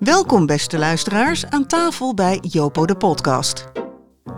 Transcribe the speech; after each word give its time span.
Welkom 0.00 0.46
beste 0.46 0.78
luisteraars 0.78 1.46
aan 1.46 1.66
tafel 1.66 2.14
bij 2.14 2.38
Jopo 2.42 2.86
de 2.86 2.94
podcast. 2.96 3.64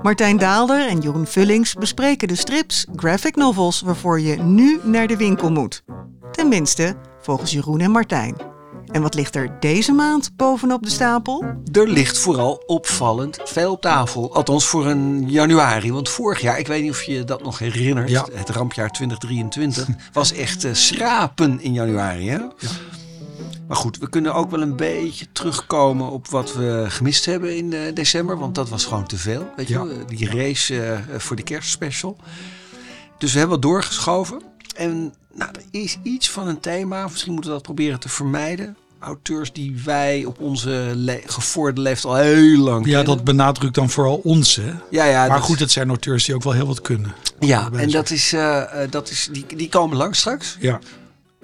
Martijn 0.02 0.38
Daalder 0.38 0.88
en 0.88 1.00
Jeroen 1.00 1.26
Vullings 1.26 1.74
bespreken 1.74 2.28
de 2.28 2.34
strips, 2.36 2.86
graphic 2.96 3.36
novels 3.36 3.80
waarvoor 3.80 4.20
je 4.20 4.36
nu 4.36 4.80
naar 4.82 5.06
de 5.06 5.16
winkel 5.16 5.50
moet. 5.52 5.82
Tenminste, 6.32 6.96
volgens 7.20 7.50
Jeroen 7.52 7.80
en 7.80 7.90
Martijn. 7.90 8.36
En 8.86 9.02
wat 9.02 9.14
ligt 9.14 9.36
er 9.36 9.56
deze 9.60 9.92
maand 9.92 10.36
bovenop 10.36 10.82
de 10.82 10.90
stapel? 10.90 11.44
Er 11.72 11.88
ligt 11.88 12.18
vooral 12.18 12.62
opvallend 12.66 13.38
veel 13.44 13.72
op 13.72 13.80
tafel. 13.80 14.34
Althans 14.34 14.64
voor 14.66 14.86
een 14.86 15.30
januari. 15.30 15.92
Want 15.92 16.08
vorig 16.08 16.40
jaar, 16.40 16.58
ik 16.58 16.66
weet 16.66 16.82
niet 16.82 16.90
of 16.90 17.02
je 17.02 17.24
dat 17.24 17.42
nog 17.42 17.58
herinnert, 17.58 18.08
Ja. 18.10 18.26
het 18.32 18.48
rampjaar 18.48 18.90
2023, 18.90 19.86
was 20.12 20.32
echt 20.32 20.64
eh, 20.64 20.72
schrapen 20.74 21.60
in 21.60 21.72
januari. 21.72 22.28
Hè? 22.30 22.38
Maar 23.72 23.80
goed, 23.80 23.98
we 23.98 24.08
kunnen 24.08 24.34
ook 24.34 24.50
wel 24.50 24.60
een 24.62 24.76
beetje 24.76 25.26
terugkomen 25.32 26.10
op 26.10 26.28
wat 26.28 26.54
we 26.54 26.84
gemist 26.88 27.24
hebben 27.24 27.56
in 27.56 27.72
eh, 27.72 27.94
december. 27.94 28.38
Want 28.38 28.54
dat 28.54 28.68
was 28.68 28.84
gewoon 28.84 29.06
te 29.06 29.16
veel. 29.16 29.50
Weet 29.56 29.68
je 29.68 29.74
Ja. 29.74 29.84
Die 30.06 30.30
race 30.30 30.82
eh, 30.82 30.98
voor 31.18 31.36
de 31.36 31.42
kerstspecial. 31.42 32.16
Dus 33.18 33.32
we 33.32 33.38
hebben 33.38 33.60
wat 33.60 33.70
doorgeschoven. 33.70 34.42
En 34.76 35.14
nou, 35.34 35.50
er 35.52 35.80
is 35.80 35.98
iets 36.02 36.30
van 36.30 36.48
een 36.48 36.60
thema. 36.60 37.02
Misschien 37.10 37.32
moeten 37.32 37.50
we 37.50 37.56
dat 37.56 37.66
proberen 37.66 38.00
te 38.00 38.08
vermijden. 38.08 38.76
Auteurs 38.98 39.52
die 39.52 39.80
wij 39.84 40.24
op 40.24 40.40
onze 40.40 40.92
le 40.94 41.20
gevorderde 41.26 41.80
leeftijd 41.80 42.14
al 42.14 42.20
heel 42.20 42.58
lang 42.58 42.86
Ja, 42.86 42.96
kennen. 42.96 43.16
dat 43.16 43.24
benadrukt 43.24 43.74
dan 43.74 43.90
vooral 43.90 44.16
ons. 44.24 44.56
Hè? 44.56 44.72
Ja, 44.90 45.04
ja, 45.04 45.26
maar 45.26 45.36
dat- 45.36 45.46
goed, 45.46 45.58
het 45.58 45.70
zijn 45.70 45.88
auteurs 45.88 46.24
die 46.24 46.34
ook 46.34 46.42
wel 46.42 46.52
heel 46.52 46.66
wat 46.66 46.80
kunnen. 46.82 47.14
Ja, 47.40 47.70
en 47.72 47.90
dat 47.90 48.10
is, 48.10 48.32
eh, 48.32 48.62
dat 48.90 49.10
is, 49.10 49.28
die, 49.32 49.46
die 49.56 49.68
komen 49.68 49.96
lang 49.96 50.16
straks. 50.16 50.56
Ja. 50.60 50.78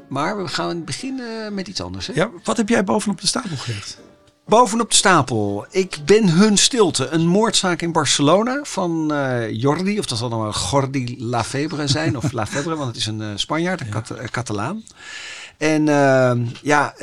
Maar 0.08 0.42
we 0.42 0.48
gaan 0.48 0.84
beginnen 0.84 1.54
met 1.54 1.68
iets 1.68 1.80
anders. 1.80 2.06
Hè? 2.06 2.12
ja, 2.12 2.30
wat 2.44 2.56
heb 2.56 2.68
jij 2.68 2.84
bovenop 2.84 3.20
de 3.20 3.26
stapel 3.26 3.56
gelegd? 3.56 3.98
Bovenop 4.46 4.90
de 4.90 4.96
stapel. 4.96 5.66
Ik 5.70 5.98
ben 6.04 6.28
hun 6.28 6.56
stilte. 6.56 7.08
Een 7.08 7.26
moordzaak 7.26 7.82
in 7.82 7.92
Barcelona 7.92 8.60
van 8.62 9.12
eh, 9.12 9.50
Jordi. 9.52 9.98
Of 9.98 10.06
dat 10.06 10.18
zal 10.18 10.28
dan 10.28 10.40
wel 10.40 10.54
Jordi 10.70 11.16
Lafebre 11.18 11.86
zijn. 11.86 12.16
of 12.16 12.32
Lafebre, 12.38 12.76
want 12.76 12.88
het 12.88 12.96
is 12.96 13.06
een 13.06 13.20
eh, 13.22 13.28
Spanjaard, 13.34 13.80
een 13.80 13.88
Cat- 13.88 14.10
eh, 14.10 14.26
Catalaan. 14.26 14.82
En 15.56 15.84
ja, 16.62 16.94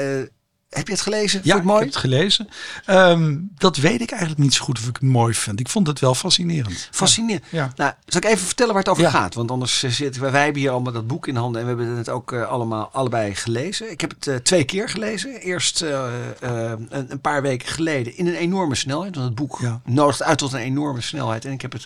heb 0.69 0.87
je 0.87 0.93
het 0.93 1.01
gelezen? 1.01 1.41
Ja, 1.43 1.55
het 1.55 1.63
mooi? 1.63 1.77
ik 1.77 1.83
heb 1.85 1.93
het 1.93 2.01
gelezen. 2.11 2.49
Ehm, 2.85 3.35
dat 3.57 3.77
weet 3.77 4.01
ik 4.01 4.09
eigenlijk 4.11 4.41
niet 4.41 4.53
zo 4.53 4.63
goed 4.63 4.77
of 4.79 4.87
ik 4.87 4.93
het 4.95 5.01
mooi 5.09 5.33
vind. 5.33 5.59
Ik 5.59 5.69
vond 5.69 5.87
het 5.87 5.99
wel 5.99 6.15
fascinerend. 6.15 6.87
Fascinerend. 6.91 7.43
Ja. 7.49 7.71
Nou, 7.75 7.93
zal 8.05 8.21
ik 8.21 8.27
even 8.27 8.45
vertellen 8.45 8.73
waar 8.73 8.81
het 8.81 8.91
over 8.91 9.03
Ja. 9.03 9.09
gaat? 9.09 9.33
Want 9.33 9.51
anders 9.51 9.83
eh, 9.83 9.91
zitten 9.91 10.21
wij, 10.21 10.31
wij 10.31 10.43
hebben 10.43 10.61
hier 10.61 10.71
allemaal 10.71 10.93
dat 10.93 11.07
boek 11.07 11.27
in 11.27 11.35
handen 11.35 11.61
en 11.61 11.67
we 11.67 11.73
hebben 11.81 11.97
het 11.97 12.09
ook 12.09 12.31
eh, 12.31 12.47
allemaal 12.47 12.89
allebei 12.91 13.35
gelezen. 13.35 13.91
Ik 13.91 14.01
heb 14.01 14.09
het 14.09 14.27
eh, 14.27 14.35
twee 14.35 14.63
keer 14.63 14.89
gelezen. 14.89 15.33
Eerst 15.35 15.81
een, 15.81 16.87
een 17.11 17.21
paar 17.21 17.41
weken 17.41 17.67
geleden 17.67 18.17
in 18.17 18.27
een 18.27 18.35
enorme 18.35 18.75
snelheid. 18.75 19.15
Want 19.15 19.27
het 19.27 19.35
boek 19.35 19.57
Ja. 19.61 19.81
nodigt 19.85 20.23
uit 20.23 20.37
tot 20.37 20.53
een 20.53 20.59
enorme 20.59 21.01
snelheid. 21.01 21.45
En 21.45 21.51
ik 21.51 21.61
heb 21.61 21.71
het 21.71 21.85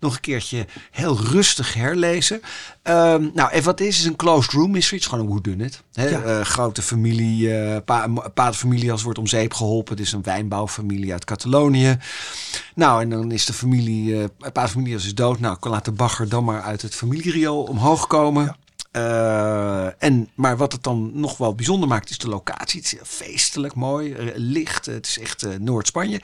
nog 0.00 0.14
een 0.14 0.20
keertje 0.20 0.66
heel 0.90 1.20
rustig 1.20 1.74
herlezen. 1.74 2.40
Ehm, 2.82 3.28
nou, 3.34 3.50
en 3.52 3.62
wat 3.62 3.80
is, 3.80 3.98
is 3.98 4.04
een 4.04 4.16
closed 4.16 4.52
room 4.52 4.70
mystery. 4.70 4.96
Het 4.96 5.04
is 5.04 5.12
gewoon 5.12 5.24
een 5.24 5.30
whodunit. 5.30 5.82
Hè? 5.92 6.08
Ja. 6.08 6.22
Eh, 6.22 6.40
grote 6.40 6.82
familie, 6.82 7.54
eh 7.54 7.76
pa, 7.84 8.08
paterfamilie 8.34 8.92
als 8.92 9.02
wordt 9.02 9.18
om 9.18 9.26
zeep 9.26 9.54
geholpen. 9.54 9.96
Het 9.96 10.06
is 10.06 10.12
een 10.12 10.22
wijnbouwfamilie 10.22 11.12
uit 11.12 11.24
Catalonië. 11.24 11.98
Nou, 12.74 13.02
en 13.02 13.10
dan 13.10 13.32
is 13.32 13.44
de 13.44 13.52
familie, 13.52 14.22
eh 14.22 14.24
paterfamilie 14.52 14.94
is 14.94 15.14
dood. 15.14 15.40
Nou, 15.40 15.56
kan 15.58 15.70
laat 15.70 15.84
de 15.84 15.92
bagger 15.92 16.28
dan 16.28 16.44
maar 16.44 16.62
uit 16.62 16.82
het 16.82 16.94
familieriool 16.94 17.62
omhoog 17.62 18.06
komen. 18.06 18.56
En, 19.98 20.28
maar 20.34 20.56
wat 20.56 20.72
het 20.72 20.82
dan 20.82 21.10
nog 21.14 21.36
wel 21.36 21.54
bijzonder 21.54 21.88
maakt, 21.88 22.10
is 22.10 22.18
de 22.18 22.28
locatie. 22.28 22.80
Het 22.80 22.92
is 22.92 22.92
heel 22.92 23.28
feestelijk 23.28 23.74
mooi, 23.74 24.16
licht. 24.34 24.86
Het 24.86 25.06
is 25.06 25.18
echt 25.18 25.58
Noord-Spanje. 25.58 26.20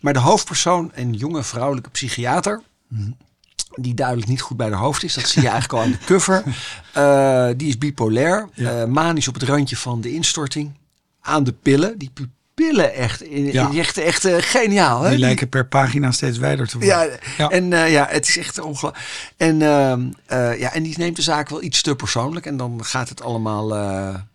Maar 0.00 0.12
de 0.12 0.18
hoofdpersoon, 0.18 0.90
een 0.94 1.12
jonge 1.12 1.42
vrouwelijke 1.42 1.90
psychiater, 1.90 2.62
die 3.74 3.94
duidelijk 3.94 4.28
niet 4.28 4.40
goed 4.40 4.56
bij 4.56 4.68
de 4.68 4.74
hoofd 4.76 5.02
is. 5.02 5.14
Dat 5.14 5.28
zie 5.28 5.42
je 5.42 5.48
eigenlijk 5.48 5.78
al 5.80 5.86
aan 5.86 5.90
de 5.98 6.04
cover. 6.06 6.42
Eh, 6.92 7.48
die 7.56 7.68
is 7.68 7.78
bipolair, 7.78 8.48
Ja. 8.54 8.80
eh, 8.80 8.84
manisch 8.86 9.28
op 9.28 9.34
het 9.34 9.42
randje 9.42 9.76
van 9.76 10.00
de 10.00 10.12
instorting. 10.12 10.72
Aan 11.20 11.44
de 11.44 11.52
pillen. 11.52 11.98
Die 11.98 12.10
pupillen 12.14 12.94
echt, 12.94 13.22
in, 13.22 13.52
Ja. 13.52 13.70
echt, 13.74 13.98
echt 13.98 14.24
eh, 14.24 14.34
geniaal. 14.38 15.02
Hè? 15.02 15.10
Die 15.10 15.18
lijken 15.18 15.48
per 15.48 15.66
pagina 15.66 16.10
steeds 16.10 16.38
wijder 16.38 16.66
te 16.68 16.78
worden. 16.78 16.96
Ja, 16.96 17.08
Ja. 17.38 17.48
en 17.48 17.72
eh, 17.72 17.92
ja, 17.92 18.06
het 18.10 18.28
is 18.28 18.36
echt 18.38 18.58
ongelooflijk. 18.58 19.32
En, 19.36 19.62
ehm, 19.62 20.00
eh, 20.26 20.58
ja, 20.58 20.72
en 20.72 20.82
die 20.82 20.98
neemt 20.98 21.16
de 21.16 21.22
zaak 21.22 21.48
wel 21.48 21.62
iets 21.62 21.82
te 21.82 21.96
persoonlijk. 21.96 22.46
En 22.46 22.56
dan 22.56 22.84
gaat 22.84 23.08
het 23.08 23.22
allemaal... 23.22 23.68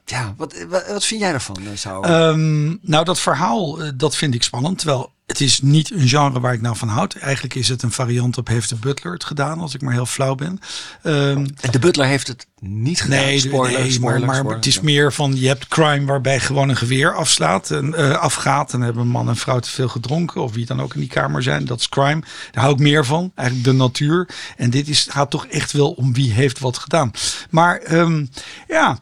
ja, 0.05 0.33
wat, 0.37 0.65
wat, 0.69 1.05
vind 1.05 1.21
jij 1.21 1.31
daarvan? 1.31 1.57
eh? 2.03 2.27
Ehm, 2.29 2.75
nou, 2.81 3.05
dat 3.05 3.19
verhaal, 3.19 3.81
eh, 3.81 3.91
dat 3.95 4.15
vind 4.15 4.33
ik 4.33 4.43
spannend. 4.43 4.77
Terwijl 4.77 5.13
het 5.25 5.41
is 5.41 5.61
niet 5.61 5.91
een 5.91 6.07
genre 6.07 6.39
waar 6.39 6.53
ik 6.53 6.61
nou 6.61 6.75
van 6.75 6.87
houd. 6.87 7.15
Eigenlijk 7.15 7.55
is 7.55 7.67
het 7.67 7.83
een 7.83 7.91
variant 7.91 8.37
op 8.37 8.47
Heeft 8.47 8.69
de 8.69 8.75
Butler 8.75 9.13
het 9.13 9.23
gedaan, 9.23 9.59
als 9.59 9.73
ik 9.73 9.81
maar 9.81 9.93
heel 9.93 10.05
flauw 10.05 10.35
ben. 10.35 10.59
Ehm, 11.03 11.45
En 11.61 11.71
de 11.71 11.79
butler 11.79 12.07
heeft 12.07 12.27
het 12.27 12.47
niet 12.59 13.01
gedaan. 13.01 13.19
Nee, 13.19 13.39
spoiler, 13.39 13.79
nee, 13.79 13.91
spoiler, 13.91 14.19
maar, 14.19 14.27
maar 14.27 14.35
spoiler. 14.35 14.57
het 14.57 14.65
is 14.65 14.79
meer 14.79 15.13
van 15.13 15.35
je 15.39 15.47
hebt 15.47 15.67
crime 15.67 16.05
waarbij 16.05 16.39
gewoon 16.39 16.69
een 16.69 16.75
geweer 16.77 17.15
afslaat 17.15 17.71
en 17.71 17.93
eh, 17.93 18.11
afgaat. 18.17 18.73
En 18.73 18.81
hebben 18.81 19.07
man 19.07 19.29
en 19.29 19.35
vrouw 19.35 19.59
te 19.59 19.69
veel 19.69 19.87
gedronken 19.87 20.41
of 20.41 20.53
wie 20.53 20.65
dan 20.65 20.81
ook 20.81 20.93
in 20.93 20.99
die 20.99 21.09
kamer 21.09 21.43
zijn. 21.43 21.65
Dat 21.65 21.79
is 21.79 21.89
crime. 21.89 22.21
Daar 22.51 22.63
hou 22.63 22.73
ik 22.75 22.81
meer 22.81 23.05
van. 23.05 23.31
Eigenlijk 23.35 23.67
de 23.67 23.73
natuur. 23.73 24.29
En 24.57 24.69
dit 24.69 24.87
is, 24.87 25.07
gaat 25.09 25.29
toch 25.29 25.45
echt 25.45 25.71
wel 25.71 25.91
om 25.91 26.13
wie 26.13 26.31
heeft 26.31 26.59
wat 26.59 26.77
gedaan. 26.77 27.11
Maar 27.49 27.77
ehm, 27.77 28.25
ja, 28.67 28.97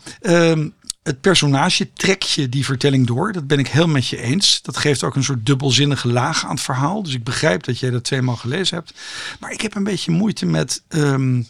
het 1.04 1.22
personage 1.22 1.94
trekt 1.94 2.30
je 2.30 2.50
die 2.50 2.66
vertelling 2.66 3.08
door. 3.08 3.32
Dat 3.32 3.48
ben 3.48 3.60
ik 3.60 3.68
heel 3.68 3.88
met 3.88 4.08
je 4.08 4.18
eens. 4.18 4.62
Dat 4.62 4.78
geeft 4.78 5.04
ook 5.04 5.16
een 5.16 5.24
soort 5.24 5.46
dubbelzinnige 5.46 6.08
laag 6.08 6.44
aan 6.44 6.56
het 6.56 6.62
verhaal. 6.62 7.04
Dus 7.04 7.14
ik 7.14 7.24
begrijp 7.24 7.64
dat 7.64 7.80
jij 7.80 7.90
dat 7.90 8.04
tweemaal 8.04 8.36
gelezen 8.36 8.78
hebt. 8.78 8.94
Maar 9.40 9.52
ik 9.52 9.62
heb 9.62 9.76
een 9.76 9.84
beetje 9.84 10.12
moeite 10.12 10.46
met. 10.46 10.82
ehm, 10.88 11.42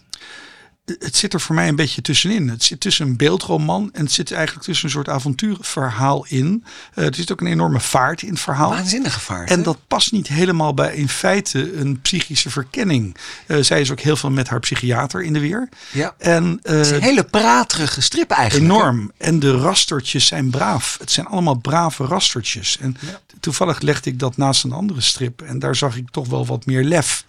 het 0.86 1.16
zit 1.16 1.34
er 1.34 1.42
voor 1.42 1.56
mij 1.56 1.68
een 1.68 1.76
beetje 1.76 2.02
tussenin. 2.02 2.50
Het 2.50 2.64
zit 2.64 2.80
tussen 2.80 3.08
een 3.08 3.18
beeldroman 3.18 3.90
en 3.94 4.04
het 4.04 4.12
zit 4.12 4.32
eigenlijk 4.32 4.66
tussen 4.66 4.86
een 4.86 4.92
soort 4.92 5.10
avonturenverhaal 5.10 6.26
in. 6.28 6.64
Eh, 6.94 7.06
er 7.06 7.16
zit 7.16 7.32
ook 7.32 7.42
een 7.42 7.48
enorme 7.48 7.80
vaart 7.80 8.22
in 8.22 8.30
het 8.30 8.40
verhaal. 8.40 8.70
Waanzinnige 8.70 9.20
vaart. 9.20 9.50
En 9.50 9.58
hè? 9.58 9.64
dat 9.64 9.78
past 9.88 10.12
niet 10.12 10.28
helemaal 10.28 10.74
bij 10.74 10.96
in 10.96 11.10
feite 11.10 11.78
een 11.78 12.02
psychische 12.02 12.50
verkenning. 12.50 13.16
Eh, 13.48 13.58
zij 13.62 13.82
is 13.82 13.92
ook 13.92 14.00
heel 14.00 14.16
veel 14.16 14.30
met 14.32 14.48
haar 14.48 14.60
psychiater 14.60 15.22
in 15.24 15.34
de 15.34 15.40
weer. 15.40 15.70
Ja. 15.92 16.16
En 16.18 16.60
eh, 16.64 16.74
Het 16.76 16.86
is 16.86 16.92
een 16.92 17.02
hele 17.02 17.24
praterige 17.24 18.02
strip 18.02 18.32
eigenlijk. 18.32 18.72
hè? 18.72 18.78
enorm. 18.78 19.12
En 19.18 19.40
de 19.40 19.58
rastertjes 19.58 20.26
zijn 20.26 20.50
braaf. 20.50 20.98
Het 21.00 21.12
zijn 21.12 21.26
allemaal 21.26 21.56
brave 21.56 22.06
rastertjes. 22.06 22.78
En 22.82 22.98
toevallig 23.44 23.80
legde 23.82 24.10
ik 24.10 24.20
dat 24.20 24.38
naast 24.38 24.64
een 24.64 24.72
andere 24.72 25.02
strip. 25.02 25.42
En 25.42 25.60
daar 25.60 25.76
zag 25.76 25.96
ik 25.96 26.10
toch 26.12 26.28
wel 26.28 26.46
wat 26.46 26.66
meer 26.66 26.84
lef. 26.84 27.26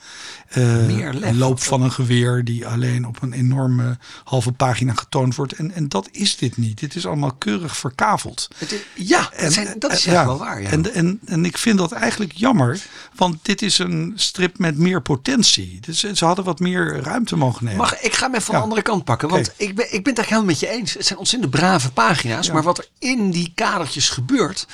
Eh, 0.49 0.63
Meer 0.87 1.13
lef. 1.13 1.31
Een 1.31 1.39
loop 1.39 1.63
van 1.63 1.83
een 1.83 1.93
geweer 1.93 2.45
die 2.45 2.67
alleen 2.67 3.07
op 3.07 3.23
een 3.23 3.33
enorme 3.33 3.99
halve 4.25 4.53
pagina 4.53 4.95
getoond 4.95 5.35
wordt. 5.35 5.53
En, 5.53 5.73
en 5.73 5.89
dat 5.89 6.09
is 6.13 6.37
dit 6.37 6.57
niet. 6.57 6.79
Dit 6.81 6.95
is 6.95 7.07
allemaal 7.07 7.33
keurig 7.33 7.77
verkaveld. 7.77 8.49
Het 8.57 8.73
is- 8.73 8.81
ja, 8.95 9.31
dat, 9.41 9.53
zijn, 9.53 9.75
dat 9.79 9.93
is 9.93 10.07
eh, 10.07 10.15
echt 10.15 10.25
wel 10.25 10.39
waar. 10.39 10.63
Ja. 10.63 10.69
En, 10.71 10.95
en, 10.95 11.21
en 11.25 11.45
ik 11.45 11.59
vind 11.59 11.79
dat 11.79 11.93
eigenlijk 11.93 12.33
jammer, 12.33 12.81
want 13.15 13.39
dit 13.43 13.63
is 13.63 13.79
een 13.79 14.13
strip 14.17 14.59
met 14.59 14.79
meer 14.79 15.03
potentie. 15.03 15.79
Dus 15.81 16.01
ze 16.01 16.25
hadden 16.25 16.45
wat 16.45 16.61
meer 16.61 17.01
ruimte 17.03 17.37
mogen 17.37 17.65
nemen. 17.65 17.79
Mag, 17.81 18.01
ik 18.01 18.15
ga 18.15 18.25
hem 18.27 18.31
even 18.35 18.45
van 18.45 18.55
Ja. 18.55 18.61
de 18.61 18.67
andere 18.67 18.83
kant 18.83 19.05
pakken. 19.05 19.29
Want 19.29 19.53
ik, 19.57 19.75
ben, 19.75 19.85
ik 19.95 20.05
ben 20.05 20.15
het 20.15 20.19
eigenlijk 20.19 20.29
helemaal 20.29 20.51
met 20.51 20.61
je 20.61 20.69
eens. 20.69 20.93
Het 20.95 21.07
zijn 21.07 21.19
ontzettend 21.19 21.51
brave 21.51 21.91
pagina's. 21.93 22.51
Maar 22.51 22.63
wat 22.63 22.79
er 22.79 22.89
in 22.99 23.31
die 23.31 23.53
kadertjes 23.55 24.09
gebeurt... 24.09 24.67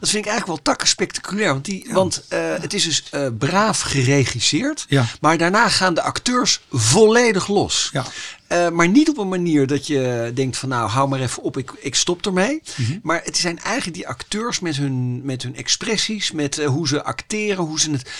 Dat 0.00 0.08
vind 0.08 0.24
ik 0.24 0.30
eigenlijk 0.30 0.46
wel 0.46 0.72
takken 0.72 0.88
spectaculair. 0.88 1.52
Want, 1.52 1.64
die, 1.64 1.86
want 1.90 2.24
eh, 2.28 2.40
het 2.60 2.74
is 2.74 2.84
dus 2.84 3.04
eh, 3.10 3.26
braaf 3.38 3.80
geregisseerd. 3.80 4.86
Ja. 4.88 5.04
Maar 5.20 5.38
daarna 5.38 5.68
gaan 5.68 5.94
de 5.94 6.02
acteurs 6.02 6.60
volledig 6.70 7.48
los. 7.48 7.88
Ja. 7.92 8.04
Eh, 8.46 8.68
maar 8.68 8.88
niet 8.88 9.08
op 9.08 9.18
een 9.18 9.28
manier 9.28 9.66
dat 9.66 9.86
je 9.86 10.30
denkt 10.34 10.56
van 10.56 10.68
nou 10.68 10.88
hou 10.88 11.08
maar 11.08 11.20
even 11.20 11.42
op, 11.42 11.56
ik, 11.56 11.72
ik 11.78 11.94
stop 11.94 12.26
ermee. 12.26 12.62
Mhm. 12.76 12.98
Maar 13.02 13.20
het 13.24 13.36
zijn 13.36 13.58
eigenlijk 13.58 13.96
die 13.96 14.08
acteurs 14.08 14.60
met 14.60 14.76
hun, 14.76 15.24
met 15.24 15.42
hun 15.42 15.56
expressies, 15.56 16.32
met 16.32 16.64
hoe 16.64 16.88
ze 16.88 17.02
acteren, 17.02 17.64
hoe 17.64 17.80
ze, 17.80 17.90
het, 17.90 18.10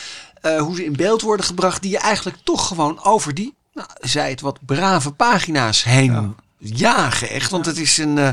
hoe 0.59 0.77
ze 0.77 0.85
in 0.85 0.97
beeld 0.97 1.23
worden 1.23 1.47
gebracht. 1.47 1.83
Die 1.83 1.91
je 1.91 1.99
eigenlijk 1.99 2.39
toch 2.45 2.67
gewoon 2.67 3.05
over 3.05 3.35
die, 3.35 3.55
nou, 3.73 3.89
zij 4.01 4.31
het 4.31 4.41
wat 4.41 4.59
brave 4.67 5.11
pagina's 5.11 5.85
heen 5.85 6.37
jagen. 6.59 7.29
Echt, 7.31 7.51
want 7.51 7.67
het 7.67 7.77
is 7.79 7.99
een... 7.99 8.19
eh, 8.19 8.29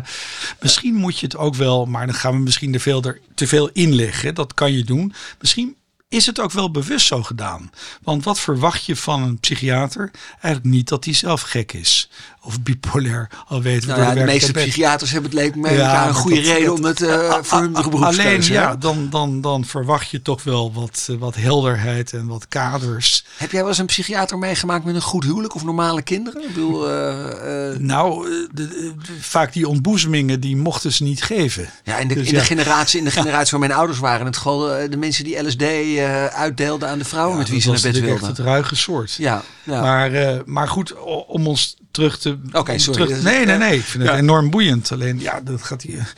Misschien 0.59 0.93
moet 0.93 1.19
je 1.19 1.25
het 1.25 1.37
ook 1.37 1.55
wel, 1.55 1.85
maar 1.85 2.05
dan 2.05 2.15
gaan 2.15 2.31
we 2.33 2.39
misschien 2.39 2.73
er 2.73 2.79
veel, 2.79 3.03
er, 3.03 3.19
te 3.35 3.47
veel 3.47 3.69
inleggen. 3.69 4.35
Dat 4.35 4.53
kan 4.53 4.71
je 4.71 4.83
doen. 4.83 5.13
Misschien 5.39 5.75
is 6.09 6.25
het 6.25 6.39
ook 6.39 6.51
wel 6.51 6.71
bewust 6.71 7.07
zo 7.07 7.23
gedaan. 7.23 7.71
Want 8.01 8.23
wat 8.23 8.39
verwacht 8.39 8.85
je 8.85 8.95
van 8.95 9.23
een 9.23 9.39
psychiater? 9.39 10.11
Eigenlijk 10.41 10.75
niet 10.75 10.87
dat 10.87 11.05
hij 11.05 11.13
zelf 11.13 11.41
gek 11.41 11.73
is. 11.73 12.09
Of 12.45 12.61
bipolair, 12.61 13.29
al 13.47 13.61
weten 13.61 13.89
we 13.89 13.95
Nou 13.95 14.07
ja, 14.07 14.13
de 14.13 14.23
meeste 14.23 14.51
psychiaters 14.51 15.11
hebben 15.11 15.31
het 15.31 15.39
leek 15.39 15.55
me 15.55 15.71
Ja, 15.73 16.07
een 16.07 16.13
goede 16.13 16.35
dat- 16.35 16.45
reden 16.45 16.65
dat- 16.65 16.77
om 16.77 16.83
het 16.85 17.01
eh, 17.01 17.33
voor 17.41 17.59
hun 17.59 17.75
Alleen, 17.75 17.89
beroepskeuze. 17.89 18.53
ja, 18.53 18.69
hè? 18.69 18.77
dan, 18.77 19.07
dan, 19.09 19.41
dan 19.41 19.65
verwacht 19.65 20.09
je 20.09 20.21
toch 20.21 20.43
wel 20.43 20.73
wat, 20.73 21.07
eh, 21.09 21.15
wat 21.15 21.35
helderheid 21.35 22.13
en 22.13 22.27
wat 22.27 22.47
kaders. 22.47 23.25
Heb 23.37 23.51
jij 23.51 23.59
wel 23.59 23.69
eens 23.69 23.77
een 23.77 23.85
psychiater 23.85 24.37
meegemaakt 24.37 24.85
met 24.85 24.95
een 24.95 25.01
goed 25.01 25.23
huwelijk 25.23 25.55
of 25.55 25.63
normale 25.63 26.01
kinderen? 26.01 26.41
Ik 26.41 26.47
bedoel, 26.47 26.89
eh, 26.89 27.77
Nou, 27.77 28.29
de, 28.53 28.67
de- 28.67 28.93
vaak 29.19 29.53
die 29.53 29.67
ontboezemingen, 29.67 30.39
die 30.39 30.57
mochten 30.57 30.91
ze 30.91 31.03
niet 31.03 31.23
geven. 31.23 31.69
ja, 31.83 31.97
in 31.97 32.07
de, 32.07 32.13
Dus 32.13 32.27
in 32.27 32.33
de 32.33 32.39
generatie, 32.39 32.99
in 32.99 33.05
de 33.05 33.11
generatie 33.11 33.51
waar 33.51 33.59
mijn 33.67 33.79
ouders 33.79 33.99
waren, 33.99 34.25
het 34.25 34.37
eh, 34.37 34.89
de 34.89 34.97
mensen 34.97 35.23
die 35.23 35.47
LSD 35.47 35.63
uitdeelden 36.33 36.89
aan 36.89 36.97
de 36.97 37.05
vrouwen 37.05 37.37
met 37.37 37.49
wie 37.49 37.61
ze 37.61 37.69
naar 37.71 37.81
bed 37.81 37.99
wilden. 37.99 38.27
het 38.27 38.39
ruige 38.39 38.75
soort. 38.75 39.13
Ja, 39.13 39.43
ja. 39.63 39.81
Maar, 39.81 40.41
maar 40.45 40.67
goed, 40.67 40.93
om 41.27 41.47
ons 41.47 41.75
terug 41.93 42.19
te. 42.19 42.37
Oké, 42.51 42.77
sorry. 42.77 43.05
terug- 43.05 43.23
nee, 43.23 43.45
nee, 43.45 43.57
nee. 43.57 43.77
Ik 43.77 43.83
vind 43.83 44.03
het 44.07 44.17
enorm 44.17 44.49
boeiend. 44.49 44.91
Alleen, 44.91 45.19
ja, 45.19 45.41
dat 45.41 45.63
gaat 45.63 45.81
hier. 45.81 46.13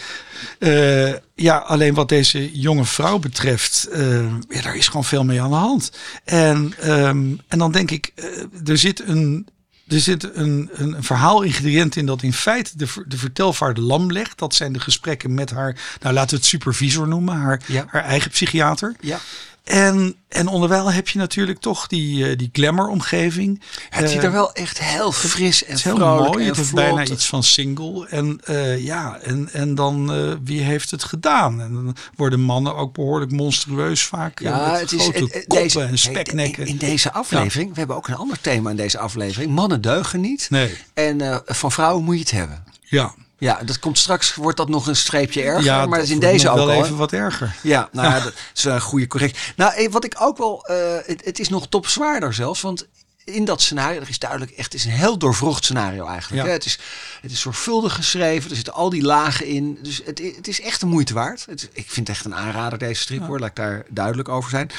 Eh, 0.59 1.13
ja, 1.35 1.57
alleen 1.57 1.93
wat 1.93 2.09
deze 2.09 2.59
jonge 2.59 2.85
vrouw 2.85 3.19
betreft, 3.19 3.87
eh, 3.91 4.23
ja, 4.49 4.61
daar 4.61 4.75
is 4.75 4.87
gewoon 4.87 5.03
veel 5.05 5.23
mee 5.23 5.41
aan 5.41 5.49
de 5.49 5.55
hand. 5.55 5.91
En, 6.23 6.73
ehm, 6.79 7.25
en 7.47 7.57
dan 7.57 7.71
denk 7.71 7.91
ik, 7.91 8.11
eh, 8.15 8.25
er 8.65 8.77
zit 8.77 9.07
een. 9.07 9.47
Er 9.87 9.99
zit 9.99 10.23
een, 10.35 10.69
een, 10.73 10.93
een 10.95 11.03
verhaalingrediënt 11.03 11.95
in 11.95 12.05
dat 12.05 12.21
in 12.23 12.33
feite 12.33 12.71
de, 12.77 12.87
de 13.07 13.17
vertelvaarde 13.17 13.81
lam 13.81 14.11
legt. 14.11 14.37
Dat 14.37 14.53
zijn 14.55 14.73
de 14.73 14.79
gesprekken 14.79 15.33
met 15.33 15.51
haar, 15.51 15.77
nou 16.01 16.13
laten 16.13 16.29
we 16.29 16.35
het 16.35 16.45
supervisor 16.45 17.07
noemen, 17.07 17.35
haar, 17.35 17.61
Ja. 17.65 17.85
haar 17.87 18.03
eigen 18.03 18.31
psychiater. 18.31 18.95
ja. 18.99 19.19
En, 19.65 20.15
en 20.29 20.47
onderwijl 20.47 20.91
heb 20.91 21.07
je 21.09 21.17
natuurlijk 21.19 21.59
toch 21.59 21.87
die, 21.87 22.29
eh, 22.29 22.37
die 22.37 22.49
glamour-omgeving. 22.53 23.61
Het 23.89 24.09
ziet 24.09 24.17
Eh, 24.19 24.23
er 24.25 24.31
wel 24.31 24.53
echt 24.53 24.79
heel 24.79 25.11
fris 25.11 25.65
en 25.65 25.73
het 25.73 25.83
heel 25.83 25.97
mooi. 25.97 26.41
en 26.41 26.47
Het 26.47 26.55
heeft 26.57 26.73
bijna 26.73 27.05
iets 27.05 27.25
van 27.25 27.43
single. 27.43 28.07
En 28.07 28.39
eh, 28.43 28.83
ja, 28.85 29.17
en, 29.21 29.49
en 29.53 29.75
dan 29.75 30.11
wie 30.43 30.61
heeft 30.61 30.91
het 30.91 31.03
gedaan? 31.03 31.61
En 31.61 31.73
dan 31.73 31.95
worden 32.15 32.39
mannen 32.41 32.75
ook 32.75 32.93
behoorlijk 32.93 33.31
monstrueus 33.31 34.03
vaak. 34.03 34.39
Ja, 34.39 34.75
het 34.77 34.91
is 34.91 35.01
grote 35.01 35.19
het- 35.23 35.33
het- 35.33 35.45
koppen 35.47 35.63
deze, 35.67 35.81
en 35.81 35.97
speknekken. 35.97 36.65
In, 36.67 36.77
deze 36.77 37.11
aflevering, 37.11 37.69
we 37.73 37.77
hebben 37.77 37.95
ook 37.95 38.07
een 38.07 38.15
ander 38.15 38.41
thema 38.41 38.69
in 38.69 38.75
deze 38.75 38.97
aflevering. 38.99 39.51
Mannen 39.51 39.81
deugen 39.81 40.21
niet. 40.21 40.47
nee, 40.49 40.77
En 40.93 41.41
van 41.45 41.71
vrouwen 41.71 42.03
moet 42.03 42.13
je 42.15 42.21
het 42.21 42.31
hebben. 42.31 42.63
ja. 42.81 43.13
Ja, 43.37 43.59
dat 43.63 43.79
komt 43.79 43.97
straks, 43.97 44.35
wordt 44.35 44.57
dat 44.57 44.69
nog 44.69 44.87
een 44.87 44.95
streepje 44.95 45.41
erger. 45.41 45.63
ja, 45.63 45.85
maar 45.85 45.97
dat 45.99 46.07
is 46.07 46.13
in 46.13 46.19
deze 46.19 46.49
ook 46.49 46.55
wel 46.55 46.71
al. 46.71 46.83
even 46.83 46.95
wat 46.95 47.11
erger. 47.11 47.55
Ja, 47.61 47.89
nou 47.91 48.13
ja, 48.13 48.19
dat 48.23 48.33
is 48.55 48.63
een 48.63 48.81
goede 48.81 49.07
correctie. 49.07 49.53
Nou, 49.55 49.73
eh, 49.73 49.91
wat 49.91 50.03
ik 50.03 50.15
ook 50.19 50.37
wel, 50.37 50.65
eh, 50.65 50.75
het, 51.05 51.25
het 51.25 51.39
is 51.39 51.49
nog 51.49 51.67
topzwaarder 51.67 52.33
zelfs, 52.33 52.61
want 52.61 52.87
in 53.23 53.45
dat 53.45 53.61
scenario, 53.61 54.01
er 54.01 54.09
is 54.09 54.19
duidelijk 54.19 54.51
echt, 54.51 54.73
het 54.73 54.73
is 54.73 54.85
een 54.85 54.91
heel 54.91 55.17
doorvrocht 55.17 55.63
scenario 55.63 56.05
eigenlijk. 56.07 56.41
Ja. 56.41 56.47
Hè? 56.47 56.53
Het, 56.53 56.65
is, 56.65 56.79
het 57.21 57.31
is 57.31 57.39
zorgvuldig 57.39 57.93
geschreven, 57.93 58.49
er 58.49 58.55
zitten 58.55 58.73
al 58.73 58.89
die 58.89 59.01
lagen 59.01 59.45
in. 59.45 59.79
Dus 59.81 60.01
het, 60.05 60.21
het 60.35 60.47
is 60.47 60.61
echt 60.61 60.79
de 60.79 60.85
moeite 60.85 61.13
waard. 61.13 61.45
Het, 61.49 61.69
ik 61.73 61.89
vind 61.89 62.07
het 62.07 62.17
echt 62.17 62.25
een 62.25 62.35
aanrader 62.35 62.77
deze 62.77 63.01
strip 63.01 63.25
hoor, 63.25 63.39
laat 63.39 63.49
ik 63.49 63.55
daar 63.55 63.85
duidelijk 63.89 64.29
over 64.29 64.49
zijn. 64.49 64.69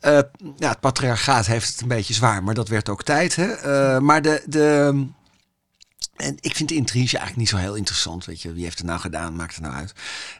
Eh, 0.00 0.18
ja, 0.56 0.68
het 0.68 0.80
patriarchaat 0.80 1.46
heeft 1.46 1.68
het 1.68 1.80
een 1.80 1.88
beetje 1.88 2.14
zwaar, 2.14 2.42
maar 2.42 2.54
dat 2.54 2.68
werd 2.68 2.88
ook 2.88 3.02
tijd. 3.02 3.36
Hè? 3.36 4.00
Maar 4.00 4.22
de... 4.22 4.42
de 4.46 5.06
en 6.18 6.36
ik 6.40 6.54
vind 6.54 6.68
de 6.68 6.74
intrige 6.74 7.16
eigenlijk 7.16 7.36
niet 7.36 7.48
zo 7.48 7.56
heel 7.56 7.74
interessant. 7.74 8.24
Weet 8.24 8.42
je, 8.42 8.52
wie 8.52 8.64
heeft 8.64 8.78
het 8.78 8.86
nou 8.86 9.00
gedaan? 9.00 9.36
Maakt 9.36 9.54
het 9.54 9.64
nou 9.64 9.74
uit? 9.74 9.92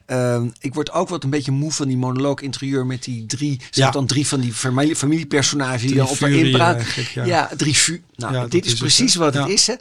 Ehm, 0.06 0.48
ik 0.60 0.74
word 0.74 0.90
ook 0.92 1.08
wat 1.08 1.24
een 1.24 1.30
beetje 1.30 1.52
moe 1.52 1.72
van 1.72 1.88
die 1.88 1.96
monoloog 1.96 2.40
interieur 2.40 2.86
met 2.86 3.04
die 3.04 3.26
drie. 3.26 3.60
Ja. 3.70 3.90
dan 3.90 4.06
drie 4.06 4.26
van 4.26 4.40
die 4.40 4.52
familie, 4.52 4.96
familiepersonages 4.96 5.82
die 5.82 5.94
dan 5.94 6.08
op 6.08 6.18
haar 6.18 6.30
inpraat. 6.30 6.76
eigenlijk, 6.76 7.08
ja. 7.08 7.24
Ja. 7.24 7.50
drie 7.56 7.76
vu. 7.76 8.02
Nou, 8.16 8.34
Ja, 8.34 8.46
dit 8.46 8.66
is, 8.66 8.74
precies 8.74 9.14
wat 9.14 9.34
het 9.34 9.48
is. 9.48 9.66
Hè. 9.66 9.74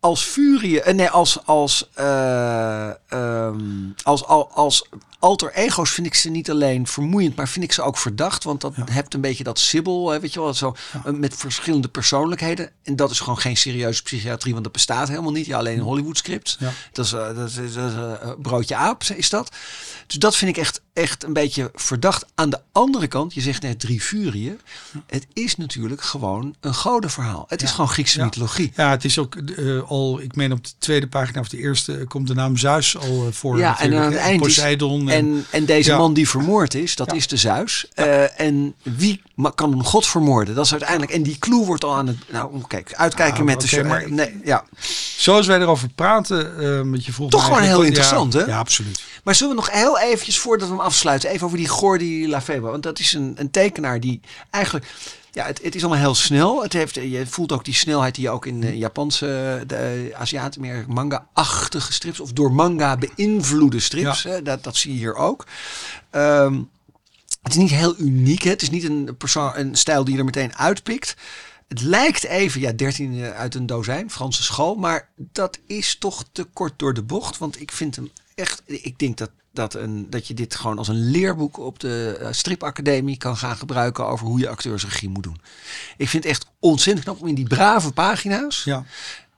Als 0.00 0.22
furie, 0.22 0.80
eh, 0.80 0.94
nee, 0.94 1.08
als 1.08 1.46
als 1.46 1.88
eh, 1.94 2.90
ehm, 3.08 3.62
als, 4.02 4.24
als, 4.24 4.46
als 4.52 4.88
alter 5.24 5.52
ego's 5.54 5.90
vind 5.90 6.06
ik 6.06 6.14
ze 6.14 6.30
niet 6.30 6.50
alleen 6.50 6.86
vermoeiend, 6.86 7.36
maar 7.36 7.48
vind 7.48 7.64
ik 7.64 7.72
ze 7.72 7.82
ook 7.82 7.98
verdacht, 7.98 8.44
want 8.44 8.60
dat 8.60 8.72
Ja. 8.76 8.84
hebt 8.90 9.14
een 9.14 9.20
beetje 9.20 9.44
dat 9.44 9.58
sibbel, 9.58 10.10
hè, 10.10 10.20
weet 10.20 10.32
je 10.32 10.40
wel, 10.40 10.54
zo 10.54 10.74
eh, 11.04 11.12
met 11.12 11.36
verschillende 11.36 11.88
persoonlijkheden. 11.88 12.70
En 12.82 12.96
dat 12.96 13.10
is 13.10 13.20
gewoon 13.20 13.38
geen 13.38 13.56
serieuze 13.56 14.02
psychiatrie, 14.02 14.52
want 14.52 14.64
dat 14.64 14.72
bestaat 14.72 15.08
helemaal 15.08 15.32
niet. 15.32 15.46
Ja, 15.46 15.58
alleen 15.58 15.78
een 15.78 15.84
Hollywood 15.84 16.16
script. 16.16 16.56
Ja. 16.60 16.70
Dat 16.92 17.04
is, 17.04 17.10
dat 17.10 17.36
is, 17.48 17.54
dat 17.54 17.64
is, 17.64 17.74
eh, 17.76 18.30
broodje 18.38 18.76
aap, 18.76 19.02
is 19.02 19.28
dat. 19.30 19.54
Dus 20.06 20.16
dat 20.16 20.36
vind 20.36 20.50
ik 20.50 20.62
echt, 20.62 20.80
echt 20.94 21.24
een 21.24 21.32
beetje 21.32 21.70
verdacht. 21.74 22.24
Aan 22.34 22.50
de 22.50 22.60
andere 22.72 23.06
kant, 23.06 23.34
je 23.34 23.40
zegt 23.40 23.62
net 23.62 23.80
drie 23.80 24.00
furieën. 24.00 24.60
Het 25.06 25.26
is 25.32 25.56
natuurlijk 25.56 26.02
gewoon 26.02 26.54
een 26.60 26.74
godenverhaal. 26.74 27.44
Het 27.48 27.62
is 27.62 27.70
gewoon 27.70 27.88
Griekse 27.88 28.18
Ja. 28.18 28.24
mythologie. 28.24 28.72
Ja, 28.76 28.90
het 28.90 29.04
is 29.04 29.18
ook 29.18 29.34
eh, 29.36 29.82
al, 29.90 30.20
ik 30.20 30.36
meen 30.36 30.52
op 30.52 30.64
de 30.64 30.70
tweede 30.78 31.06
pagina 31.06 31.40
of 31.40 31.48
de 31.48 31.58
eerste 31.58 31.96
eh, 31.98 32.06
komt 32.06 32.26
de 32.26 32.34
naam 32.34 32.56
Zeus 32.56 32.96
al 32.98 33.26
eh, 33.26 33.32
voor. 33.32 33.58
Ja, 33.58 33.80
en 33.80 33.94
aan 33.94 34.02
het 34.12 34.14
eind 34.20 34.40
is- 34.40 34.46
Poseidon. 34.46 35.08
En, 35.10 35.44
en 35.50 35.64
deze 35.64 35.90
Ja. 35.90 35.96
man 35.98 36.14
die 36.14 36.28
vermoord 36.28 36.74
is, 36.74 36.96
dat 36.96 37.12
is 37.14 37.26
de 37.26 37.36
Zeus. 37.36 37.86
En 38.36 38.74
wie 38.82 39.22
kan 39.54 39.72
een 39.72 39.84
god 39.84 40.06
vermoorden? 40.06 40.54
Dat 40.54 40.64
is 40.64 40.70
uiteindelijk. 40.72 41.12
En 41.12 41.22
die 41.22 41.38
clue 41.38 41.64
wordt 41.64 41.84
al 41.84 41.94
aan 41.96 42.06
het. 42.06 42.16
Nou, 42.32 42.60
kijk, 42.68 42.94
uitkijken 42.94 43.38
Ah, 43.40 43.44
met 43.44 43.60
de. 43.60 43.84
maar- 43.84 44.10
nee, 44.12 44.40
ja. 44.44 44.64
Zoals 45.16 45.46
wij 45.46 45.60
erover 45.60 45.88
praten, 45.88 46.90
met 46.90 47.04
je 47.04 47.12
vroeg 47.12 47.30
Toch 47.30 47.44
gewoon 47.44 47.62
heel 47.62 47.82
interessant, 47.82 48.32
ja, 48.32 48.38
hè? 48.38 48.44
Ja, 48.46 48.58
absoluut. 48.58 49.02
Maar 49.24 49.34
zullen 49.34 49.54
we 49.56 49.60
nog 49.60 49.70
heel 49.70 49.98
eventjes, 49.98 50.38
voordat 50.38 50.68
we 50.68 50.74
hem 50.74 50.82
afsluiten, 50.84 51.30
even 51.30 51.46
over 51.46 51.58
die 51.58 51.68
Gordy 51.68 52.26
Lafebvre. 52.26 52.70
Want 52.70 52.82
dat 52.82 52.98
is 52.98 53.12
een, 53.12 53.34
een 53.36 53.50
tekenaar 53.50 54.00
die 54.00 54.20
eigenlijk... 54.50 54.86
Ja, 55.30 55.46
het, 55.46 55.62
het 55.62 55.74
is 55.74 55.80
allemaal 55.80 56.02
heel 56.02 56.14
snel. 56.14 56.62
Het 56.62 56.72
heeft, 56.72 56.94
je 56.94 57.26
voelt 57.26 57.52
ook 57.52 57.64
die 57.64 57.74
snelheid 57.74 58.14
die 58.14 58.24
je 58.24 58.30
ook 58.30 58.46
in 58.46 58.60
de 58.60 58.76
Japanse, 58.76 59.62
de 59.66 60.12
Aziaten 60.16 60.60
meer 60.60 60.84
manga-achtige 60.88 61.92
strips... 61.92 62.20
of 62.20 62.32
door 62.32 62.52
manga 62.52 62.96
beïnvloede 62.96 63.80
strips. 63.80 64.22
Ja. 64.22 64.30
Hè, 64.30 64.42
dat, 64.42 64.64
dat 64.64 64.76
zie 64.76 64.92
je 64.92 64.98
hier 64.98 65.14
ook. 65.14 65.46
Ehm, 66.10 66.60
het 67.42 67.52
is 67.52 67.58
niet 67.58 67.70
heel 67.70 67.94
uniek. 67.98 68.42
Hè? 68.42 68.50
Het 68.50 68.62
is 68.62 68.70
niet 68.70 68.84
een, 68.84 69.14
persoon, 69.18 69.52
een 69.54 69.76
stijl 69.76 70.04
die 70.04 70.12
je 70.12 70.18
er 70.18 70.24
meteen 70.24 70.56
uitpikt. 70.56 71.16
Het 71.68 71.80
lijkt 71.80 72.24
even, 72.24 72.60
ja, 72.60 72.72
13 72.72 73.22
uit 73.22 73.54
een 73.54 73.66
dozijn, 73.66 74.10
Franse 74.10 74.42
school. 74.42 74.74
Maar 74.74 75.08
dat 75.16 75.58
is 75.66 75.96
toch 75.98 76.24
te 76.32 76.44
kort 76.44 76.72
door 76.76 76.94
de 76.94 77.02
bocht. 77.02 77.38
Want 77.38 77.60
ik 77.60 77.72
vind 77.72 77.96
hem 77.96 78.10
echt, 78.34 78.62
ik 78.66 78.98
denk 78.98 79.16
dat, 79.18 79.30
dat, 79.52 79.74
een, 79.74 80.10
dat 80.10 80.26
je 80.26 80.34
dit 80.34 80.54
gewoon 80.54 80.78
als 80.78 80.88
een 80.88 81.10
leerboek 81.10 81.58
op 81.58 81.78
de 81.78 82.16
eh, 82.20 82.28
stripacademie 82.30 83.16
kan 83.16 83.36
gaan 83.36 83.56
gebruiken 83.56 84.06
over 84.06 84.26
hoe 84.26 84.38
je 84.38 84.48
acteursregie 84.48 85.08
moet 85.08 85.22
doen. 85.22 85.40
Ik 85.96 86.08
vind 86.08 86.22
het 86.24 86.32
echt 86.32 86.46
ontzettend 86.58 87.04
knap 87.06 87.20
om 87.20 87.28
in 87.28 87.34
die 87.34 87.46
brave 87.48 87.92
pagina's. 87.92 88.64
Ja. 88.64 88.84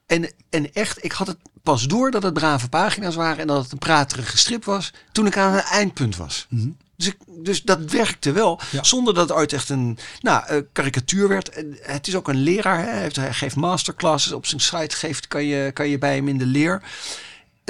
En, 0.06 0.32
en 0.50 0.72
echt, 0.72 1.04
ik 1.04 1.12
had 1.12 1.26
het 1.26 1.36
pas 1.62 1.86
door 1.86 2.10
dat 2.10 2.22
het 2.22 2.34
brave 2.34 2.68
pagina's 2.68 3.14
waren 3.14 3.38
en 3.38 3.46
dat 3.46 3.62
het 3.62 3.72
een 3.72 3.78
praterige 3.78 4.36
strip 4.38 4.64
was, 4.64 4.92
toen 5.12 5.26
ik 5.26 5.36
aan 5.36 5.52
het 5.52 5.64
eindpunt 5.64 6.16
was. 6.16 6.46
Dus, 6.96 7.06
ik, 7.06 7.16
dus 7.26 7.62
dat 7.62 7.90
werkte 7.90 8.32
wel, 8.32 8.60
Ja. 8.70 8.82
zonder 8.82 9.14
dat 9.14 9.28
het 9.28 9.38
ooit 9.38 9.52
echt 9.52 9.68
een 9.68 9.98
nou, 10.20 10.46
eh, 10.46 10.60
karikatuur 10.72 11.28
werd. 11.28 11.64
Het 11.80 12.06
is 12.06 12.14
ook 12.16 12.28
een 12.28 12.40
leraar, 12.42 12.78
hè. 12.78 12.90
Hij, 12.90 13.00
heeft, 13.00 13.16
hij 13.16 13.32
geeft 13.32 13.56
masterclasses 13.56 14.32
op 14.32 14.46
zijn 14.46 14.60
site, 14.60 14.96
geeft, 14.96 15.28
kan, 15.28 15.44
je, 15.44 15.70
kan 15.72 15.88
je 15.88 15.98
bij 15.98 16.14
hem 16.14 16.28
in 16.28 16.38
de 16.38 16.46
leer. 16.46 16.82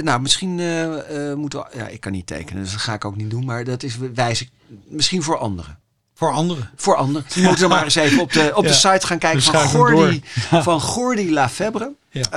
Nou, 0.05 0.21
misschien 0.21 0.61
eh, 0.61 1.35
moeten 1.35 1.59
we, 1.59 1.79
ja, 1.79 1.87
ik 1.89 2.01
kan 2.01 2.13
niet 2.13 2.27
tekenen, 2.27 2.63
dus 2.63 2.73
dat 2.73 2.81
ga 2.81 2.95
ik 2.95 3.05
ook 3.05 3.17
niet 3.17 3.31
doen, 3.31 3.45
maar 3.45 3.65
dat 3.65 3.83
is 3.83 3.97
wijs 4.15 4.41
ik 4.41 4.51
misschien 4.89 5.23
voor 5.23 5.39
anderen. 5.39 5.79
Voor 6.15 6.33
anderen. 6.33 6.71
Voor 6.77 6.95
anderen. 6.97 7.27
Moeten 7.37 7.69
maar 7.69 7.85
eens 7.85 7.95
even 7.95 8.21
op 8.21 8.33
de, 8.33 8.53
op 8.57 8.63
de 8.63 8.69
Ja. 8.69 8.75
site 8.75 9.07
gaan 9.07 9.19
kijken 9.19 9.39
Dus 9.39 9.49
van 9.49 9.69
Gordy, 9.69 10.21
van 10.69 10.81
Gordy 10.81 11.31
Lafebvre. 11.31 11.93
Ja. 12.11 12.31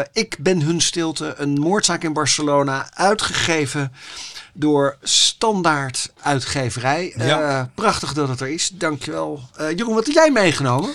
Eh, 0.00 0.06
ik 0.22 0.36
ben 0.40 0.60
hun 0.62 0.80
stilte, 0.80 1.34
een 1.36 1.52
moordzaak 1.52 2.02
in 2.04 2.12
Barcelona, 2.12 2.90
uitgegeven 2.94 3.92
door 4.54 4.96
Standaard 5.02 6.12
Uitgeverij. 6.20 7.14
Ja. 7.16 7.58
Eh, 7.58 7.64
prachtig 7.74 8.12
dat 8.12 8.28
het 8.28 8.40
er 8.40 8.48
is. 8.48 8.70
Dankjewel. 8.74 9.40
Eh 9.56 9.70
Jeroen, 9.70 9.94
wat 9.94 10.06
heb 10.06 10.14
jij 10.14 10.30
meegenomen? 10.30 10.90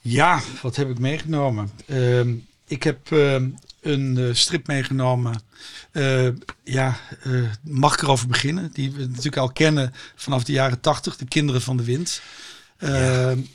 Ja, 0.00 0.40
wat 0.62 0.76
heb 0.76 0.90
ik 0.90 0.98
meegenomen? 0.98 1.70
Ehm, 1.86 2.32
ik 2.66 2.82
heb 2.82 3.12
ehm, 3.12 3.48
een 3.82 4.18
eh, 4.18 4.34
strip 4.34 4.66
meegenomen. 4.66 5.40
Eh, 5.92 6.28
ja, 6.64 6.96
eh, 7.22 7.32
mag 7.62 7.94
ik 7.94 8.02
erover 8.02 8.28
beginnen? 8.28 8.70
Die 8.72 8.92
we 8.92 9.06
natuurlijk 9.06 9.36
al 9.36 9.52
kennen 9.52 9.92
vanaf 10.14 10.44
de 10.44 10.52
jaren 10.52 10.80
tachtig. 10.80 11.16
De 11.16 11.24
Kinderen 11.24 11.62
van 11.62 11.76
de 11.76 11.84
Wind. 11.84 12.22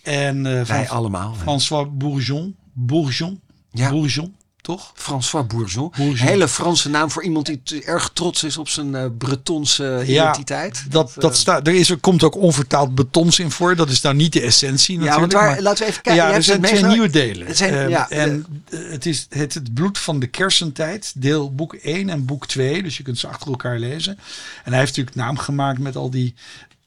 En 0.04 0.44
Wij 0.44 0.66
van 0.66 0.88
allemaal. 0.88 1.36
François 1.36 1.88
Bourgeon. 1.92 2.56
Bourgeon? 2.74 3.42
Ja. 3.72 3.90
Bourgeon, 3.90 4.36
toch? 4.62 4.92
François 4.96 5.48
Bourgeon. 5.48 5.92
Bourgeon. 5.98 6.28
Hele 6.28 6.48
Franse 6.48 6.90
naam 6.90 7.12
voor 7.12 7.24
iemand 7.24 7.46
die 7.46 7.84
erg 7.84 8.10
trots 8.14 8.44
is 8.44 8.58
op 8.58 8.70
zijn 8.70 8.96
eh, 8.96 9.06
Bretonse 9.18 10.04
identiteit. 10.08 10.86
Dat, 10.90 11.10
eh, 11.16 11.18
dat 11.22 11.38
staat, 11.38 11.68
er, 11.68 11.74
is, 11.76 11.90
er 11.90 11.98
komt 11.98 12.24
ook 12.24 12.36
onvertaald 12.36 12.96
betons 12.96 13.40
in 13.40 13.52
voor. 13.52 13.76
Dat 13.76 13.90
is 13.90 14.02
nou 14.02 14.16
niet 14.16 14.34
de 14.34 14.42
essentie 14.42 14.94
ja, 15.00 15.04
natuurlijk. 15.06 15.32
want 15.32 15.44
waar, 15.44 15.52
maar- 15.54 15.62
laten 15.62 15.84
we 15.86 15.90
even 15.92 16.02
kijken. 16.02 16.24
ja, 16.24 16.34
er 16.34 16.44
zijn 16.44 16.62
twee 16.62 16.84
nieuwe 16.84 17.10
delen. 17.10 17.48
Het 17.48 17.58
zijn- 17.58 17.90
ja, 17.90 18.10
en 18.10 18.46
eh, 18.70 18.80
het 18.90 19.06
is 19.06 19.26
het, 19.30 19.54
het 19.54 19.74
bloed 19.74 19.98
van 19.98 20.20
de 20.20 20.28
kersentijd, 20.28 21.12
deel 21.16 21.56
boek 21.56 21.74
1 21.74 22.10
en 22.10 22.26
boek 22.26 22.48
2. 22.48 22.84
Dus 22.84 22.98
je 22.98 23.04
kunt 23.04 23.20
ze 23.20 23.28
achter 23.28 23.48
elkaar 23.48 23.80
lezen. 23.80 24.18
En 24.64 24.72
hij 24.72 24.80
heeft 24.80 24.98
natuurlijk 24.98 25.16
naam 25.16 25.38
gemaakt 25.38 25.80
met 25.80 25.96
al 25.96 26.10
die 26.10 26.34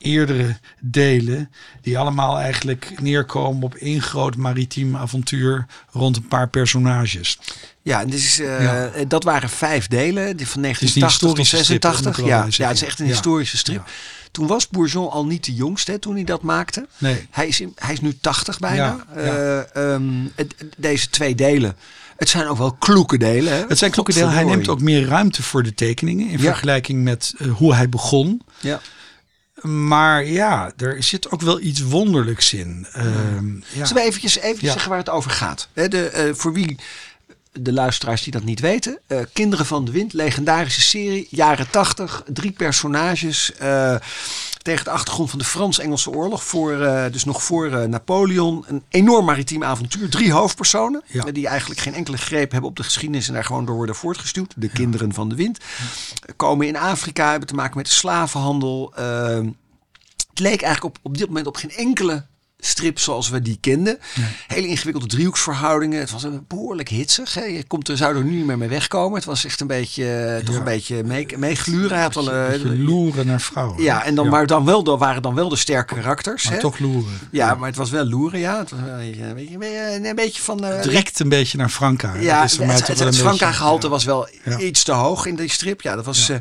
eerdere 0.01 0.57
delen. 0.81 1.51
Die 1.83 1.99
allemaal 1.99 2.39
eigenlijk 2.39 2.93
neerkomen 3.01 3.63
op 3.63 3.75
één 3.75 4.03
groot 4.03 4.37
maritiem 4.37 4.97
avontuur 4.97 5.67
rond 5.91 6.17
een 6.17 6.29
paar 6.29 6.49
personages. 6.49 7.39
Ja, 7.83 8.05
Ja. 8.39 8.91
dat 9.09 9.25
waren 9.25 9.49
vijf 9.49 9.87
delen, 9.87 10.37
die 10.37 10.47
van 10.49 10.65
is 10.65 10.95
een 10.95 11.01
1980 11.01 11.19
tot 11.19 11.37
historische 11.37 11.57
strip, 11.65 11.83
86. 11.83 12.07
moet 12.07 12.19
ik 12.19 12.25
wel 12.25 12.27
ja, 12.27 12.47
ja, 12.65 12.67
het 12.69 12.77
is 12.77 12.87
echt 12.89 12.99
een 12.99 13.07
Ja. 13.07 13.13
historische 13.13 13.57
strip. 13.57 13.89
Toen 14.31 14.47
was 14.47 14.69
Bourgeon 14.69 15.11
al 15.11 15.27
niet 15.27 15.45
de 15.45 15.55
jongste 15.55 15.91
hè, 15.91 15.99
toen 15.99 16.15
hij 16.15 16.25
dat 16.25 16.43
maakte. 16.43 16.87
Nee. 16.99 17.27
Hij 17.31 17.47
is, 17.49 17.61
in, 17.61 17.73
hij 17.75 17.93
is 17.93 18.01
nu 18.01 18.17
80 18.21 18.59
bijna. 18.59 19.05
Eh, 19.15 19.77
ehm, 19.95 20.05
het- 20.35 20.55
deze 20.77 21.11
twee 21.11 21.35
delen, 21.35 21.77
het 22.17 22.29
zijn 22.29 22.47
ook 22.47 22.59
wel 22.59 22.73
kloeke 22.73 23.19
delen. 23.19 23.53
Hè? 23.53 23.65
Het 23.69 23.79
zijn 23.79 23.91
klokke 23.91 24.13
delen. 24.13 24.31
Hij 24.33 24.45
neemt 24.45 24.69
ook 24.69 24.81
meer 24.81 25.07
ruimte 25.07 25.43
voor 25.43 25.63
de 25.63 25.75
tekeningen 25.75 26.29
in 26.29 26.39
vergelijking 26.39 27.03
met 27.03 27.35
hoe 27.57 27.75
hij 27.75 27.89
begon. 27.89 28.43
Ja. 28.61 28.81
Maar 29.63 30.25
ja, 30.25 30.73
er 30.77 31.03
zit 31.03 31.31
ook 31.31 31.41
wel 31.41 31.61
iets 31.61 31.81
wonderlijks 31.81 32.53
in. 32.53 32.87
Ehm, 32.93 33.55
ja. 33.55 33.87
Zullen 33.87 34.03
we 34.03 34.09
eventjes, 34.09 34.37
eventjes 34.39 34.67
Ja. 34.67 34.73
zeggen 34.73 34.89
waar 34.91 34.99
het 34.99 35.09
over 35.11 35.31
gaat? 35.31 35.69
De, 35.73 36.09
eh, 36.09 36.35
voor 36.35 36.53
wie 36.53 36.79
de 37.53 37.73
luisteraars 37.73 38.23
die 38.23 38.33
dat 38.33 38.45
niet 38.45 38.61
weten. 38.61 38.99
eh, 39.07 39.19
Kinderen 39.33 39.67
van 39.67 39.85
de 39.85 39.91
Wind, 39.91 40.13
legendarische 40.13 40.81
serie, 40.81 41.27
jaren 41.31 41.71
80. 41.71 42.23
Drie 42.27 42.51
personages 42.53 43.53
eh, 43.59 43.95
tegen 44.63 44.85
de 44.85 44.91
achtergrond 44.91 45.31
van 45.31 45.39
de 45.39 45.45
Frans-Engelse 45.45 46.11
oorlog. 46.11 46.45
Voor, 46.45 46.81
eh, 46.81 47.13
dus 47.13 47.25
nog 47.25 47.43
voor 47.43 47.67
eh, 47.73 47.89
Napoleon. 47.89 48.65
Een 48.69 48.83
enorm 48.89 49.25
maritiem 49.25 49.65
avontuur. 49.65 50.11
Drie 50.11 50.33
hoofdpersonen 50.33 51.03
Ja. 51.07 51.25
eh, 51.25 51.33
die 51.35 51.47
eigenlijk 51.47 51.81
geen 51.81 51.95
enkele 51.95 52.17
greep 52.17 52.51
hebben 52.53 52.71
op 52.71 52.77
de 52.77 52.83
geschiedenis 52.83 53.29
en 53.29 53.35
daar 53.35 53.45
gewoon 53.45 53.65
door 53.65 53.77
worden 53.77 53.95
voortgestuwd. 53.95 54.55
De 54.57 54.69
Kinderen 54.69 55.15
van 55.15 55.29
de 55.29 55.35
Wind. 55.35 55.59
Komen 56.37 56.67
in 56.67 56.77
Afrika, 56.77 57.31
hebben 57.31 57.49
te 57.49 57.55
maken 57.55 57.77
met 57.77 57.87
de 57.87 57.93
slavenhandel. 57.93 58.93
eh, 58.97 59.41
het 60.31 60.39
leek 60.39 60.63
eigenlijk 60.63 60.97
op, 60.97 60.99
op 61.03 61.19
dit 61.19 61.27
moment 61.27 61.47
op 61.47 61.57
geen 61.57 61.71
enkele 61.71 62.27
strip 62.61 62.99
zoals 62.99 63.29
we 63.29 63.43
die 63.43 63.59
kenden. 63.61 63.99
Hele 64.47 64.67
ingewikkelde 64.67 65.07
driehoeksverhoudingen. 65.09 66.01
Het 66.01 66.11
was 66.11 66.23
een 66.23 66.45
behoorlijk 66.49 66.89
hitsig. 66.89 67.35
Hè. 67.35 67.45
Je 67.45 67.65
komt 67.65 67.89
er, 67.89 67.97
zou 67.97 68.17
er 68.17 68.25
nu 68.25 68.37
niet 68.37 68.47
meer 68.47 68.59
mee 68.59 68.69
wegkomen. 68.69 69.15
Het 69.17 69.25
was 69.25 69.45
echt 69.45 69.61
een 69.61 69.67
beetje, 69.67 70.05
eh, 70.39 70.45
toch 70.45 70.55
Ja. 70.55 70.59
een 70.59 70.65
beetje 70.65 71.05
mee- 71.05 71.27
meegluren. 71.37 71.91
Hij 71.95 72.03
had 72.03 72.17
al, 72.17 72.33
eh, 72.33 72.49
Beetje 72.49 72.79
loeren 72.79 73.27
naar 73.27 73.41
vrouwen. 73.41 73.83
ja, 73.83 74.05
en 74.05 74.15
dan, 74.15 74.29
maar 74.29 74.47
dan 74.47 74.65
wel, 74.65 74.83
dan 74.83 74.99
waren 74.99 75.23
dan 75.23 75.35
wel 75.35 75.49
de 75.49 75.57
sterke 75.57 75.95
karakters. 75.95 76.45
Maar 76.45 76.53
hè. 76.55 76.61
toch 76.61 76.79
loeren. 76.79 77.19
Ja, 77.31 77.55
maar 77.55 77.69
het 77.69 77.77
was 77.77 77.91
wel 77.91 78.05
loeren, 78.05 78.41
ja. 78.41 78.59
Het 78.59 78.71
was 78.71 78.81
een 78.81 78.97
beetje, 78.97 79.23
een 79.25 79.35
beetje, 79.59 80.25
een 80.27 80.33
van... 80.33 80.65
eh, 80.65 80.83
Direct 80.83 81.21
een 81.21 81.29
beetje 81.29 81.59
naar 81.59 81.69
Franka. 81.69 82.15
ja, 82.15 82.41
Dat 82.41 82.51
is 82.51 82.57
voor 82.57 82.67
mij 82.67 82.75
het, 82.77 83.01
een 83.01 83.15
Franka-gehalte 83.15 83.89
was 83.89 84.05
wel 84.05 84.29
Ja. 84.45 84.59
iets 84.59 84.83
te 84.85 84.93
hoog 84.93 85.27
in 85.27 85.35
die 85.35 85.51
strip. 85.51 85.81
Ja, 85.81 85.95
dat 85.97 86.05
was. 86.05 86.27
Ja. 86.27 86.41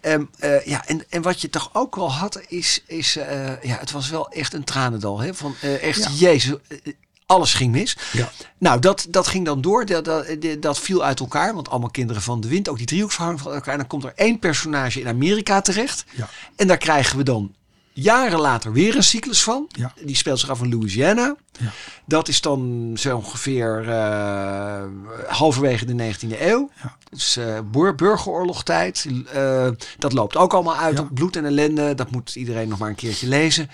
eh, 0.00 0.12
ehm, 0.12 0.24
eh, 0.38 0.66
ja, 0.66 0.86
en, 0.86 1.02
en 1.08 1.22
wat 1.22 1.40
je 1.40 1.50
toch 1.50 1.70
ook 1.72 1.96
wel 1.96 2.12
had, 2.12 2.40
is. 2.48 2.82
is 2.86 3.16
eh, 3.16 3.62
ja, 3.62 3.76
het 3.80 3.90
was 3.92 4.10
wel 4.10 4.28
echt 4.28 4.54
een 4.54 4.64
tranendal. 4.64 5.20
Hè? 5.20 5.34
Van 5.34 5.54
eh, 5.60 5.82
echt, 5.82 6.02
Ja. 6.04 6.10
jezus. 6.10 6.54
eh, 6.68 6.78
alles 7.26 7.54
ging 7.54 7.72
mis. 7.72 7.96
Ja. 8.12 8.30
Nou, 8.58 8.80
dat, 8.80 9.06
dat 9.10 9.26
ging 9.26 9.44
dan 9.44 9.60
door. 9.60 9.86
Dat, 9.86 10.04
dat, 10.04 10.26
dat 10.60 10.78
viel 10.78 11.04
uit 11.04 11.20
elkaar. 11.20 11.54
Want 11.54 11.68
allemaal 11.70 11.90
kinderen 11.90 12.22
van 12.22 12.40
de 12.40 12.48
wind. 12.48 12.68
Ook 12.68 12.76
die 12.76 12.86
driehoeksverhouding 12.86 13.44
van 13.46 13.54
elkaar. 13.54 13.72
En 13.72 13.78
dan 13.78 13.88
komt 13.88 14.04
er 14.04 14.12
één 14.14 14.38
personage 14.38 15.00
in 15.00 15.08
Amerika 15.08 15.60
terecht. 15.60 16.04
Ja. 16.14 16.28
En 16.56 16.66
daar 16.66 16.76
krijgen 16.78 17.16
we 17.16 17.22
dan 17.22 17.54
jaren 17.92 18.40
later 18.40 18.72
weer 18.72 18.96
een 18.96 19.02
cyclus 19.02 19.42
van. 19.42 19.66
Ja. 19.68 19.92
Die 20.04 20.16
speelt 20.16 20.40
zich 20.40 20.50
af 20.50 20.62
in 20.62 20.70
Louisiana. 20.70 21.36
Ja. 21.58 21.70
Dat 22.06 22.28
is 22.28 22.40
dan 22.40 22.92
zo 22.98 23.16
ongeveer 23.16 23.88
eh, 23.88 24.82
halverwege 25.26 25.84
de 25.84 26.14
19e 26.14 26.40
eeuw. 26.40 26.70
Ja. 26.82 26.96
Dus 27.10 27.36
eh, 27.36 27.58
burgeroorlogtijd. 27.96 29.06
Eh, 29.32 29.68
dat 29.98 30.12
loopt 30.12 30.36
ook 30.36 30.54
allemaal 30.54 30.76
uit 30.76 30.98
op 30.98 31.08
bloed 31.14 31.36
en 31.36 31.44
ellende. 31.44 31.94
Dat 31.94 32.10
moet 32.10 32.34
iedereen 32.36 32.68
nog 32.68 32.78
maar 32.78 32.88
een 32.88 32.94
keertje 32.94 33.28
lezen. 33.28 33.70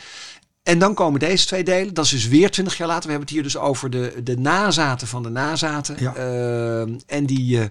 En 0.63 0.79
dan 0.79 0.95
komen 0.95 1.21
deze 1.21 1.47
twee 1.47 1.65
delen. 1.65 1.95
Dat 1.95 2.05
is 2.05 2.11
dus 2.11 2.29
weer 2.29 2.51
twintig 2.51 2.77
jaar 2.77 2.89
later. 2.89 3.05
We 3.05 3.11
hebben 3.11 3.27
het 3.29 3.37
hier 3.37 3.43
dus 3.53 3.57
over 3.57 3.91
de, 3.91 4.21
de 4.25 4.39
nazaten 4.39 5.07
van 5.07 5.23
de 5.23 5.29
nazaten. 5.29 5.97
Ja. 5.99 6.15
Eh, 6.15 6.81
en 7.07 7.27
die, 7.27 7.59
eh, 7.61 7.65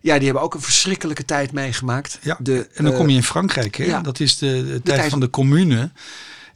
ja, 0.00 0.14
die 0.14 0.24
hebben 0.24 0.42
ook 0.42 0.54
een 0.54 0.60
verschrikkelijke 0.60 1.24
tijd 1.24 1.52
meegemaakt. 1.52 2.18
Ja, 2.22 2.36
De, 2.40 2.68
en 2.74 2.84
dan 2.84 2.92
eh, 2.92 2.98
kom 2.98 3.08
je 3.08 3.16
in 3.16 3.22
Frankrijk. 3.22 3.76
Hè? 3.76 3.84
ja. 3.84 4.00
Dat 4.00 4.20
is 4.20 4.38
de, 4.38 4.46
de, 4.64 4.82
tijd 4.82 4.98
tijd- 4.98 5.10
van 5.10 5.20
de 5.20 5.30
commune. 5.30 5.90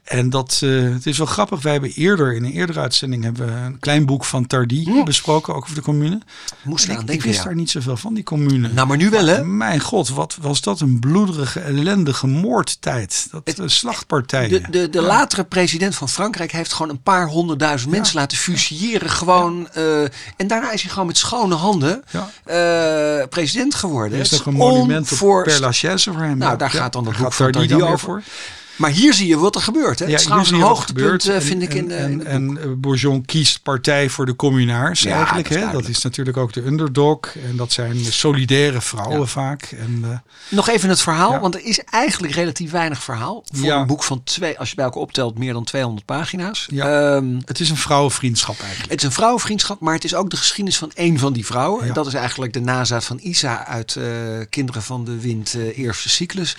En 0.05 0.31
dat, 0.31 0.61
eh, 0.63 0.71
het 0.93 1.07
is 1.07 1.19
wel 1.19 1.27
grappig. 1.27 1.63
Wij 1.63 1.73
hebben 1.73 1.91
eerder, 1.91 2.35
in 2.35 2.45
een 2.45 2.53
eerdere 2.53 2.81
uitzending, 2.81 3.23
hebben 3.25 3.47
we 3.47 3.53
een 3.53 3.79
klein 3.79 4.07
boek 4.07 4.25
van 4.25 4.47
Tardy 4.47 4.85
Hm. 4.85 5.05
besproken, 5.05 5.55
ook 5.55 5.63
over 5.63 5.75
de 5.75 5.81
commune. 5.83 6.21
moest 6.63 6.89
ik, 6.89 7.01
ik 7.11 7.23
wist 7.23 7.39
ja. 7.39 7.45
daar 7.45 7.55
niet 7.55 7.71
zoveel 7.71 7.97
van, 7.97 8.15
die 8.15 8.23
commune. 8.25 8.69
Nou, 8.69 8.87
maar 8.87 8.97
nu 8.97 9.11
wel, 9.11 9.27
hè? 9.27 9.45
Mijn 9.45 9.81
god, 9.81 10.09
wat 10.09 10.37
was 10.41 10.61
dat 10.61 10.81
een 10.81 10.99
bloederige, 11.01 11.61
ellendige 11.61 12.27
moordtijd. 12.27 13.27
Dat 13.31 13.41
Het- 13.45 13.59
eh, 13.59 13.67
slachtpartijen. 13.69 14.63
De, 14.63 14.71
de, 14.71 14.89
de 14.91 15.01
Ja. 15.01 15.07
latere 15.07 15.45
president 15.45 15.95
van 15.95 16.09
Frankrijk 16.09 16.53
heeft 16.53 16.73
gewoon 16.73 16.91
een 16.91 17.03
paar 17.03 17.27
honderdduizend 17.29 17.91
mensen 17.91 18.17
laten 18.17 18.39
fusilleren. 18.39 19.11
Gewoon, 19.11 19.69
eh, 19.73 20.03
en 20.37 20.47
daarna 20.47 20.73
is 20.73 20.83
hij 20.83 20.91
gewoon 20.91 21.07
met 21.07 21.19
schone 21.19 21.55
handen 21.55 22.05
president 23.29 23.75
geworden. 23.75 24.13
Er 24.19 24.25
is 24.25 24.31
Het 24.31 24.39
nog 24.45 24.49
een 24.49 24.61
monument 24.61 25.11
onvoorst- 25.11 25.47
Père 25.49 25.61
Lachaise 25.61 26.13
voor 26.13 26.23
hem. 26.23 26.39
Nou, 26.39 26.59
daar 26.59 26.71
gaat 26.71 26.93
dan 26.93 27.05
dat 27.05 27.13
daar 27.13 27.23
boek 27.23 27.33
gaat 27.33 27.43
van 27.43 27.53
Tardy 27.53 27.75
weer 27.75 27.87
over. 27.93 28.23
Maar 28.77 28.91
hier 28.91 29.15
zie 29.15 29.27
je 29.27 29.39
wat 29.39 29.55
er 29.55 29.61
gebeurt. 29.61 29.99
Hè? 29.99 30.05
Ja, 30.05 30.11
het 30.11 30.19
is 30.21 30.25
trouwens 30.27 30.51
een 30.53 30.61
hoogtepunt, 30.61 31.23
gebeurt. 31.23 31.43
eh, 31.43 31.49
vind 31.49 31.63
En- 31.63 31.69
ik. 31.69 31.75
in, 31.75 31.91
en, 31.91 32.27
eh, 32.27 32.35
en, 32.35 32.59
en 32.59 32.81
Bourgeon 32.81 33.25
kiest 33.25 33.63
partij 33.63 34.09
voor 34.09 34.27
de 34.27 34.37
communaars 34.37 35.03
Ja, 35.03 35.17
eigenlijk. 35.17 35.49
dat 35.49 35.59
is 35.59 35.65
hè? 35.65 35.73
dat 35.73 35.89
is 35.89 36.03
natuurlijk 36.03 36.37
ook 36.37 36.53
de 36.53 36.67
underdog. 36.67 37.19
En 37.51 37.57
dat 37.57 37.73
zijn 37.73 38.05
solidaire 38.05 38.81
vrouwen 38.81 39.19
Ja. 39.21 39.27
vaak. 39.27 39.63
En, 39.63 39.99
eh, 40.03 40.19
Nog 40.49 40.69
even 40.69 40.89
het 40.89 41.01
verhaal, 41.01 41.41
want 41.41 41.55
er 41.55 41.65
is 41.65 41.79
eigenlijk 41.85 42.33
relatief 42.35 42.71
weinig 42.71 43.03
verhaal. 43.03 43.45
Voor 43.53 43.67
Ja. 43.67 43.81
een 43.81 43.87
boek 43.87 44.03
van 44.03 44.23
twee, 44.25 44.59
als 44.59 44.69
je 44.69 44.75
bij 44.75 44.85
elkaar 44.85 45.01
optelt, 45.03 45.39
meer 45.39 45.53
dan 45.53 45.65
200 45.65 46.07
pagina's. 46.07 46.67
Ja. 46.71 47.15
Ehm, 47.17 47.41
het 47.45 47.61
is 47.61 47.71
een 47.71 47.77
vrouwenvriendschap 47.77 48.61
eigenlijk. 48.61 48.91
Het 48.91 49.01
is 49.01 49.07
een 49.07 49.13
vrouwenvriendschap, 49.13 49.81
maar 49.81 49.95
het 49.95 50.05
is 50.05 50.15
ook 50.15 50.31
de 50.31 50.37
geschiedenis 50.37 50.79
van 50.79 50.91
één 50.95 51.19
van 51.19 51.33
die 51.33 51.47
vrouwen. 51.47 51.87
Ja. 51.87 51.93
Dat 51.93 52.07
is 52.07 52.15
eigenlijk 52.15 52.53
de 52.53 52.61
nazaat 52.61 53.05
van 53.05 53.19
Isa 53.23 53.67
uit 53.67 53.97
eh, 53.97 54.05
Kinderen 54.51 54.83
van 54.83 55.05
de 55.05 55.21
Wind, 55.21 55.55
eh, 55.55 55.79
eerste 55.79 56.09
cyclus. 56.09 56.57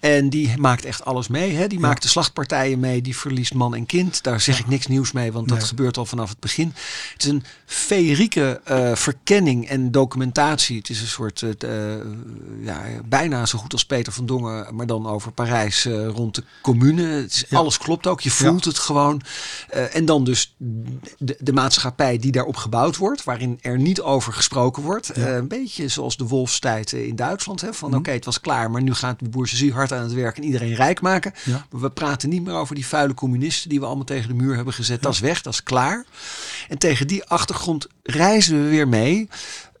En 0.00 0.28
die 0.30 0.52
maakt 0.58 0.84
echt 0.84 1.04
alles 1.04 1.28
mee. 1.28 1.49
Hè? 1.54 1.66
Die 1.66 1.78
Ja. 1.80 1.86
maakt 1.86 2.02
de 2.02 2.08
slachtpartijen 2.08 2.80
mee, 2.80 3.02
die 3.02 3.16
verliest 3.16 3.54
man 3.54 3.74
en 3.74 3.86
kind. 3.86 4.22
Daar 4.22 4.40
zeg 4.40 4.58
ik 4.58 4.68
niks 4.68 4.86
nieuws 4.86 5.12
mee, 5.12 5.32
want 5.32 5.48
dat 5.48 5.64
gebeurt 5.64 5.96
al 5.96 6.06
vanaf 6.06 6.28
het 6.28 6.40
begin. 6.40 6.72
Het 7.12 7.22
is 7.24 7.28
een 7.30 7.44
feerieke 7.66 8.60
eh, 8.64 8.94
verkenning 8.94 9.68
en 9.68 9.90
documentatie. 9.90 10.78
Het 10.78 10.88
is 10.90 11.00
een 11.00 11.06
soort, 11.06 11.42
eh, 11.42 11.94
eh, 11.96 12.06
ja, 12.60 12.82
bijna 13.04 13.46
zo 13.46 13.58
goed 13.58 13.72
als 13.72 13.84
Peter 13.84 14.12
van 14.12 14.26
Dongen, 14.26 14.74
maar 14.74 14.86
dan 14.86 15.06
over 15.06 15.32
Parijs 15.32 15.84
rond 16.06 16.34
de 16.34 16.44
commune. 16.62 17.02
Het 17.02 17.32
is, 17.32 17.44
Ja. 17.48 17.58
Alles 17.58 17.78
klopt 17.78 18.06
ook, 18.06 18.20
je 18.20 18.30
voelt 18.30 18.64
het 18.64 18.78
gewoon. 18.78 19.20
En 19.92 20.04
dan 20.04 20.24
dus 20.24 20.54
de, 21.18 21.36
de 21.38 21.52
maatschappij 21.52 22.18
die 22.18 22.32
daarop 22.32 22.56
gebouwd 22.56 22.96
wordt, 22.96 23.24
waarin 23.24 23.58
er 23.60 23.78
niet 23.78 24.00
over 24.00 24.32
gesproken 24.32 24.82
wordt. 24.82 25.16
Een 25.16 25.48
beetje 25.48 25.88
zoals 25.88 26.16
de 26.16 26.24
wolfstijd 26.26 26.92
in 26.92 27.16
Duitsland. 27.16 27.60
Hè? 27.60 27.72
Van 27.74 27.88
Mhm. 27.90 27.98
oké, 27.98 28.10
het 28.10 28.24
was 28.24 28.40
klaar, 28.40 28.70
maar 28.70 28.82
nu 28.82 28.94
gaat 28.94 29.18
de 29.18 29.28
bourgeoisie 29.28 29.72
hard 29.72 29.92
aan 29.92 30.02
het 30.02 30.12
werk 30.12 30.36
en 30.36 30.44
iedereen 30.44 30.74
rijk 30.74 31.00
maken. 31.00 31.32
Ja. 31.44 31.66
Maar 31.70 31.80
we 31.80 31.90
praten 31.90 32.28
niet 32.28 32.44
meer 32.44 32.54
over 32.54 32.74
die 32.74 32.86
vuile 32.86 33.14
communisten 33.14 33.68
die 33.68 33.80
we 33.80 33.86
allemaal 33.86 34.04
tegen 34.04 34.28
de 34.28 34.34
muur 34.34 34.54
hebben 34.54 34.74
gezet. 34.74 35.02
Dat 35.02 35.12
is 35.12 35.20
weg, 35.20 35.42
dat 35.42 35.52
is 35.52 35.62
klaar. 35.62 36.04
En 36.68 36.78
tegen 36.78 37.06
die 37.06 37.24
achtergrond 37.24 37.86
reizen 38.02 38.62
we 38.62 38.68
weer 38.68 38.88
mee. 38.88 39.28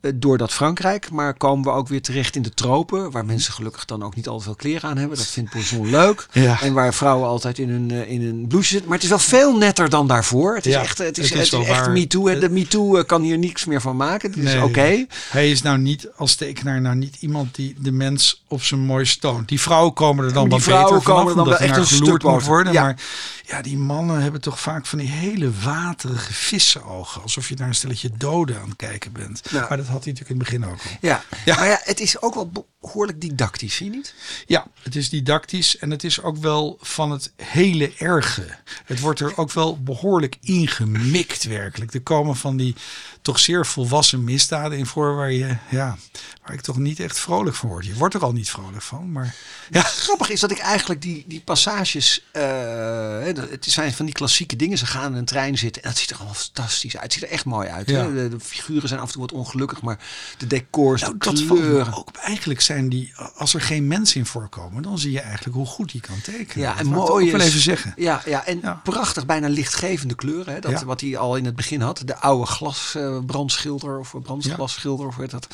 Eh, 0.00 0.10
Door 0.14 0.38
dat 0.38 0.52
Frankrijk, 0.52 1.10
maar 1.10 1.34
komen 1.34 1.64
we 1.64 1.70
ook 1.70 1.88
weer 1.88 2.02
terecht 2.02 2.36
in 2.36 2.42
de 2.42 2.54
tropen, 2.54 3.10
waar 3.10 3.24
mensen 3.24 3.52
gelukkig 3.52 3.84
dan 3.84 4.02
ook 4.02 4.14
niet 4.14 4.28
al 4.28 4.40
veel 4.40 4.54
kleren 4.54 4.90
aan 4.90 4.96
hebben. 4.96 5.16
Dat 5.16 5.26
vindt 5.26 5.52
Bourgeon 5.52 5.90
leuk. 5.90 6.26
Ja. 6.32 6.60
En 6.60 6.72
waar 6.72 6.94
vrouwen 6.94 7.28
altijd 7.28 7.58
in 7.58 7.68
hun, 7.68 7.90
eh, 7.90 8.10
in 8.10 8.22
hun 8.22 8.46
blouse 8.48 8.68
zitten. 8.68 8.86
Maar 8.88 8.96
het 8.96 9.04
is 9.04 9.10
wel 9.12 9.18
veel 9.18 9.56
netter 9.56 9.88
dan 9.88 10.06
daarvoor. 10.06 10.54
Het 10.54 10.66
is 10.66 10.72
Ja, 10.72 10.80
echt, 10.80 10.98
het 10.98 11.18
is, 11.18 11.24
het 11.24 11.32
het 11.38 11.38
is 11.38 11.52
is 11.52 11.66
wel 11.66 11.76
echt. 11.76 11.88
MeToo. 11.88 12.26
hè. 12.26 12.38
De 12.38 12.50
MeToo 12.50 12.96
eh, 12.96 13.04
kan 13.04 13.22
hier 13.22 13.38
niks 13.38 13.64
meer 13.64 13.80
van 13.80 13.96
maken. 13.96 14.30
Het 14.30 14.38
is 14.44 14.62
oké. 14.62 15.06
Hij 15.30 15.50
is 15.50 15.62
nou 15.62 15.78
niet 15.78 16.08
als 16.16 16.34
tekenaar 16.34 16.80
nou 16.80 16.96
niet 16.96 17.16
iemand 17.20 17.54
die 17.54 17.74
de 17.78 17.92
mens 17.92 18.42
op 18.48 18.62
zijn 18.62 18.80
mooist 18.80 19.20
toont. 19.20 19.48
Die 19.48 19.60
vrouwen 19.60 19.92
komen 19.92 20.24
er 20.24 20.32
dan 20.32 20.60
vrouwen 20.60 20.88
beter 20.94 21.02
vanaf, 21.02 21.16
komen 21.18 21.30
er 21.30 21.36
dan 21.36 21.48
wel 21.48 21.58
echt 21.58 21.76
een 21.76 21.86
geloerd 21.86 22.22
moet 22.22 22.44
worden. 22.44 22.72
Ja. 22.72 22.82
Maar 22.82 22.96
ja, 23.46 23.62
die 23.62 23.78
mannen 23.78 24.22
hebben 24.22 24.40
toch 24.40 24.60
vaak 24.60 24.86
van 24.86 24.98
die 24.98 25.08
hele 25.08 25.50
waterige 25.64 26.32
vissenogen. 26.32 27.22
Alsof 27.22 27.48
je 27.48 27.54
naar 27.58 27.68
een 27.68 27.74
stelletje 27.74 28.10
doden 28.16 28.60
aan 28.60 28.68
het 28.68 28.76
kijken 28.76 29.12
bent. 29.12 29.42
Maar 29.52 29.76
dat 29.76 29.86
had 29.90 30.04
hij 30.04 30.12
natuurlijk 30.12 30.30
in 30.30 30.56
het 30.56 30.60
begin 30.60 30.64
ook 30.64 30.80
al. 30.84 30.98
Ja. 31.08 31.24
Ja. 31.44 31.56
maar 31.56 31.68
ja, 31.68 31.80
het 31.82 32.00
is 32.00 32.22
ook 32.22 32.34
wel 32.34 32.50
behoorlijk 32.80 33.20
didactisch, 33.20 33.74
vind 33.74 33.90
je 33.90 33.96
niet? 33.96 34.14
Ja, 34.46 34.66
het 34.82 34.96
is 34.96 35.08
didactisch 35.08 35.78
en 35.78 35.90
het 35.90 36.04
is 36.04 36.22
ook 36.22 36.36
wel 36.36 36.78
van 36.80 37.10
het 37.10 37.32
hele 37.36 37.92
erge. 37.98 38.46
Het 38.84 39.00
wordt 39.00 39.20
er 39.20 39.36
ook 39.36 39.52
wel 39.52 39.82
behoorlijk 39.82 40.36
ingemikt 40.40 41.44
werkelijk. 41.44 41.94
Er 41.94 42.02
komen 42.02 42.36
van 42.36 42.56
die 42.56 42.74
toch 43.22 43.38
zeer 43.38 43.66
volwassen 43.66 44.24
misdaden 44.24 44.78
in 44.78 44.86
voor 44.86 45.16
waar 45.16 45.32
je, 45.32 45.56
ja, 45.70 45.98
waar 46.50 46.58
ik 46.58 46.64
toch 46.64 46.78
niet 46.78 47.00
echt 47.00 47.18
vrolijk 47.18 47.56
van 47.56 47.68
word. 47.68 47.86
Je 47.86 47.94
wordt 47.94 48.14
er 48.14 48.22
al 48.22 48.32
niet 48.32 48.50
vrolijk 48.50 48.82
van, 48.82 49.12
maar 49.12 49.34
ja, 49.70 49.82
Grappig 49.82 50.30
is 50.30 50.40
dat 50.40 50.50
ik 50.50 50.58
eigenlijk 50.58 51.02
die, 51.02 51.24
die 51.26 51.40
passages, 51.40 52.24
eh, 52.32 52.42
dat- 53.34 53.50
het 53.50 53.64
zijn 53.64 53.92
van 53.92 54.04
die 54.04 54.14
klassieke 54.14 54.56
dingen. 54.56 54.78
Ze 54.78 54.86
gaan 54.86 55.12
in 55.12 55.18
een 55.18 55.24
trein 55.24 55.58
zitten 55.58 55.82
en 55.82 55.88
dat 55.88 55.98
ziet 55.98 56.10
er 56.10 56.16
allemaal 56.16 56.34
fantastisch 56.34 56.94
uit. 56.94 57.02
Het 57.02 57.12
ziet 57.12 57.22
er 57.22 57.28
echt 57.28 57.44
mooi 57.44 57.68
uit. 57.68 57.88
Ja. 57.90 58.06
De, 58.06 58.28
de 58.28 58.40
figuren 58.40 58.88
zijn 58.88 59.00
af 59.00 59.06
en 59.06 59.12
toe 59.12 59.20
wat 59.20 59.32
ongelukkig. 59.32 59.82
Maar 59.82 59.98
de 60.38 60.46
decors, 60.46 61.00
Nou, 61.00 61.12
de 61.12 61.18
dat 61.18 61.46
kleuren. 61.46 61.94
ook. 61.94 62.08
Eigenlijk 62.16 62.60
zijn 62.60 62.88
die, 62.88 63.12
als 63.34 63.54
er 63.54 63.60
geen 63.60 63.86
mensen 63.86 64.20
in 64.20 64.26
voorkomen, 64.26 64.82
dan 64.82 64.98
zie 64.98 65.12
je 65.12 65.20
eigenlijk 65.20 65.56
hoe 65.56 65.66
goed 65.66 65.90
die 65.92 66.00
kan 66.00 66.20
tekenen. 66.20 66.64
Ja, 66.66 66.70
Dat 66.70 66.80
en 66.80 66.86
mooi 66.86 67.32
is- 67.32 67.42
even 67.42 67.60
zeggen. 67.60 67.92
Ja, 67.96 68.22
ja 68.26 68.46
en 68.46 68.58
Ja. 68.62 68.80
prachtig, 68.84 69.26
bijna 69.26 69.48
lichtgevende 69.48 70.14
kleuren. 70.14 70.54
Hè? 70.54 70.60
Dat, 70.60 70.70
Ja. 70.70 70.84
Wat 70.84 71.00
hij 71.00 71.16
al 71.18 71.36
in 71.36 71.44
het 71.44 71.56
begin 71.56 71.80
had. 71.80 72.02
De 72.04 72.16
oude 72.16 72.46
glasbrandschilder 72.46 73.98
of 73.98 74.14
brandglasschilder 74.22 75.06
of 75.06 75.16
heet 75.16 75.30
dat. 75.30 75.46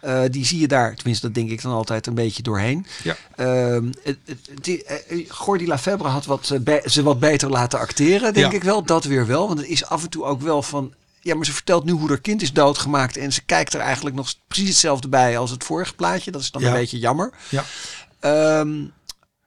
Eh, 0.00 0.22
die 0.30 0.41
zie 0.44 0.58
je 0.58 0.68
daar, 0.68 0.94
tenminste 0.94 1.26
dat 1.26 1.34
denk 1.34 1.50
ik 1.50 1.62
dan 1.62 1.72
altijd 1.72 2.06
een 2.06 2.14
beetje 2.14 2.42
doorheen. 2.42 2.86
Ja. 3.02 3.16
Ehm, 3.36 3.92
het, 4.02 4.18
het, 4.24 4.38
die, 4.60 4.84
eh, 4.84 5.30
Gordy 5.30 5.64
Lafebvre 5.66 6.08
had 6.08 6.24
wat, 6.24 6.50
eh, 6.64 6.76
ze 6.86 7.02
wat 7.02 7.20
beter 7.20 7.50
laten 7.50 7.78
acteren, 7.78 8.34
denk 8.34 8.50
Ja. 8.50 8.56
ik 8.58 8.62
wel. 8.64 8.82
Dat 8.82 9.04
weer 9.04 9.26
wel, 9.26 9.46
want 9.46 9.58
het 9.58 9.68
is 9.68 9.84
af 9.84 10.02
en 10.02 10.10
toe 10.10 10.24
ook 10.24 10.40
wel 10.40 10.62
van... 10.62 10.94
Ja, 11.20 11.34
maar 11.34 11.44
ze 11.46 11.52
vertelt 11.52 11.84
nu 11.84 11.92
hoe 11.92 12.08
haar 12.08 12.20
kind 12.20 12.42
is 12.42 12.52
doodgemaakt. 12.52 13.16
En 13.16 13.32
ze 13.32 13.42
kijkt 13.44 13.74
er 13.74 13.80
eigenlijk 13.80 14.16
nog 14.16 14.34
precies 14.46 14.68
hetzelfde 14.68 15.08
bij 15.08 15.38
als 15.38 15.50
het 15.50 15.64
vorige 15.64 15.94
plaatje. 15.94 16.30
Dat 16.30 16.40
is 16.40 16.50
dan 16.50 16.62
Ja. 16.62 16.68
een 16.68 16.74
beetje 16.74 16.98
jammer. 16.98 17.32
Ja. 17.48 17.64
Ehm, 18.20 18.84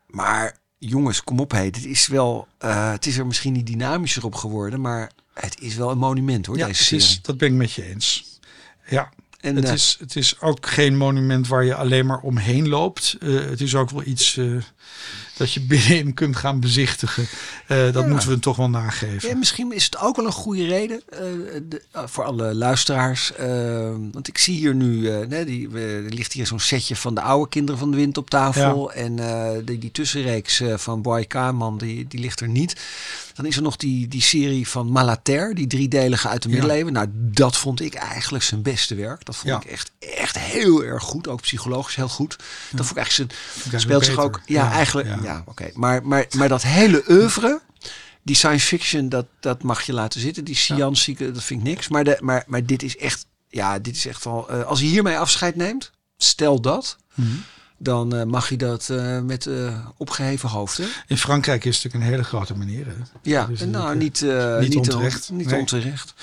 maar 0.08 0.58
jongens, 0.78 1.24
kom 1.24 1.40
op. 1.40 1.52
Hey, 1.52 1.70
dit 1.70 1.86
is 1.86 2.08
wel, 2.08 2.48
eh, 2.58 2.92
het 2.92 3.06
is 3.06 3.18
er 3.18 3.26
misschien 3.26 3.54
niet 3.54 3.66
dynamischer 3.68 4.26
op 4.26 4.36
geworden. 4.36 4.82
Maar 4.82 5.12
het 5.34 5.60
is 5.62 5.76
wel 5.76 5.92
een 5.92 5.98
monument 5.98 6.46
hoor, 6.46 6.58
Ja, 6.58 6.66
deze 6.66 6.78
het 6.78 6.88
serie. 6.88 7.04
is, 7.04 7.20
dat 7.22 7.38
ben 7.38 7.48
ik 7.48 7.54
met 7.54 7.72
je 7.72 7.84
eens. 7.84 8.40
Ja, 8.90 9.10
en, 9.46 9.56
het, 9.56 9.66
eh, 9.66 9.74
is, 9.74 9.98
het 10.00 10.16
is 10.16 10.42
ook 10.42 10.68
geen 10.68 10.98
monument 10.98 11.48
waar 11.48 11.64
je 11.64 11.76
alleen 11.76 12.06
maar 12.06 12.20
omheen 12.20 12.68
loopt. 12.68 13.18
Eh, 13.20 13.34
het 13.34 13.62
is 13.62 13.76
ook 13.76 13.90
wel 13.90 14.04
iets 14.06 14.38
eh, 14.38 14.46
dat 15.38 15.54
je 15.54 15.60
binnenin 15.62 16.14
kunt 16.14 16.36
gaan 16.36 16.60
bezichtigen. 16.60 17.28
Eh, 17.68 17.78
dat 17.78 18.04
Ja. 18.04 18.08
moeten 18.10 18.26
we 18.28 18.34
hem 18.34 18.42
toch 18.42 18.56
wel 18.58 18.70
nageven. 18.70 19.30
Ja, 19.30 19.36
misschien 19.36 19.72
is 19.72 19.84
het 19.86 19.98
ook 19.98 20.16
wel 20.16 20.26
een 20.26 20.32
goede 20.32 20.66
reden 20.66 21.02
eh, 21.10 21.20
de- 21.70 21.82
eh, 21.92 22.04
voor 22.06 22.24
alle 22.24 22.54
luisteraars. 22.56 23.32
want 24.12 24.28
ik 24.28 24.38
zie 24.38 24.56
hier 24.58 24.76
nu, 24.76 25.10
nee, 25.28 25.46
die, 25.46 25.78
er 25.80 26.02
ligt 26.14 26.34
hier 26.34 26.48
zo'n 26.48 26.60
setje 26.60 26.96
van 26.96 27.16
de 27.16 27.22
oude 27.22 27.50
Kinderen 27.50 27.80
van 27.80 27.92
de 27.92 27.98
Wind 27.98 28.18
op 28.18 28.30
tafel. 28.30 28.92
En 28.94 29.16
die, 29.66 29.78
die 29.80 29.92
tussenreeks 29.92 30.62
van 30.76 31.02
Boy 31.02 31.26
Kaman, 31.26 31.78
die, 31.78 32.08
die 32.08 32.20
ligt 32.20 32.40
er 32.40 32.48
niet. 32.50 32.76
Dan 33.34 33.46
is 33.46 33.56
er 33.56 33.62
nog 33.62 33.76
die, 33.76 34.08
die 34.08 34.22
serie 34.22 34.68
van 34.68 34.92
Malater, 34.92 35.56
die 35.56 35.68
driedelige 35.68 36.28
uit 36.28 36.42
de 36.42 36.50
middeleeuwen. 36.50 36.94
Nou, 36.94 37.08
dat 37.14 37.58
vond 37.58 37.82
ik 37.82 37.94
eigenlijk 37.94 38.44
zijn 38.44 38.62
beste 38.62 38.96
werk. 38.96 39.26
Dat 39.26 39.36
vond 39.36 39.48
Ja. 39.48 39.60
ik 39.60 39.66
echt, 39.66 39.92
echt 40.00 40.38
heel 40.40 40.84
erg 40.84 41.04
goed. 41.04 41.28
Ook 41.28 41.42
psychologisch 41.42 41.96
heel 41.96 42.08
goed. 42.10 42.36
Dat 42.72 42.86
vond 42.86 42.90
ik 42.92 42.98
eigenlijk 42.98 43.34
zijn, 43.70 43.82
speelt 43.82 44.06
zich 44.06 44.20
ook... 44.20 44.42
Ja, 44.46 44.64
Ja, 44.64 44.72
eigenlijk... 44.72 45.08
Ja, 45.26 45.44
oké. 45.46 45.70
Maar, 45.74 46.06
maar, 46.08 46.26
maar 46.38 46.48
dat 46.50 46.62
hele 46.64 47.04
oeuvre 47.10 47.62
die 48.24 48.36
science 48.36 48.66
fiction, 48.66 49.10
dat, 49.10 49.26
dat 49.40 49.64
mag 49.64 49.82
je 49.82 49.94
laten 49.94 50.20
zitten. 50.22 50.44
Die 50.44 50.56
science, 50.56 51.14
dat 51.32 51.44
vind 51.44 51.60
ik 51.62 51.68
niks. 51.68 51.88
Maar, 51.88 52.04
de, 52.04 52.18
maar, 52.22 52.44
maar 52.48 52.66
dit 52.66 52.84
is 52.84 52.98
echt, 52.98 53.26
ja, 53.48 53.80
dit 53.80 53.96
is 53.96 54.06
echt 54.08 54.26
al. 54.26 54.50
eh, 54.50 54.64
als 54.64 54.80
hij 54.80 54.90
hiermee 54.90 55.18
afscheid 55.18 55.56
neemt, 55.56 55.92
stel 56.18 56.62
dat, 56.62 56.98
Mhm. 57.14 57.28
dan 57.78 58.16
eh, 58.16 58.24
mag 58.24 58.50
je 58.50 58.58
dat 58.58 58.90
eh, 58.90 59.20
met 59.22 59.46
eh, 59.46 59.86
opgeheven 59.98 60.50
hoofd. 60.50 60.78
Hè? 60.78 60.86
In 61.08 61.18
Frankrijk 61.18 61.66
is 61.66 61.76
het 61.76 61.84
natuurlijk 61.84 62.04
een 62.12 62.18
hele 62.18 62.28
grote 62.30 62.58
meneer. 62.58 62.86
Hè? 62.86 62.94
Ja, 63.22 63.46
Dus 63.46 63.60
nou, 63.66 63.96
niet, 63.98 64.22
niet 64.22 64.60
niet 64.60 64.76
onterecht. 64.78 65.30
Niet 65.32 65.48
Nee. 65.50 65.60
onterecht. 65.60 66.14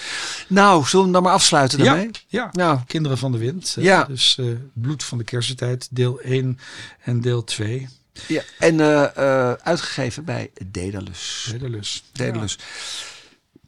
Nou, 0.49 0.85
zullen 0.87 1.07
we 1.07 1.13
dan 1.13 1.23
maar 1.23 1.33
afsluiten 1.33 1.79
Ja, 1.79 1.85
daarmee? 1.85 2.11
ja. 2.27 2.49
Nou, 2.53 2.79
Kinderen 2.87 3.19
van 3.19 3.33
de 3.33 3.39
Wind. 3.39 3.77
Ja. 3.81 4.05
Dus 4.05 4.39
Bloed 4.73 5.05
van 5.05 5.19
de 5.19 5.25
Kersentijd, 5.25 5.89
deel 5.91 6.21
1 6.21 6.59
en 7.05 7.21
deel 7.21 7.45
2. 7.45 7.89
Ja. 8.27 8.43
En 8.59 8.81
eh, 8.81 9.17
eh, 9.17 9.53
uitgegeven 9.53 10.25
bij 10.25 10.51
Dedalus. 10.67 11.49
Dedalus. 11.51 12.05
Dedalus. 12.13 12.59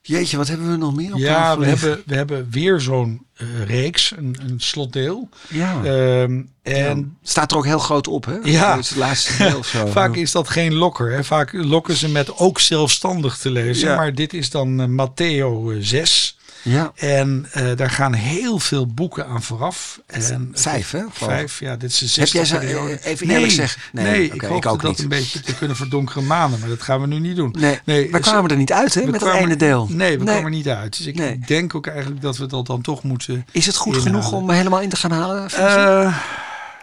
Jeetje, 0.06 0.36
wat 0.36 0.48
hebben 0.48 0.70
we 0.70 0.76
nog 0.76 0.94
meer 0.94 1.12
op 1.12 1.18
Ja, 1.18 1.34
tafel 1.34 1.60
we 1.60 1.66
hebben, 1.66 2.02
we 2.06 2.14
hebben 2.14 2.46
weer 2.50 2.80
zo'n 2.80 3.26
eh, 3.36 3.64
reeks, 3.66 4.12
een, 4.16 4.36
een 4.40 4.60
slotdeel. 4.60 5.28
Ja. 5.48 5.84
Ehm, 5.84 6.42
en 6.62 6.86
en 6.86 7.16
staat 7.22 7.50
er 7.50 7.56
ook 7.56 7.64
heel 7.64 7.78
groot 7.78 8.08
op, 8.08 8.24
hè? 8.24 8.36
Ja. 8.42 8.76
Het 8.76 8.96
laatste 8.96 9.36
deel 9.36 9.64
zo. 9.64 9.86
Vaak 10.00 10.16
is 10.16 10.32
dat 10.32 10.48
geen 10.48 10.74
lokker. 10.74 11.12
Hè? 11.12 11.24
Vaak 11.24 11.52
lokken 11.52 11.96
ze 11.96 12.08
met 12.08 12.38
ook 12.38 12.60
zelfstandig 12.60 13.36
te 13.36 13.50
lezen. 13.50 13.88
Ja. 13.88 13.96
Maar 13.96 14.14
dit 14.14 14.32
is 14.32 14.50
dan 14.50 14.94
Matteo 14.94 15.70
eh, 15.70 15.76
6. 15.80 16.34
Ja. 16.64 16.92
En 16.97 17.47
eh, 17.52 17.66
daar 17.76 17.90
gaan 17.90 18.12
heel 18.12 18.59
veel 18.59 18.87
boeken 18.87 19.26
aan 19.26 19.42
vooraf. 19.42 20.00
En, 20.06 20.50
Vijf, 20.54 20.90
hè? 20.90 21.00
Vijf, 21.12 21.61
ja. 21.61 21.76
Dit 21.76 21.90
is 21.90 21.99
de 21.99 22.04
Heb 22.04 22.14
zesde 22.14 22.37
jij 22.37 22.47
ze, 22.47 22.56
periode. 22.59 22.92
eh, 22.99 23.11
even 23.12 23.30
eerlijk 23.30 23.52
zeggen? 23.52 23.80
Nee, 23.92 24.04
Nee, 24.04 24.30
ik 24.30 24.44
ook 24.50 24.62
dat 24.62 24.83
niet. 24.83 24.99
een 24.99 25.09
beetje 25.09 25.40
te 25.40 25.54
kunnen 25.54 25.76
verdonkeren 25.76 26.26
maanden. 26.26 26.61
Maar 26.61 26.68
dat 26.68 26.83
gaan 26.83 27.00
we 27.00 27.06
nu 27.06 27.18
niet 27.18 27.37
doen. 27.37 27.54
Nee, 27.59 27.80
Nee, 27.85 28.11
we 28.11 28.18
is- 28.18 28.25
kwamen 28.26 28.50
er 28.50 28.56
niet 28.56 28.73
uit, 28.73 28.94
hè, 28.94 29.06
met 29.06 29.21
kwamen- 29.21 29.38
ene 29.42 29.56
deel. 29.56 29.87
Nee, 29.90 30.11
we 30.18 30.25
Nee. 30.25 30.25
kwamen 30.35 30.44
er 30.44 30.56
niet 30.56 30.68
uit. 30.68 30.97
Dus 30.97 31.06
ik 31.06 31.14
Nee. 31.16 31.38
denk 31.47 31.75
ook 31.75 31.87
eigenlijk 31.87 32.21
dat 32.23 32.37
we 32.37 32.47
dat 32.47 32.66
dan 32.66 32.80
toch 32.83 33.02
moeten... 33.02 33.47
Is 33.50 33.66
het 33.66 33.76
goed 33.76 33.97
genoeg 33.97 34.33
om 34.33 34.50
helemaal 34.50 34.80
in 34.80 34.88
te 34.88 34.97
gaan 34.97 35.11
halen? 35.12 35.50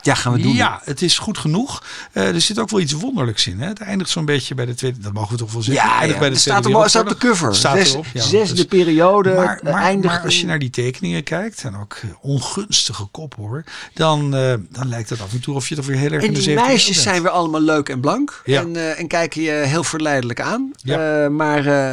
Ja, 0.01 0.13
gaan 0.13 0.33
we 0.33 0.39
doen. 0.41 0.53
Ja, 0.55 0.81
het 0.83 1.01
is 1.01 1.17
goed 1.17 1.37
genoeg. 1.37 1.83
Eh, 2.11 2.27
er 2.35 2.41
zit 2.41 2.59
ook 2.59 2.69
wel 2.69 2.79
iets 2.79 2.93
wonderlijks 2.93 3.47
in. 3.47 3.59
Hè? 3.59 3.67
Het 3.67 3.79
eindigt 3.79 4.09
zo'n 4.09 4.25
beetje 4.25 4.55
bij 4.55 4.65
de 4.65 4.73
tweede. 4.73 4.99
Dat 4.99 5.13
mogen 5.13 5.31
we 5.31 5.37
toch 5.37 5.51
wel 5.53 5.61
zeggen. 5.61 5.83
Ja, 5.85 5.91
Eindigt 5.91 6.13
ja. 6.13 6.19
bij 6.19 6.27
de 6.29 6.33
Het 6.35 6.43
Tweede 6.43 6.61
staat, 6.69 6.81
op, 6.83 6.87
staat 6.89 7.01
op 7.03 7.09
de 7.09 7.27
cover. 7.27 7.55
Staat 7.55 7.77
Zes- 7.77 7.91
erop, 7.91 8.05
ja. 8.13 8.21
Zesde 8.21 8.55
Dus- 8.55 8.65
periode. 8.65 9.33
Maar, 9.33 9.59
maar, 9.63 9.73
eindigt 9.73 10.13
maar 10.13 10.23
als 10.23 10.39
je 10.39 10.45
naar 10.45 10.59
die 10.59 10.69
tekeningen 10.69 11.23
kijkt, 11.23 11.63
en 11.63 11.77
ook 11.77 11.97
eh, 12.01 12.09
ongunstige 12.21 13.05
kop 13.05 13.35
hoor, 13.35 13.63
dan, 13.93 14.35
eh, 14.35 14.53
dan 14.69 14.87
lijkt 14.87 15.09
het 15.09 15.21
af 15.21 15.31
en 15.31 15.39
toe 15.41 15.55
of 15.55 15.69
je 15.69 15.75
toch 15.75 15.85
weer 15.85 15.97
heel 15.97 16.11
erg 16.11 16.21
En 16.21 16.27
in 16.27 16.33
de 16.33 16.39
die 16.39 16.49
17e 16.49 16.61
eeuw 16.61 16.67
meisjes 16.67 17.01
zijn 17.01 17.21
weer 17.21 17.31
allemaal 17.31 17.61
leuk 17.61 17.89
en 17.89 17.99
blank. 17.99 18.41
Ja. 18.45 18.61
En, 18.61 18.75
eh, 18.75 18.99
en 18.99 19.07
kijken 19.07 19.41
je 19.41 19.51
heel 19.51 19.83
verleidelijk 19.83 20.41
aan. 20.41 20.71
Ja. 20.83 21.23
Eh, 21.23 21.29
maar, 21.29 21.65
eh, 21.65 21.91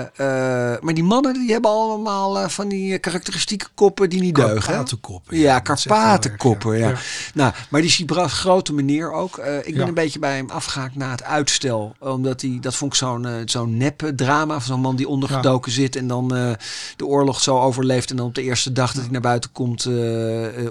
eh, 0.73 0.81
maar 0.81 0.95
die 0.95 1.05
mannen 1.05 1.33
die 1.33 1.53
hebben 1.53 1.71
allemaal 1.71 2.49
van 2.49 2.69
die 2.69 2.99
karakteristieke 2.99 3.67
koppen 3.75 4.11
die 4.11 4.21
niet 4.21 4.35
deugen. 4.35 4.63
Karpatenkoppen. 4.63 5.37
Ja, 5.39 5.59
Karpatenkoppen. 5.61 6.79
ja. 6.79 6.93
Nou, 7.35 7.53
maar 7.69 7.81
die 7.81 7.91
Sibra, 7.99 8.29
grote 8.29 8.73
meneer 8.73 9.13
ook. 9.13 9.39
Eh, 9.39 9.57
ik 9.59 9.65
ben 9.65 9.75
Ja. 9.83 9.87
een 9.89 9.95
beetje 9.95 10.19
bij 10.19 10.37
hem 10.37 10.51
afgehaakt 10.51 10.95
na 10.97 11.11
het 11.11 11.23
uitstel. 11.23 11.95
Omdat 11.99 12.41
hij, 12.41 12.59
dat 12.61 12.75
vond 12.75 12.93
ik 12.93 12.99
zo'n 12.99 13.27
eh, 13.27 13.33
zo'n 13.45 13.77
nep 13.77 14.13
drama. 14.17 14.53
Van 14.55 14.63
zo'n 14.63 14.81
man 14.81 14.97
die 14.97 15.09
ondergedoken 15.09 15.73
zit 15.73 15.97
en 15.97 16.07
dan 16.07 16.35
eh, 16.37 16.51
de 16.97 17.07
oorlog 17.07 17.41
zo 17.41 17.59
overleeft. 17.61 18.11
En 18.11 18.17
dan 18.17 18.27
op 18.27 18.35
de 18.35 18.43
eerste 18.43 18.73
dag 18.73 18.93
dat 18.93 19.03
hij 19.03 19.13
naar 19.13 19.21
buiten 19.21 19.53
komt 19.53 19.87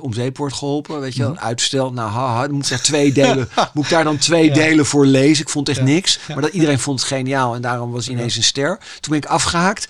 om 0.01 0.13
zeep 0.13 0.37
wordt 0.37 0.55
geholpen. 0.55 0.99
Weet 0.99 1.15
je 1.15 1.21
wel, 1.21 1.31
Mhm. 1.33 1.43
uitstel. 1.43 1.93
Nou, 1.93 2.09
haha, 2.11 2.41
dan 2.45 2.51
moet 2.55 2.63
ik 2.63 2.69
daar 2.69 2.81
twee 2.81 3.11
delen. 3.11 3.49
moet 3.73 3.83
ik 3.83 3.89
daar 3.89 4.03
dan 4.03 4.17
twee 4.17 4.51
delen 4.51 4.85
voor 4.85 5.05
lezen? 5.05 5.43
Ik 5.43 5.49
vond 5.49 5.69
echt 5.69 5.81
niks. 5.81 6.19
Maar 6.27 6.41
dat 6.41 6.53
iedereen 6.53 6.79
vond 6.79 6.99
het 6.99 7.07
geniaal. 7.09 7.55
En 7.55 7.61
daarom 7.61 7.91
was 7.91 8.05
hij 8.05 8.15
ineens 8.15 8.35
een 8.37 8.43
ster. 8.43 8.77
Toen 8.99 9.11
ben 9.11 9.17
ik 9.19 9.25
afgehaakt. 9.25 9.87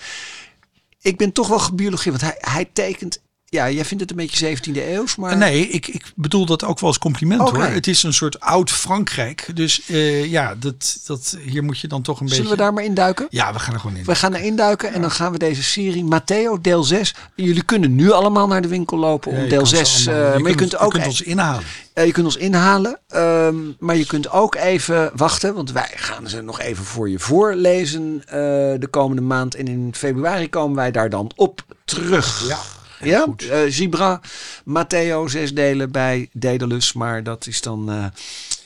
Ik 1.00 1.16
ben 1.16 1.32
toch 1.32 1.48
wel 1.48 1.58
gebiologeerd. 1.58 2.20
Want 2.20 2.32
hij, 2.34 2.52
hij 2.52 2.64
tekent... 2.72 3.18
Ja, 3.50 3.70
jij 3.70 3.84
vindt 3.84 4.02
het 4.02 4.10
een 4.10 4.16
beetje 4.16 4.56
17e 4.56 4.76
eeuws, 4.76 5.16
maar... 5.16 5.36
Nee, 5.36 5.68
ik, 5.68 5.86
ik 5.86 6.12
bedoel 6.14 6.46
dat 6.46 6.64
ook 6.64 6.80
wel 6.80 6.88
als 6.88 6.98
compliment 6.98 7.40
hoor. 7.50 7.62
Het 7.64 7.86
is 7.86 8.02
een 8.02 8.12
soort 8.12 8.40
oud 8.40 8.70
Frankrijk. 8.70 9.50
Dus 9.54 9.82
eh, 9.86 10.24
ja, 10.24 10.54
dat, 10.54 10.98
dat, 11.06 11.38
hier 11.44 11.64
moet 11.64 11.78
je 11.78 11.88
dan 11.88 12.02
toch 12.02 12.20
een 12.20 12.28
Zullen 12.28 12.42
beetje... 12.42 12.56
we 12.56 12.62
daar 12.62 12.72
maar 12.72 12.84
induiken? 12.84 13.26
Ja, 13.30 13.52
we 13.52 13.58
gaan 13.58 13.74
er 13.74 13.80
gewoon 13.80 13.96
in. 13.96 14.04
We 14.04 14.14
gaan 14.14 14.34
er 14.34 14.40
induiken 14.40 14.92
en 14.92 15.00
dan 15.00 15.10
gaan 15.10 15.32
we 15.32 15.38
deze 15.38 15.62
serie 15.62 16.04
Matteo 16.04 16.60
deel 16.60 16.84
6. 16.84 17.14
Jullie 17.34 17.62
kunnen 17.62 17.94
nu 17.94 18.10
allemaal 18.10 18.46
naar 18.46 18.62
de 18.62 18.68
winkel 18.68 18.98
lopen 18.98 19.30
om 19.30 19.36
Ja, 19.36 19.42
je 19.42 19.48
deel 19.48 19.58
kan 19.58 19.66
ze 19.66 19.76
6. 19.76 20.08
allemaal- 20.08 20.32
eh, 20.32 20.38
maar 20.40 20.50
je 20.50 20.56
kunt, 20.56 20.78
ook 20.78 20.92
je 20.92 20.98
kunt 20.98 21.10
ons 21.10 21.22
inhalen. 21.22 21.62
eh, 21.92 22.06
je 22.06 22.12
kunt 22.12 22.26
ons 22.26 22.36
inhalen. 22.36 22.98
ehm, 23.08 23.56
maar 23.78 23.96
je 23.96 24.06
kunt 24.06 24.30
ook 24.30 24.54
even 24.54 25.10
wachten, 25.14 25.54
want 25.54 25.72
wij 25.72 25.90
gaan 25.94 26.28
ze 26.28 26.40
nog 26.42 26.60
even 26.60 26.84
voor 26.84 27.10
je 27.10 27.18
voorlezen 27.18 28.22
eh, 28.26 28.34
de 28.78 28.88
komende 28.90 29.22
maand. 29.22 29.54
En 29.54 29.68
in 29.68 29.90
februari 29.96 30.48
komen 30.48 30.76
wij 30.76 30.90
daar 30.90 31.10
dan 31.10 31.30
op 31.36 31.64
terug. 31.84 32.44
Ja. 32.48 32.58
Ja, 33.02 33.20
goed. 33.20 33.48
Zibra, 33.68 34.20
Matteo, 34.64 35.26
zes 35.26 35.54
delen 35.54 35.90
bij 35.90 36.28
Daedalus. 36.32 36.92
Maar 36.92 37.22
dat 37.22 37.46
is 37.46 37.60
dan, 37.60 37.90
eh, 37.90 38.04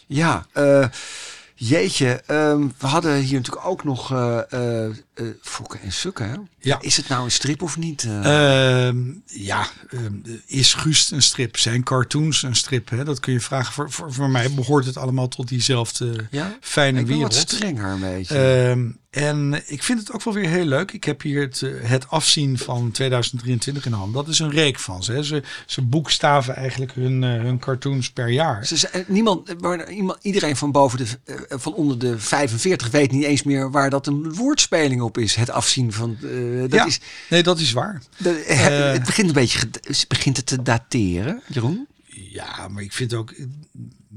ja, 0.07 0.47
eh, 0.53 0.85
jeetje. 1.55 2.23
ehm, 2.27 2.67
we 2.79 2.87
hadden 2.87 3.17
hier 3.17 3.37
natuurlijk 3.39 3.67
ook 3.67 3.85
nog 3.85 4.15
eh, 5.15 5.27
Fokken 5.43 5.81
en 5.81 5.93
Sukken. 5.93 6.29
hè? 6.31 6.37
Ja. 6.59 6.79
Is 6.81 6.97
het 6.97 7.09
nou 7.09 7.25
een 7.25 7.31
strip 7.31 7.63
of 7.63 7.77
niet? 7.77 8.03
eh? 8.05 8.87
Ehm, 8.87 9.01
ja, 9.27 9.67
ehm, 9.91 10.13
is 10.47 10.75
Gust 10.75 11.11
een 11.13 11.23
strip? 11.23 11.57
Zijn 11.57 11.83
cartoons 11.83 12.43
een 12.43 12.57
strip? 12.57 12.91
Hè? 12.91 13.05
Dat 13.05 13.21
kun 13.21 13.33
je 13.33 13.41
vragen. 13.41 13.73
Voor, 13.73 13.91
voor, 13.91 14.13
voor 14.13 14.31
mij 14.31 14.51
behoort 14.55 14.85
het 14.87 14.97
allemaal 14.97 15.29
tot 15.29 15.49
diezelfde 15.49 16.27
ja? 16.31 16.57
fijne 16.61 17.01
Ik 17.01 17.07
ben 17.07 17.21
wat 17.21 17.33
wereld. 17.35 17.51
strenger 17.51 17.91
een 17.91 18.01
beetje. 18.01 18.39
Ehm, 18.69 18.91
en 19.11 19.63
ik 19.67 19.83
vind 19.83 19.99
het 19.99 20.13
ook 20.13 20.23
wel 20.23 20.35
weer 20.35 20.49
heel 20.49 20.65
leuk. 20.65 20.93
Ik 20.93 21.05
heb 21.05 21.23
hier 21.23 21.41
het, 21.41 21.63
eh, 21.63 21.71
het 21.83 22.09
afzien 22.09 22.59
van 22.59 22.91
2023 22.91 23.87
in 23.87 23.93
hand. 23.93 24.15
Dat 24.15 24.29
is 24.29 24.39
een 24.39 24.51
reek 24.51 24.79
van 24.79 25.03
ze. 25.05 25.13
Hè. 25.13 25.23
Ze, 25.23 25.43
ze 25.67 25.83
boekstaven 25.83 26.57
eigenlijk 26.57 26.93
hun, 26.95 27.23
hun 27.23 27.59
cartoons 27.59 28.11
per 28.11 28.29
jaar. 28.29 28.67
Ze 28.67 28.77
zei- 28.77 29.05
niemand, 29.07 29.61
maar 29.61 29.91
iemand, 29.91 30.19
iedereen 30.23 30.57
van 30.57 30.73
boven 30.73 30.99
de, 30.99 31.07
van 31.49 31.75
onder 31.75 31.99
de 31.99 32.19
45 32.19 32.91
weet 32.91 33.11
niet 33.13 33.25
eens 33.25 33.43
meer 33.43 33.71
waar 33.71 33.91
dat 33.91 34.07
een 34.07 34.35
woordspeling 34.35 35.01
op 35.03 35.19
is. 35.19 35.35
Het 35.35 35.51
afzien 35.51 35.93
van. 35.93 36.17
eh, 36.23 36.61
dat 36.61 36.73
ja, 36.73 36.87
is, 36.87 37.01
nee, 37.31 37.43
dat 37.43 37.59
is 37.59 37.73
waar. 37.73 38.03
Eh. 38.47 38.93
het 38.93 39.05
begint 39.05 39.29
een 39.29 39.35
beetje. 39.35 39.59
begint 40.09 40.37
het 40.37 40.47
te 40.47 40.63
dateren, 40.63 41.43
Jeroen. 41.49 41.87
Ja, 42.31 42.69
maar 42.69 42.83
ik 42.83 42.93
vind 42.93 43.15
ook, 43.15 43.35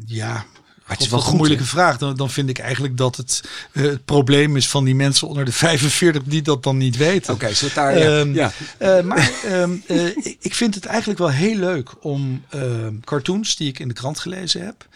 ja, 0.06 0.46
het 0.86 1.00
is 1.02 1.08
wel 1.10 1.28
een 1.28 1.36
moeilijke 1.36 1.64
vraag. 1.64 1.98
Dan, 1.98 2.16
dan 2.16 2.30
vind 2.30 2.50
ik 2.50 2.58
eigenlijk 2.60 2.98
dat 2.98 3.16
het 3.16 3.44
eh, 3.72 3.84
het 3.84 4.06
probleem 4.06 4.56
is 4.56 4.68
van 4.70 4.84
die 4.84 4.96
mensen 4.96 5.28
onder 5.28 5.46
de 5.46 5.52
45 5.52 6.24
die 6.26 6.42
dat 6.42 6.64
dan 6.64 6.78
niet 6.78 6.98
weten. 6.98 7.34
Oké, 7.34 7.54
zo 7.54 7.68
daar. 7.74 7.98
Ja. 7.98 8.20
Ehm, 8.20 8.34
ja. 8.34 8.52
Eh, 8.78 9.02
maar 9.02 9.32
ehm, 9.46 9.76
eh, 9.88 10.06
ik- 10.40 10.56
vind 10.56 10.76
het 10.76 10.86
eigenlijk 10.86 11.20
wel 11.20 11.30
heel 11.30 11.56
leuk 11.56 12.04
om 12.06 12.44
ehm, 12.50 13.00
cartoons 13.00 13.56
die 13.56 13.68
ik 13.68 13.80
in 13.80 13.88
de 13.88 13.94
krant 13.94 14.20
gelezen 14.20 14.62
heb, 14.66 14.88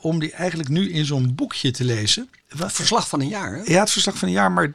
om 0.00 0.18
die 0.18 0.32
eigenlijk 0.32 0.68
nu 0.68 0.90
in 0.92 1.04
zo'n 1.04 1.34
boekje 1.34 1.70
te 1.70 1.84
lezen. 1.84 2.28
Wat, 2.48 2.72
Verslag 2.72 3.08
van 3.08 3.20
een 3.20 3.28
jaar. 3.28 3.54
Hè? 3.54 3.62
ja, 3.72 3.80
het 3.80 3.90
verslag 3.90 4.18
van 4.18 4.28
een 4.28 4.34
jaar, 4.34 4.52
maar 4.52 4.72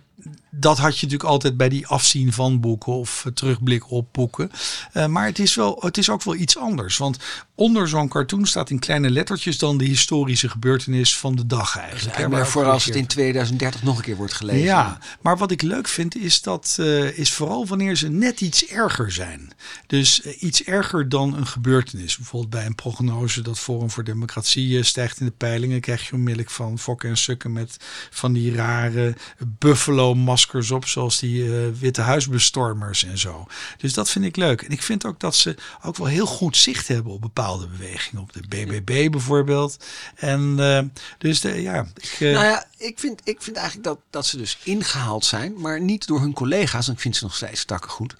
dat 0.51 0.77
had 0.77 0.97
je 0.97 1.05
natuurlijk 1.05 1.29
altijd 1.29 1.57
bij 1.57 1.69
die 1.69 1.87
afzien 1.87 2.33
van 2.33 2.59
boeken 2.59 2.93
of 2.93 3.25
eh, 3.25 3.31
terugblik 3.31 3.91
op 3.91 4.07
boeken. 4.11 4.51
Eh, 4.91 5.05
maar 5.05 5.25
het 5.25 5.39
is, 5.39 5.55
wel, 5.55 5.77
het 5.79 5.97
is 5.97 6.09
ook 6.09 6.23
wel 6.23 6.35
iets 6.35 6.57
anders. 6.57 6.97
Want 6.97 7.17
onder 7.55 7.87
zo'n 7.87 8.07
cartoon 8.07 8.45
staat 8.45 8.69
in 8.69 8.79
kleine 8.79 9.09
lettertjes 9.09 9.57
dan 9.57 9.77
de 9.77 9.85
historische 9.85 10.49
gebeurtenis 10.49 11.17
van 11.17 11.35
de 11.35 11.45
dag 11.45 11.77
eigenlijk. 11.77 12.17
En 12.17 12.29
waar 12.29 12.47
voor 12.47 12.65
als 12.65 12.85
het 12.85 12.95
in 12.95 13.01
gecorrigeerd 13.01 13.09
2030 13.09 13.83
nog 13.83 13.97
een 13.97 14.03
keer 14.03 14.15
wordt 14.15 14.33
gelezen. 14.33 14.63
ja, 14.63 14.97
maar 15.21 15.37
wat 15.37 15.51
ik 15.51 15.61
leuk 15.61 15.87
vind 15.87 16.15
is 16.15 16.41
dat 16.41 16.75
eh, 16.79 17.17
is 17.17 17.31
vooral 17.31 17.67
wanneer 17.67 17.95
ze 17.95 18.09
net 18.09 18.41
iets 18.41 18.65
erger 18.65 19.11
zijn. 19.11 19.51
Dus 19.87 20.21
iets 20.21 20.63
erger 20.63 21.09
dan 21.09 21.37
een 21.37 21.47
gebeurtenis. 21.47 22.17
Bijvoorbeeld 22.17 22.51
bij 22.51 22.65
een 22.65 22.75
prognose 22.75 23.41
dat 23.41 23.59
Forum 23.59 23.89
voor 23.89 24.03
Democratie 24.03 24.83
stijgt 24.83 25.19
in 25.19 25.25
de 25.25 25.31
peilingen, 25.31 25.81
krijg 25.81 26.07
je 26.07 26.15
onmiddellijk 26.15 26.51
van 26.51 26.79
Fokken 26.79 27.09
en 27.09 27.17
Sukken 27.17 27.53
met 27.53 27.77
van 28.09 28.33
die 28.33 28.55
rare 28.55 29.15
buffalo 29.57 30.08
maskers 30.13 30.71
op, 30.71 30.85
zoals 30.87 31.19
die 31.19 31.43
eh, 31.43 31.67
witte 31.79 32.01
huisbestormers 32.01 33.03
en 33.03 33.17
zo. 33.17 33.47
Dus 33.77 33.93
dat 33.93 34.09
vind 34.09 34.25
ik 34.25 34.35
leuk. 34.35 34.61
En 34.61 34.71
ik 34.71 34.81
vind 34.81 35.05
ook 35.05 35.19
dat 35.19 35.35
ze 35.35 35.55
ook 35.83 35.97
wel 35.97 36.07
heel 36.07 36.25
goed 36.25 36.57
zicht 36.57 36.87
hebben 36.87 37.11
op 37.13 37.21
bepaalde 37.21 37.67
bewegingen, 37.67 38.21
op 38.21 38.33
de 38.33 38.41
BBB 38.47 39.11
bijvoorbeeld. 39.11 39.77
En 40.15 40.55
eh, 40.59 40.83
dus 41.17 41.41
de, 41.41 41.61
ja, 41.61 41.85
ik, 41.95 42.17
eh, 42.19 42.31
Nou 42.31 42.45
ja, 42.45 42.65
ik 42.77 42.99
vind, 42.99 43.21
ik 43.23 43.41
vind 43.41 43.55
eigenlijk 43.57 43.87
dat, 43.87 43.99
dat 44.09 44.25
ze 44.25 44.37
dus 44.37 44.57
ingehaald 44.63 45.25
zijn, 45.25 45.53
maar 45.57 45.81
niet 45.81 46.07
door 46.07 46.19
hun 46.19 46.33
collega's. 46.33 46.87
En 46.87 46.93
ik 46.93 46.99
vind 46.99 47.15
ze 47.15 47.23
nog 47.23 47.35
steeds 47.35 47.65
takken 47.65 47.89
goed. 47.91 48.15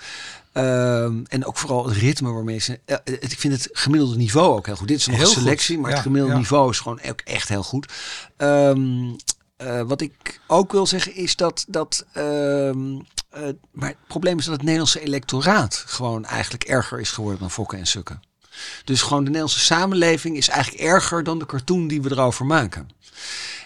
Ehm, 0.52 1.24
en 1.28 1.46
ook 1.46 1.58
vooral 1.58 1.88
het 1.88 1.98
ritme 1.98 2.32
waarmee 2.32 2.60
ze. 2.60 2.80
ik 3.04 3.40
vind 3.40 3.54
het 3.54 3.70
gemiddelde 3.72 4.16
niveau 4.16 4.56
ook 4.58 4.66
heel 4.66 4.76
goed. 4.76 4.88
Dit 4.88 5.00
is 5.00 5.06
nog 5.08 5.16
Heel 5.16 5.26
een 5.26 5.32
goed. 5.34 5.44
selectie, 5.44 5.78
maar 5.78 5.90
Ja, 5.90 5.96
het 5.96 6.06
gemiddelde 6.06 6.34
ja. 6.36 6.40
niveau 6.42 6.70
is 6.70 6.80
gewoon 6.80 7.00
ook 7.10 7.22
echt 7.22 7.50
heel 7.50 7.64
goed. 7.64 7.92
Ehm, 8.38 9.12
eh, 9.60 9.82
wat 9.82 10.02
ik 10.02 10.40
ook 10.48 10.72
wil 10.72 10.88
zeggen 10.88 11.16
is 11.16 11.36
dat. 11.36 11.66
dat 11.68 12.06
ehm, 12.14 13.00
eh, 13.30 13.42
maar 13.72 13.90
het 13.90 14.08
probleem 14.08 14.38
is 14.38 14.44
dat 14.44 14.54
het 14.54 14.64
Nederlandse 14.64 15.00
electoraat 15.00 15.84
gewoon 15.88 16.26
eigenlijk 16.26 16.64
erger 16.64 17.00
is 17.00 17.12
geworden 17.12 17.40
dan 17.40 17.52
Fokken 17.52 17.78
en 17.78 17.88
Sukken. 17.88 18.22
Dus 18.84 19.02
gewoon 19.02 19.20
de 19.20 19.26
Nederlandse 19.26 19.60
samenleving 19.60 20.38
is 20.38 20.48
eigenlijk 20.48 20.84
erger 20.84 21.24
dan 21.24 21.40
de 21.40 21.46
cartoon 21.46 21.88
die 21.88 22.02
we 22.02 22.12
erover 22.12 22.46
maken. 22.46 22.90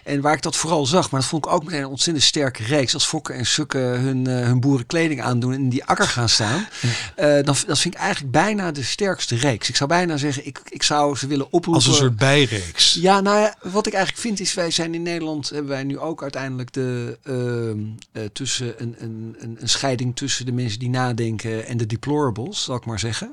En 0.03 0.21
waar 0.21 0.33
ik 0.33 0.41
dat 0.41 0.55
vooral 0.55 0.85
zag, 0.85 1.11
maar 1.11 1.19
dat 1.19 1.29
vond 1.29 1.45
ik 1.45 1.51
ook 1.51 1.63
meteen 1.63 1.79
een 1.79 1.87
ontzettend 1.87 2.25
sterke 2.25 2.63
reeks. 2.63 2.93
Als 2.93 3.05
Fokken 3.05 3.35
en 3.35 3.45
Sukken 3.45 3.81
hun, 3.81 4.27
eh, 4.27 4.45
hun 4.45 4.59
boerenkleding 4.59 5.21
aandoen 5.21 5.53
en 5.53 5.59
in 5.59 5.69
die 5.69 5.85
akker 5.85 6.07
gaan 6.07 6.29
staan. 6.29 6.67
eh, 7.15 7.33
dan, 7.33 7.55
dat 7.67 7.79
vind 7.79 7.93
ik 7.93 7.99
eigenlijk 7.99 8.31
bijna 8.31 8.71
de 8.71 8.83
sterkste 8.83 9.35
reeks. 9.35 9.69
Ik 9.69 9.75
zou 9.75 9.89
bijna 9.89 10.17
zeggen, 10.17 10.45
ik, 10.45 10.61
ik 10.69 10.83
zou 10.83 11.15
ze 11.15 11.27
willen 11.27 11.45
oproepen. 11.45 11.73
als 11.73 11.87
een 11.87 11.93
soort 11.93 12.17
bijreeks. 12.17 12.93
Ja, 12.93 13.21
nou 13.21 13.39
ja, 13.39 13.55
wat 13.61 13.87
ik 13.87 13.93
eigenlijk 13.93 14.23
vind 14.23 14.39
is, 14.39 14.53
wij 14.53 14.71
zijn 14.71 14.93
in 14.93 15.01
Nederland, 15.01 15.49
hebben 15.49 15.71
wij 15.71 15.83
nu 15.83 15.99
ook 15.99 16.21
uiteindelijk 16.21 16.73
de, 16.73 17.17
eh, 18.11 18.23
tussen 18.33 18.73
een, 18.77 18.95
een, 18.97 19.35
een, 19.39 19.57
een 19.59 19.69
scheiding 19.69 20.15
tussen 20.15 20.45
de 20.45 20.51
mensen 20.51 20.79
die 20.79 20.89
nadenken 20.89 21.65
en 21.67 21.77
de 21.77 21.85
deplorables, 21.85 22.63
zal 22.63 22.75
ik 22.75 22.85
maar 22.85 22.99
zeggen. 22.99 23.31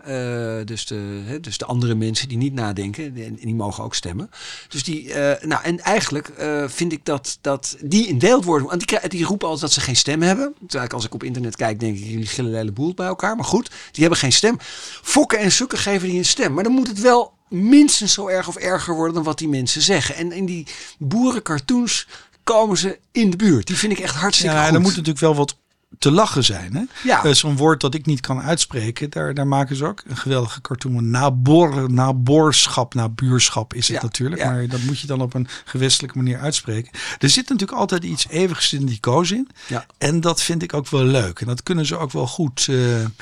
Dus, 0.66 0.87
de, 0.87 1.22
hè, 1.24 1.40
dus 1.40 1.59
de 1.59 1.64
andere 1.64 1.94
mensen 1.94 2.28
die 2.28 2.38
niet 2.38 2.54
nadenken, 2.54 3.14
die, 3.14 3.35
die 3.35 3.54
mogen 3.54 3.85
ook 3.85 3.94
stemmen. 3.94 4.30
Dus 4.68 4.85
die, 4.85 5.14
nou 5.40 5.62
en 5.62 5.80
eigenlijk 5.80 6.30
eh, 6.62 6.68
vind 6.68 6.92
ik 6.92 7.05
dat, 7.05 7.38
dat 7.40 7.77
die 7.81 8.07
in 8.07 8.18
deeld 8.18 8.44
worden, 8.44 8.68
want 8.68 8.88
die, 8.88 9.09
die 9.09 9.25
roepen 9.25 9.49
als 9.49 9.61
dat 9.61 9.73
ze 9.73 9.81
geen 9.81 9.96
stem 9.96 10.23
hebben. 10.23 10.55
Terwijl 10.61 10.85
ik 10.85 10.92
als 10.92 11.05
ik 11.05 11.14
op 11.14 11.23
internet 11.23 11.57
kijk, 11.57 11.81
denk 11.81 11.96
ik, 11.99 12.05
jullie 12.05 12.27
gillen 12.27 12.55
hele 12.55 12.73
boel 12.73 12.94
bij 12.94 13.07
elkaar. 13.07 13.37
Maar 13.37 13.44
goed, 13.44 13.70
die 13.90 14.01
hebben 14.01 14.18
geen 14.18 14.33
stem. 14.33 14.57
Fokken 15.03 15.38
en 15.38 15.53
sukken 15.53 15.79
geven 15.79 16.09
die 16.09 16.18
een 16.18 16.25
stem. 16.25 16.53
Maar 16.53 16.64
dan 16.64 16.73
moet 16.73 16.88
het 16.88 17.01
wel 17.01 17.33
minstens 17.49 18.12
zo 18.12 18.29
erg 18.29 18.49
of 18.49 18.57
erger 18.57 18.94
worden 18.94 19.14
dan 19.14 19.25
wat 19.25 19.38
die 19.38 19.49
mensen 19.49 19.83
zeggen. 19.83 20.14
En 20.14 20.33
in 20.33 20.46
die 20.46 20.66
boerencartoons 20.99 22.07
komen 22.44 22.77
ze 22.77 22.99
in 23.12 23.31
de 23.31 23.37
buurt. 23.37 23.66
Die 23.66 23.77
vind 23.77 23.92
ik 23.92 23.99
echt 23.99 24.14
hartstikke 24.14 24.55
Ja, 24.55 24.59
goed. 24.61 24.68
en 24.68 24.75
er 24.75 24.81
moet 24.81 24.90
natuurlijk 24.90 25.18
wel 25.18 25.35
wat 25.35 25.57
te 26.00 26.10
lachen 26.10 26.44
zijn. 26.44 26.74
Hè? 26.74 26.82
Ja. 27.04 27.24
Eh, 27.24 27.32
Zo'n 27.32 27.56
woord 27.56 27.80
dat 27.80 27.94
ik 27.94 28.06
niet 28.06 28.20
kan 28.20 28.40
uitspreken, 28.42 29.10
daar, 29.10 29.34
daar 29.34 29.46
maken 29.46 29.76
ze 29.76 29.84
ook 29.86 30.02
een 30.06 30.16
geweldige 30.16 30.60
cartoon. 30.60 31.10
Nabor, 31.10 31.92
naborschap, 31.92 32.94
nabuurschap 32.94 33.74
is 33.74 33.86
het 33.88 33.96
Ja, 33.96 34.02
natuurlijk. 34.02 34.40
ja. 34.40 34.50
Maar 34.50 34.66
dat 34.68 34.80
moet 34.80 35.00
je 35.00 35.06
dan 35.06 35.20
op 35.20 35.34
een 35.34 35.48
gewestelijke 35.64 36.16
manier 36.16 36.38
uitspreken. 36.38 36.90
Er 37.18 37.28
zit 37.30 37.48
natuurlijk 37.48 37.78
altijd 37.78 38.04
iets 38.04 38.26
eeuwig 38.28 38.62
syndicoos 38.62 39.30
in. 39.30 39.48
Ja. 39.66 39.86
En 39.98 40.20
dat 40.20 40.42
vind 40.42 40.62
ik 40.62 40.74
ook 40.74 40.88
wel 40.88 41.04
leuk. 41.04 41.40
En 41.40 41.46
dat 41.46 41.62
kunnen 41.62 41.86
ze 41.86 41.96
ook 41.96 42.12
wel 42.12 42.26
goed. 42.26 42.66
eh, 42.70 42.76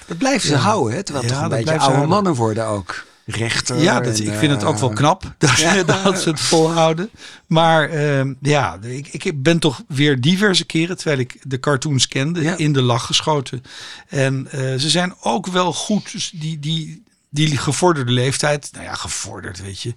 Dat 0.06 0.18
blijven 0.18 0.48
ze 0.48 0.56
houden, 0.56 0.96
hè? 0.96 1.02
terwijl 1.02 1.24
het 1.26 1.34
toch 1.34 1.42
een 1.42 1.48
beetje 1.48 1.70
oude 1.70 1.84
houden. 1.84 2.08
mannen 2.08 2.34
worden 2.34 2.66
ook. 2.66 3.06
Rechter. 3.30 3.78
Ja, 3.82 4.00
dat, 4.00 4.18
en, 4.18 4.26
ik 4.26 4.38
vind 4.38 4.52
het 4.52 4.64
ook 4.64 4.78
wel 4.78 4.90
eh, 4.90 4.96
knap 4.96 5.22
dat, 5.38 5.58
ja. 5.58 5.82
dat 5.82 6.20
ze 6.20 6.28
het 6.28 6.40
volhouden. 6.40 7.10
Maar 7.46 7.90
ehm, 7.90 8.34
ja, 8.40 8.78
ik, 8.82 9.08
ik 9.24 9.42
ben 9.42 9.58
toch 9.58 9.82
weer 9.88 10.20
diverse 10.20 10.64
keren, 10.64 10.96
terwijl 10.96 11.18
ik 11.18 11.36
de 11.42 11.60
cartoons 11.60 12.08
kende, 12.08 12.42
Ja. 12.42 12.56
in 12.56 12.72
de 12.72 12.82
lach 12.82 13.06
geschoten. 13.06 13.62
En 14.08 14.46
eh, 14.50 14.58
ze 14.58 14.90
zijn 14.90 15.14
ook 15.20 15.46
wel 15.46 15.72
goed, 15.72 16.12
dus 16.12 16.30
die, 16.34 16.58
die, 16.58 17.02
die 17.30 17.56
gevorderde 17.56 18.12
leeftijd. 18.12 18.68
Nou 18.72 18.84
ja, 18.84 18.94
gevorderd, 18.94 19.62
weet 19.62 19.80
je. 19.82 19.94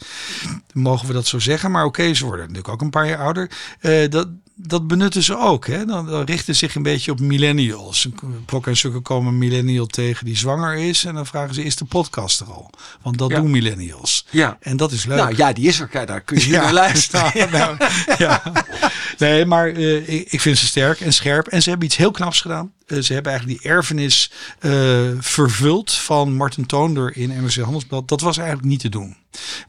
Mogen 0.74 1.08
we 1.08 1.14
dat 1.14 1.28
zo 1.28 1.40
zeggen? 1.40 1.72
Maar 1.72 1.86
oké, 1.86 2.14
ze 2.14 2.24
worden 2.26 2.42
natuurlijk 2.46 2.74
ook 2.74 2.82
een 2.82 2.90
paar 2.90 3.08
jaar 3.08 3.18
ouder. 3.20 3.52
Eh, 3.80 4.10
dat, 4.10 4.28
dat 4.56 4.88
benutten 4.88 5.24
ze 5.24 5.38
ook. 5.38 5.68
Hè? 5.68 5.86
Dan, 5.86 6.06
dan 6.06 6.24
richten 6.24 6.54
ze 6.54 6.60
zich 6.66 6.76
een 6.76 6.84
beetje 6.84 7.12
op 7.12 7.20
millennials. 7.20 8.08
Pok 8.46 8.68
en 8.68 8.78
Sukker 8.78 9.02
komen 9.02 9.32
een 9.34 9.38
millennial 9.38 9.86
tegen 9.86 10.26
die 10.26 10.38
zwanger 10.38 10.76
is. 10.76 11.06
En 11.06 11.14
dan 11.14 11.26
vragen 11.26 11.56
ze, 11.56 11.64
is 11.64 11.76
de 11.76 11.86
podcast 11.86 12.40
er 12.40 12.48
al? 12.52 12.70
Want 13.02 13.18
dat 13.18 13.30
Ja. 13.30 13.36
doen 13.40 13.52
millennials. 13.52 14.26
Ja. 14.30 14.58
En 14.60 14.78
dat 14.78 14.92
is 14.92 15.06
leuk. 15.06 15.18
Nou 15.18 15.36
ja, 15.36 15.54
die 15.54 15.68
is 15.68 15.80
er. 15.80 15.88
Kijk, 15.88 16.08
daar 16.08 16.22
kun 16.22 16.40
je 16.40 16.52
naar 16.52 16.74
luisteren. 16.74 17.32
Ja, 17.40 17.50
nou, 17.50 17.78
ja. 18.18 18.42
Nee, 19.18 19.46
maar 19.46 19.68
eh, 19.68 20.10
ik, 20.10 20.28
ik 20.32 20.42
vind 20.42 20.58
ze 20.58 20.66
sterk 20.66 21.00
en 21.00 21.14
scherp. 21.14 21.48
En 21.48 21.62
ze 21.62 21.70
hebben 21.70 21.88
iets 21.88 21.98
heel 21.98 22.12
knaps 22.12 22.42
gedaan. 22.42 22.72
Eh, 22.92 23.00
ze 23.00 23.14
hebben 23.14 23.32
eigenlijk 23.32 23.62
die 23.62 23.72
erfenis 23.72 24.32
eh, 24.60 24.72
vervuld 25.20 25.94
van 25.94 26.34
Martin 26.34 26.66
Toonder 26.66 27.18
in 27.18 27.44
NRC 27.44 27.56
Handelsblad. 27.56 28.08
Dat 28.08 28.22
was 28.22 28.38
eigenlijk 28.38 28.68
niet 28.68 28.80
te 28.80 28.90
doen. 28.90 29.16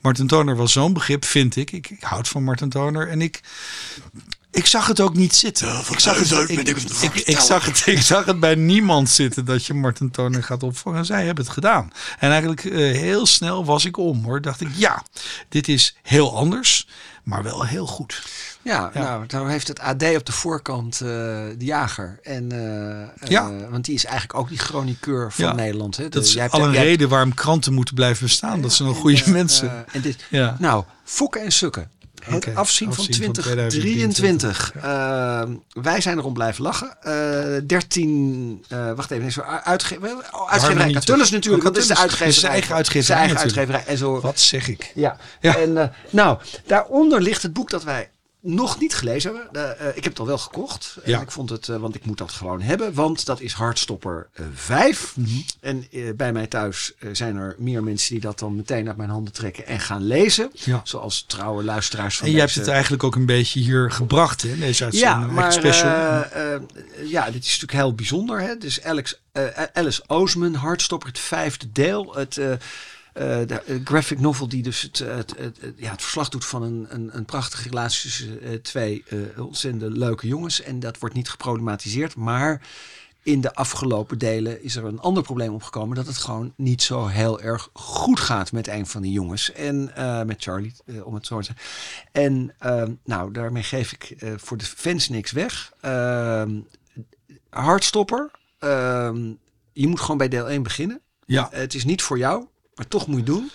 Martin 0.01 0.27
Toonder 0.27 0.57
was 0.57 0.73
zo'n 0.73 0.93
begrip, 0.93 1.25
vind 1.25 1.57
ik. 1.57 1.73
ik. 1.73 1.91
Ik 1.91 2.03
houd 2.03 2.29
van 2.29 2.45
Martin 2.45 2.69
Toonder. 2.69 3.09
En 3.09 3.21
ik, 3.21 3.41
ik 4.51 4.67
zag 4.67 4.87
het 4.87 5.01
ook 5.01 5.15
niet 5.15 5.35
zitten. 5.35 5.69
ik, 5.91 5.99
zag 5.99 6.19
het, 6.19 6.51
ik, 6.51 6.69
ik, 7.03 7.15
ik 7.15 7.39
zag 7.39 7.65
het, 7.65 7.83
ik 7.87 8.01
zag 8.01 8.25
het 8.25 8.41
bij 8.41 8.55
niemand 8.55 9.11
zitten 9.11 9.45
dat 9.45 9.67
je 9.67 9.75
Martin 9.75 10.11
Toner 10.11 10.43
gaat 10.43 10.63
opvangen. 10.63 10.99
En 10.99 11.05
zij 11.05 11.25
hebben 11.25 11.45
het 11.45 11.53
gedaan. 11.53 11.93
En 12.19 12.31
eigenlijk 12.31 12.65
eh, 12.65 12.73
heel 12.79 13.27
snel 13.27 13.65
was 13.65 13.85
ik 13.85 13.97
om 13.97 14.25
hoor. 14.25 14.41
Dacht 14.41 14.61
ik, 14.61 14.69
ja, 14.75 15.05
dit 15.49 15.69
is 15.69 15.97
heel 16.03 16.37
anders, 16.37 16.89
maar 17.23 17.43
wel 17.43 17.67
heel 17.67 17.87
goed. 17.87 18.23
Ja, 18.63 18.91
Ja. 18.95 19.01
nou, 19.03 19.27
daar 19.27 19.49
heeft 19.49 19.69
het 19.69 19.81
AD 19.81 20.03
op 20.17 20.27
de 20.27 20.33
voorkant 20.33 21.01
eh, 21.01 21.07
de 21.59 21.65
jager. 21.65 22.19
En, 22.23 22.53
eh, 22.53 23.29
Ja. 23.29 23.49
eh, 23.51 23.71
want 23.71 23.85
die 23.85 23.95
is 23.95 24.05
eigenlijk 24.05 24.39
ook 24.39 24.49
die 24.49 24.59
chroniqueur 24.59 25.33
van 25.33 25.45
Ja. 25.45 25.53
Nederland. 25.53 25.97
Hè. 25.97 26.03
De- 26.03 26.09
Dat 26.09 26.25
is 26.25 26.33
jij 26.33 26.43
hebt- 26.43 26.55
al 26.55 26.61
een 26.61 26.67
jij 26.67 26.77
hebt- 26.77 26.89
reden 26.91 27.09
waarom 27.09 27.35
kranten 27.35 27.73
moeten 27.73 27.95
blijven 27.95 28.25
bestaan. 28.27 28.61
dat 28.61 28.73
ze 28.73 28.85
nog 28.85 28.97
goede 28.99 29.23
mensen. 29.31 29.85
en 29.93 30.01
dit. 30.01 30.17
Nou, 30.59 30.85
fokken 31.05 31.41
en 31.43 31.53
sukken. 31.53 31.91
Het 32.23 32.55
afzien 32.55 32.55
van 32.55 33.05
afzien 33.05 33.25
van 33.25 33.33
2023. 33.33 34.73
Eh, 34.83 35.43
wij 35.73 36.01
zijn 36.01 36.19
erom 36.19 36.33
blijven 36.33 36.63
lachen. 36.63 36.97
Eh 37.03 37.61
13, 37.67 38.65
eh, 38.69 38.93
wacht 38.93 39.11
even, 39.11 39.25
nee, 39.25 39.47
oh, 40.33 40.51
uitgeverij 40.51 40.93
Catullus 40.93 41.31
natuurlijk, 41.31 41.63
want 41.63 41.75
dit 41.75 41.83
is 41.85 41.91
de 41.91 41.97
uitgeverij. 41.97 42.33
Zijn 42.33 42.53
eigen 42.53 42.75
uitgeverij 42.75 43.05
Zijn 43.07 43.19
eigen 43.19 43.39
uitgeverij. 43.39 43.85
En 43.87 43.99
zo, 43.99 44.21
Wat 44.21 44.41
zeg 44.41 44.69
ik? 44.69 44.93
ja. 44.95 45.17
Ja. 45.41 45.57
En 45.57 45.93
nou, 46.11 46.39
daaronder 46.67 47.21
ligt 47.23 47.43
het 47.43 47.53
boek 47.53 47.71
dat 47.71 47.83
wij 47.85 48.11
nog 48.43 48.81
niet 48.81 48.95
gelezen 48.95 49.35
hebben. 49.35 49.63
Eh, 49.79 49.89
eh, 49.89 49.97
ik 49.97 50.05
heb 50.05 50.13
het 50.13 50.21
al 50.21 50.27
wel 50.27 50.39
gekocht. 50.39 50.97
Ja. 51.05 51.17
En 51.17 51.23
ik 51.23 51.31
vond 51.31 51.51
het, 51.51 51.69
eh, 51.69 51.77
want 51.77 51.95
ik 51.95 52.05
moet 52.05 52.19
dat 52.19 52.33
gewoon 52.33 52.61
hebben. 52.61 52.95
Want 52.95 53.27
dat 53.27 53.41
is 53.41 53.53
Hardstopper 53.53 54.29
eh 54.33 54.45
5. 54.55 55.15
Mhm. 55.17 55.29
En 55.61 55.87
bij 56.17 56.33
mij 56.33 56.47
thuis 56.47 56.93
zijn 57.13 57.37
er 57.37 57.55
meer 57.59 57.83
mensen 57.83 58.13
die 58.13 58.21
dat 58.21 58.39
dan 58.39 58.57
meteen 58.57 58.89
uit 58.89 58.97
mijn 58.97 59.11
handen 59.11 59.33
trekken 59.33 59.67
en 59.67 59.81
gaan 59.81 60.03
lezen. 60.03 60.51
Ja. 60.53 60.81
Zoals 60.85 61.25
trouwe 61.27 61.65
luisteraars 61.65 62.17
van 62.17 62.27
En 62.27 62.33
jij 62.33 62.41
hebt 62.41 62.55
het 62.55 62.69
eigenlijk 62.69 63.05
ook 63.05 63.15
een 63.15 63.27
beetje 63.27 63.61
hier 63.61 63.91
gebracht, 63.91 64.43
hè? 64.43 64.57
Deze 64.57 64.79
ja, 64.79 64.91
uitzending. 64.91 65.33
maar 65.33 65.47
echt 65.47 65.55
special. 65.55 65.89
ja, 67.05 67.25
dit 67.31 67.45
is 67.45 67.61
natuurlijk 67.61 67.73
heel 67.73 67.95
bijzonder. 67.95 68.41
Hè? 68.41 68.59
Dus 68.59 68.83
Alex, 68.83 69.21
Alice 69.73 70.03
Oosman, 70.07 70.55
Hardstopper, 70.55 71.09
het 71.09 71.19
vijfde 71.19 71.73
deel. 71.73 72.15
Het 72.15 72.41
de 73.13 73.63
eh, 73.67 73.77
graphic 73.85 74.21
novel 74.21 74.49
die 74.49 74.63
dus 74.63 74.83
het, 74.83 75.01
eh, 75.01 75.17
het, 75.17 75.35
het, 75.39 75.59
ja, 75.77 75.91
het 75.91 76.03
verslag 76.03 76.29
doet 76.29 76.45
van 76.45 76.63
een, 76.63 76.87
een, 76.89 77.17
een 77.17 77.25
prachtige 77.25 77.69
relatie 77.69 78.03
tussen 78.03 78.43
eh, 78.43 78.55
twee 78.55 79.05
eh, 79.09 79.45
ontzettend 79.45 79.97
leuke 79.97 80.27
jongens. 80.27 80.63
En 80.63 80.81
dat 80.81 80.99
wordt 80.99 81.15
niet 81.15 81.31
geproblematiseerd, 81.31 82.17
maar 82.17 82.61
in 83.23 83.41
de 83.41 83.55
afgelopen 83.55 84.19
delen 84.19 84.63
is 84.63 84.77
er 84.77 84.85
een 84.85 85.01
ander 85.01 85.23
probleem 85.23 85.55
opgekomen. 85.55 85.97
Dat 85.97 86.07
het 86.07 86.17
gewoon 86.17 86.53
niet 86.57 86.83
zo 86.83 87.07
heel 87.07 87.41
erg 87.41 87.69
goed 87.73 88.21
gaat 88.21 88.53
met 88.53 88.69
een 88.69 88.87
van 88.87 89.03
die 89.03 89.13
jongens. 89.13 89.53
En 89.53 89.97
eh, 89.97 90.23
met 90.23 90.43
Charlie, 90.43 90.75
eh, 90.87 91.07
om 91.07 91.15
het 91.15 91.27
zo 91.27 91.39
te 91.39 91.45
zeggen. 91.45 91.65
En 92.13 92.55
ehm, 92.59 92.93
nou, 93.05 93.33
daarmee 93.33 93.63
geef 93.63 93.93
ik 93.93 94.05
eh, 94.11 94.33
voor 94.37 94.57
de 94.57 94.65
fans 94.65 95.09
niks 95.09 95.31
weg. 95.31 95.73
Ehm 95.81 96.61
hardstopper. 97.51 98.31
Ehm, 98.59 99.33
je 99.73 99.89
moet 99.89 100.01
gewoon 100.01 100.17
bij 100.17 100.29
deel 100.29 100.51
1 100.51 100.63
beginnen. 100.63 101.01
Ja, 101.27 101.49
het 101.53 101.75
is 101.75 101.85
niet 101.85 102.03
voor 102.03 102.19
jou, 102.19 102.47
maar 102.75 102.89
toch 102.89 103.07
moet 103.07 103.19
je 103.19 103.25
doen. 103.25 103.51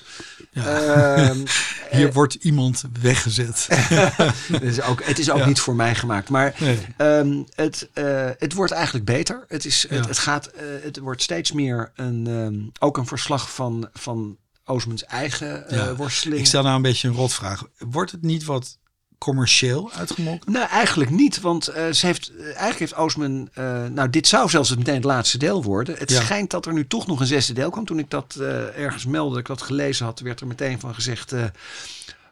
ja. 0.52 0.80
Ehm, 0.80 1.46
hier 1.92 2.14
wordt 2.14 2.34
iemand 2.34 2.84
weggezet. 3.02 3.68
het 4.52 4.62
is 4.62 4.82
ook, 4.82 5.04
het 5.04 5.20
is 5.20 5.30
ook 5.32 5.38
Ja. 5.38 5.46
niet 5.46 5.60
voor 5.60 5.76
mij 5.76 5.96
gemaakt. 5.96 6.30
Maar 6.30 6.56
Nee. 6.60 6.80
Ehm, 6.98 7.44
het, 7.56 7.90
eh, 7.94 8.30
het 8.38 8.54
wordt 8.54 8.72
eigenlijk 8.72 9.06
beter. 9.06 9.46
Het, 9.48 9.66
is, 9.66 9.82
het, 9.90 10.00
Ja. 10.04 10.08
het, 10.08 10.18
gaat, 10.20 10.46
eh, 10.46 10.64
het 10.84 10.98
wordt 10.98 11.22
steeds 11.22 11.52
meer 11.52 11.92
een, 11.96 12.28
ehm, 12.28 12.88
ook 12.88 12.98
een 12.98 13.08
verslag 13.08 13.54
van, 13.54 13.90
van 13.94 14.38
Oosmans 14.66 15.04
eigen 15.06 15.70
eh, 15.70 15.92
worsteling. 15.92 16.40
Ik 16.40 16.46
stel 16.48 16.64
nou 16.64 16.76
een 16.76 16.82
beetje 16.82 17.08
een 17.08 17.14
rotvraag. 17.14 17.64
Wordt 17.78 18.12
het 18.12 18.22
niet 18.22 18.44
wat 18.44 18.78
commercieel 19.18 19.92
uitgemolken? 19.94 20.52
Nou, 20.52 20.68
eigenlijk 20.68 21.10
niet, 21.10 21.42
want 21.42 21.68
eh, 21.68 21.92
ze 21.92 22.06
heeft, 22.06 22.32
eh, 22.38 22.44
eigenlijk 22.46 22.80
heeft 22.80 22.96
Oosman, 22.96 23.50
eh, 23.54 23.86
nou 23.86 24.10
dit 24.10 24.28
zou 24.28 24.50
zelfs 24.50 24.70
het 24.70 24.78
meteen 24.78 24.96
het 24.96 25.04
laatste 25.04 25.38
deel 25.38 25.64
worden. 25.64 25.96
Het 25.98 26.12
Ja. 26.12 26.22
schijnt 26.22 26.50
dat 26.50 26.66
er 26.66 26.74
nu 26.74 26.88
toch 26.88 27.08
nog 27.08 27.20
een 27.20 27.26
zesde 27.26 27.54
deel 27.54 27.70
kwam. 27.70 27.86
Toen 27.86 28.00
ik 28.00 28.10
dat 28.10 28.36
ergens 28.76 29.06
meldde, 29.06 29.30
dat 29.30 29.40
ik 29.40 29.46
dat 29.48 29.62
gelezen 29.62 30.06
had, 30.06 30.20
werd 30.20 30.40
er 30.40 30.48
meteen 30.48 30.80
van 30.80 30.94
gezegd... 30.94 31.34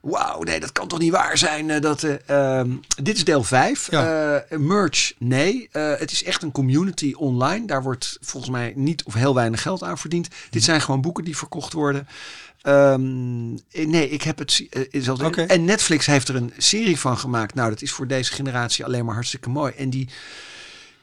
Wauw, 0.05 0.41
nee, 0.41 0.59
dat 0.59 0.71
kan 0.71 0.87
toch 0.87 0.99
niet 0.99 1.11
waar 1.11 1.37
zijn. 1.37 1.81
dat, 1.81 2.03
eh, 2.03 2.59
ehm, 2.59 2.69
dit 3.01 3.15
is 3.15 3.23
deel 3.23 3.43
5. 3.43 3.91
Ja. 3.91 4.43
merch, 4.49 5.13
nee. 5.17 5.69
Het 5.71 6.11
is 6.11 6.23
echt 6.23 6.43
een 6.43 6.51
community 6.51 7.13
online. 7.17 7.67
Daar 7.67 7.83
wordt 7.83 8.17
volgens 8.21 8.51
mij 8.51 8.73
niet 8.75 9.03
of 9.03 9.13
heel 9.13 9.35
weinig 9.35 9.61
geld 9.61 9.83
aan 9.83 9.97
verdiend. 9.97 10.29
Mhm. 10.29 10.37
Dit 10.49 10.63
zijn 10.63 10.81
gewoon 10.81 11.01
boeken 11.01 11.23
die 11.23 11.37
verkocht 11.37 11.73
worden. 11.73 12.07
Ehm, 12.65 13.55
eh, 13.71 13.87
nee, 13.87 14.09
ik 14.09 14.21
heb 14.21 14.37
het. 14.37 14.65
eh. 14.69 15.51
En 15.51 15.65
Netflix 15.65 16.05
heeft 16.05 16.27
er 16.27 16.35
een 16.35 16.53
serie 16.57 16.99
van 16.99 17.17
gemaakt. 17.17 17.53
Nou, 17.55 17.69
dat 17.69 17.81
is 17.81 17.91
voor 17.91 18.07
deze 18.07 18.33
generatie 18.33 18.85
alleen 18.85 19.05
maar 19.05 19.13
hartstikke 19.13 19.49
mooi. 19.49 19.73
En 19.77 19.89
die, 19.89 20.09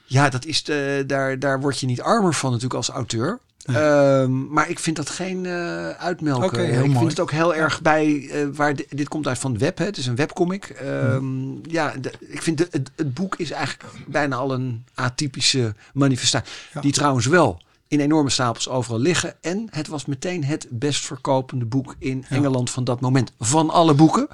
ja, 0.05 0.29
dat 0.29 0.45
is 0.45 0.63
de, 0.63 1.05
daar, 1.07 1.39
daar 1.39 1.61
word 1.61 1.81
je 1.81 1.87
niet 1.87 2.01
armer 2.01 2.35
van 2.35 2.49
natuurlijk 2.51 2.75
als 2.77 2.89
auteur. 2.89 3.39
Ehm, 3.63 4.47
maar 4.53 4.71
ik 4.71 4.79
vind 4.79 4.97
dat 4.97 5.11
geen 5.11 5.47
eh 5.47 5.89
uitmelken. 5.89 6.65
Ik 6.69 6.75
mooi. 6.79 6.97
vind 6.99 7.11
het 7.11 7.21
ook 7.21 7.31
heel 7.31 7.55
erg 7.55 7.83
bij 7.83 8.31
waar 8.55 8.75
di- 8.77 8.87
dit 8.89 9.09
komt 9.09 9.27
uit 9.27 9.39
van 9.39 9.53
het 9.53 9.61
web. 9.61 9.79
Hè. 9.79 9.85
Het 9.85 9.97
is 9.97 10.07
een 10.07 10.17
webcomic. 10.17 10.65
Ehm, 10.65 11.71
Ja, 11.71 11.95
de- 12.01 12.13
ik 12.21 12.43
vind 12.43 12.59
de- 12.59 12.69
het, 12.71 12.91
het 12.97 13.15
boek 13.15 13.37
is 13.37 13.51
eigenlijk 13.51 13.89
bijna 14.07 14.37
al 14.37 14.53
een 14.53 14.85
atypische 14.95 15.75
manifestatie. 15.95 16.53
Ja. 16.75 16.81
Die 16.81 16.93
trouwens 16.93 17.27
wel 17.27 17.63
in 17.93 18.01
enorme 18.01 18.31
stapels 18.31 18.69
overal 18.69 18.99
liggen. 18.99 19.35
En 19.41 19.67
het 19.71 19.87
was 19.87 20.05
meteen 20.05 20.45
het 20.45 20.67
best 20.71 21.05
verkopende 21.05 21.65
boek 21.65 21.95
in 21.99 22.25
Ja. 22.29 22.37
Engeland 22.37 22.71
van 22.71 22.85
dat 22.85 23.01
moment. 23.01 23.33
Van 23.39 23.71
alle 23.71 23.95
boeken. 23.95 24.29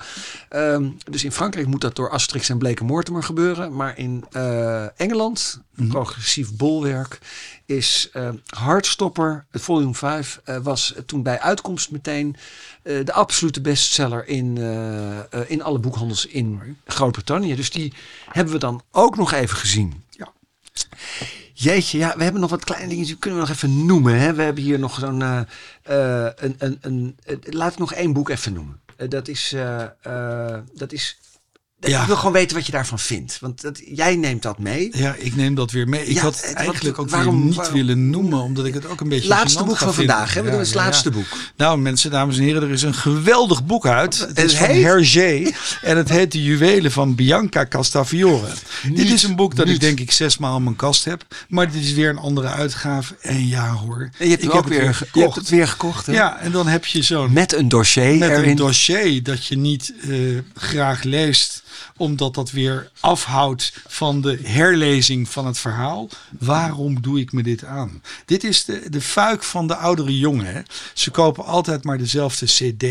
Ehm, 0.49 0.91
dus 1.11 1.25
in 1.25 1.33
Frankrijk 1.33 1.67
moet 1.67 1.81
dat 1.81 1.97
door 1.97 2.11
Asterix 2.11 2.49
en 2.49 2.59
Blake 2.59 2.85
Mortimer 2.85 3.23
gebeuren. 3.23 3.75
Maar 3.77 3.99
in 3.99 4.25
eh, 4.33 5.01
Engeland, 5.01 5.63
Mhm. 5.75 5.89
progressief 5.89 6.57
bolwerk, 6.57 7.19
is 7.67 8.09
eh 8.13 8.29
Hardstopper, 8.47 9.47
het 9.51 9.63
volume 9.63 9.95
5, 9.95 10.41
eh, 10.45 10.57
was 10.57 10.95
toen 11.07 11.23
bij 11.23 11.41
uitkomst 11.41 11.91
meteen 11.91 12.37
de 12.83 13.13
absolute 13.13 13.61
bestseller 13.61 14.27
in, 14.29 14.57
in 15.47 15.63
alle 15.63 15.79
boekhandels 15.79 16.27
in 16.27 16.77
Groot-Brittannië. 16.87 17.55
Dus 17.55 17.71
die 17.71 17.93
hebben 18.29 18.53
we 18.53 18.59
dan 18.59 18.83
ook 18.91 19.17
nog 19.17 19.33
even 19.33 19.57
gezien. 19.57 20.03
Ja. 20.11 20.33
Jeetje, 21.61 21.99
ja, 21.99 22.15
we 22.17 22.23
hebben 22.23 22.41
nog 22.41 22.51
wat 22.51 22.65
kleine 22.65 22.89
dingen 22.89 23.05
die 23.07 23.17
kunnen 23.17 23.41
we 23.41 23.47
nog 23.47 23.55
even 23.57 23.87
noemen. 23.87 24.19
Hè? 24.21 24.35
We 24.35 24.43
hebben 24.43 24.63
hier 24.63 24.79
nog 24.79 24.99
zo'n. 24.99 25.23
eh, 25.23 25.41
eh, 25.83 26.33
een, 26.37 26.55
een, 26.59 26.79
een, 26.81 27.17
eh, 27.25 27.37
laat 27.41 27.73
ik 27.73 27.79
nog 27.79 27.93
één 27.93 28.13
boek 28.13 28.29
even 28.29 28.53
noemen. 28.53 28.81
Dat 29.09 29.29
is. 29.29 29.55
dat 30.75 30.93
is 30.93 31.19
Ja. 31.81 32.01
Ik 32.01 32.07
wil 32.07 32.17
gewoon 32.17 32.33
weten 32.33 32.57
wat 32.57 32.67
je 32.67 32.73
daarvan 32.73 32.99
vindt. 32.99 33.39
Want 33.41 33.61
dat, 33.61 33.81
jij 33.85 34.17
neemt 34.17 34.43
dat 34.43 34.59
mee. 34.59 34.89
Ja, 34.93 35.15
ik 35.19 35.37
neem 35.37 35.55
dat 35.55 35.71
weer 35.71 35.89
mee. 35.89 36.05
Ik 36.07 36.15
Ja, 36.15 36.23
had 36.23 36.41
wat- 36.41 36.53
eigenlijk 36.55 36.99
ook 36.99 37.11
waarom- 37.11 37.37
weer 37.37 37.45
niet 37.45 37.55
waarom- 37.55 37.75
willen 37.75 38.11
noemen, 38.11 38.41
omdat 38.41 38.67
ik 38.67 38.75
het 38.75 38.87
ook 38.87 39.01
een 39.01 39.09
beetje 39.09 39.29
Laatste 39.29 39.65
boek 39.65 39.77
van 39.77 39.95
vinden. 39.95 40.15
vandaag. 40.15 40.35
Hè? 40.35 40.43
We 40.43 40.51
doen 40.51 40.59
het 40.59 40.75
laatste 40.75 41.11
boek. 41.11 41.27
Nou, 41.57 41.79
mensen, 41.79 42.11
dames 42.11 42.37
en 42.37 42.43
heren, 42.43 42.63
er 42.63 42.71
is 42.71 42.83
een 42.83 42.95
geweldig 42.95 43.65
boek 43.67 43.87
uit. 43.87 44.19
Het 44.19 44.29
Het 44.29 44.39
is 44.39 44.57
van? 44.57 44.69
Hergé 44.69 45.51
en 45.83 45.97
het 45.97 46.09
heet 46.09 46.33
De 46.33 46.43
Juwelen 46.43 46.93
van 46.93 47.15
Bianca 47.15 47.67
Castafiore. 47.67 48.49
dit 48.93 49.11
is 49.11 49.23
een 49.23 49.37
boek 49.37 49.57
dat 49.57 49.69
ik 49.69 49.81
denk 49.81 50.01
ik 50.01 50.11
zesmaal 50.13 50.57
in 50.57 50.63
mijn 50.63 50.77
kast 50.77 51.05
heb. 51.05 51.25
Maar 51.49 51.71
dit 51.73 51.83
is 51.85 51.93
weer 51.93 52.09
een 52.11 52.19
andere 52.19 52.49
uitgave. 52.49 53.17
En 53.21 53.47
ja 53.47 53.69
hoor, 53.73 54.11
En 54.19 54.25
je 54.25 54.31
hebt 54.31 54.43
ik 54.43 54.53
heb 54.53 54.65
het 54.65 54.73
weer, 54.79 54.95
gekocht. 54.95 55.15
je 55.15 55.21
hebt 55.21 55.35
het 55.35 55.49
weer 55.49 55.69
gekocht. 55.69 56.07
Hè? 56.07 56.13
Ja, 56.13 56.39
en 56.41 56.53
dan 56.53 56.67
heb 56.67 56.87
je 56.87 57.03
zo'n 57.03 57.33
Met 57.33 57.53
een 57.55 57.69
dossier 57.69 58.15
met 58.19 58.31
erin. 58.31 58.51
een 58.51 58.57
dossier 58.57 59.23
dat 59.23 59.47
je 59.47 59.57
niet 59.57 59.93
eh, 60.09 60.11
graag 60.55 61.03
leest, 61.03 61.63
omdat 61.97 62.35
dat 62.35 62.51
weer 62.51 62.91
afhoudt 63.01 63.81
van 63.87 64.21
de 64.21 64.39
herlezing 64.43 65.29
van 65.29 65.47
het 65.47 65.59
verhaal. 65.59 66.09
Waarom 66.39 67.03
doe 67.03 67.21
ik 67.21 67.33
me 67.33 67.43
dit 67.43 67.65
aan? 67.65 68.03
Dit 68.25 68.45
is 68.45 68.65
de, 68.65 68.91
de 68.91 69.01
fuik 69.01 69.43
van 69.43 69.67
de 69.67 69.77
oudere 69.77 70.19
jongen. 70.19 70.47
Hè? 70.47 70.61
Ze 70.95 71.11
kopen 71.11 71.45
altijd 71.45 71.85
maar 71.85 71.99
dezelfde 71.99 72.47
CD. 72.47 72.83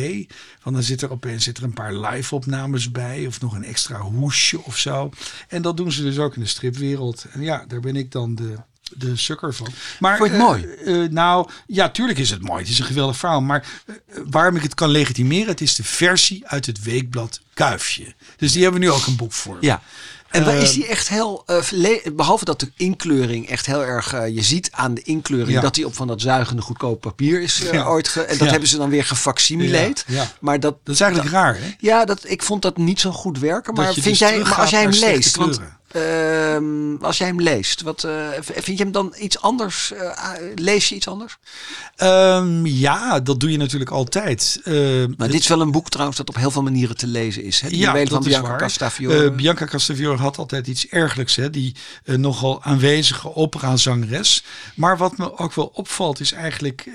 Want 0.63 0.75
dan 0.75 0.83
zit 0.83 1.01
er 1.01 1.11
opeens 1.11 1.43
zit 1.43 1.57
er 1.57 1.63
een 1.63 1.73
paar 1.73 1.93
live-opnames 1.93 2.91
bij, 2.91 3.27
of 3.27 3.41
nog 3.41 3.53
een 3.53 3.63
extra 3.63 3.99
hoesje 3.99 4.63
of 4.63 4.77
zo. 4.77 5.09
En 5.47 5.61
dat 5.61 5.77
doen 5.77 5.91
ze 5.91 6.01
dus 6.01 6.19
ook 6.19 6.35
in 6.35 6.41
de 6.41 6.47
stripwereld. 6.47 7.25
En 7.31 7.41
ja, 7.41 7.65
daar 7.67 7.79
ben 7.79 7.95
ik 7.95 8.11
dan 8.11 8.35
de. 8.35 8.55
De 8.95 9.15
sukker 9.15 9.53
van. 9.53 9.67
Maar, 9.99 10.17
Vond 10.17 10.29
je 10.29 10.35
het 10.35 10.43
eh, 10.45 10.49
mooi? 10.49 11.03
eh, 11.03 11.09
nou, 11.11 11.49
ja, 11.67 11.89
tuurlijk 11.89 12.19
is 12.19 12.29
het 12.29 12.41
mooi. 12.41 12.59
Het 12.61 12.69
is 12.71 12.79
een 12.79 12.85
geweldig 12.85 13.17
verhaal. 13.17 13.41
Maar 13.41 13.65
eh, 13.85 13.95
waarom 14.29 14.55
ik 14.55 14.61
het 14.63 14.73
kan 14.73 14.89
legitimeren, 14.89 15.47
het 15.47 15.61
is 15.61 15.75
de 15.75 15.83
versie 15.83 16.47
uit 16.47 16.65
het 16.65 16.83
weekblad 16.83 17.41
Kuifje. 17.53 18.13
Dus 18.37 18.51
die 18.51 18.61
hebben 18.63 18.79
we 18.79 18.85
nu 18.85 18.91
ook 18.91 19.05
een 19.05 19.15
boek 19.15 19.33
voor. 19.33 19.57
Ja. 19.61 19.81
En 20.27 20.43
dan 20.43 20.53
is 20.55 20.73
die 20.73 20.87
echt 20.87 21.09
heel, 21.09 21.43
eh, 21.45 21.61
behalve 22.13 22.45
dat 22.45 22.59
de 22.59 22.71
inkleuring 22.77 23.49
echt 23.49 23.65
heel 23.65 23.85
erg, 23.85 24.11
je 24.11 24.41
ziet 24.41 24.69
aan 24.71 24.93
de 24.93 25.01
inkleuring 25.01 25.51
Ja. 25.51 25.61
dat 25.61 25.75
die 25.75 25.85
op 25.85 25.95
van 25.95 26.07
dat 26.07 26.21
zuigende 26.21 26.61
goedkoop 26.61 27.01
papier 27.01 27.41
is 27.41 27.57
Ja. 27.71 27.85
ooit. 27.85 28.07
Ge- 28.07 28.21
en 28.21 28.37
dat 28.37 28.45
Ja. 28.45 28.51
hebben 28.51 28.69
ze 28.69 28.77
dan 28.77 28.89
weer 28.89 29.03
gefacsimileerd. 29.05 30.05
Maar 30.39 30.59
dat, 30.59 30.75
Dat 30.83 30.93
is 30.95 31.01
eigenlijk 31.01 31.31
raar, 31.33 31.55
hè? 31.57 31.73
ja, 31.79 32.05
dat, 32.05 32.21
ik 32.29 32.43
vond 32.43 32.61
dat 32.61 32.77
niet 32.77 32.99
zo 32.99 33.11
goed 33.11 33.39
werken. 33.39 33.73
Maar, 33.73 33.93
vind 33.93 34.05
dus 34.05 34.19
jij, 34.19 34.39
maar 34.39 34.53
als 34.53 34.69
jij 34.69 34.81
hem 34.81 34.91
leest, 34.91 35.35
want 35.35 35.59
ehm, 35.91 36.95
als 37.01 37.17
jij 37.17 37.27
hem 37.27 37.41
leest, 37.41 37.81
wat, 37.81 38.03
eh, 38.03 38.27
vind 38.41 38.77
je 38.77 38.83
hem 38.83 38.91
dan 38.91 39.13
iets 39.19 39.41
anders? 39.41 39.91
eh, 39.91 40.31
lees 40.55 40.89
je 40.89 40.95
iets 40.95 41.07
anders? 41.07 41.37
Ehm, 41.95 42.65
ja, 42.65 43.19
dat 43.19 43.39
doe 43.39 43.51
je 43.51 43.57
natuurlijk 43.57 43.91
altijd. 43.91 44.59
Eh, 44.63 44.73
Maar 45.17 45.27
dit 45.27 45.39
is 45.39 45.47
wel 45.47 45.61
een 45.61 45.71
boek 45.71 45.89
trouwens 45.89 46.17
dat 46.17 46.29
op 46.29 46.35
heel 46.35 46.51
veel 46.51 46.63
manieren 46.63 46.97
te 46.97 47.07
lezen 47.07 47.43
is. 47.43 47.61
Hè? 47.61 47.67
Ja, 47.71 47.93
dat 47.93 48.07
van 48.09 48.19
is 48.19 48.25
Bianca 48.25 48.47
waar. 48.49 48.57
Castafiore. 48.57 49.25
Eh, 49.29 49.35
Bianca 49.35 49.65
Castafiore 49.65 50.17
had 50.17 50.37
altijd 50.37 50.67
iets 50.67 50.87
ergelijks. 50.87 51.35
Hè? 51.35 51.49
Die 51.49 51.75
nogal 52.05 52.63
aanwezige 52.63 53.35
operazangeres. 53.35 54.43
Maar 54.75 54.97
wat 54.97 55.17
me 55.17 55.37
ook 55.37 55.53
wel 55.53 55.71
opvalt 55.73 56.19
is 56.19 56.31
eigenlijk 56.31 56.89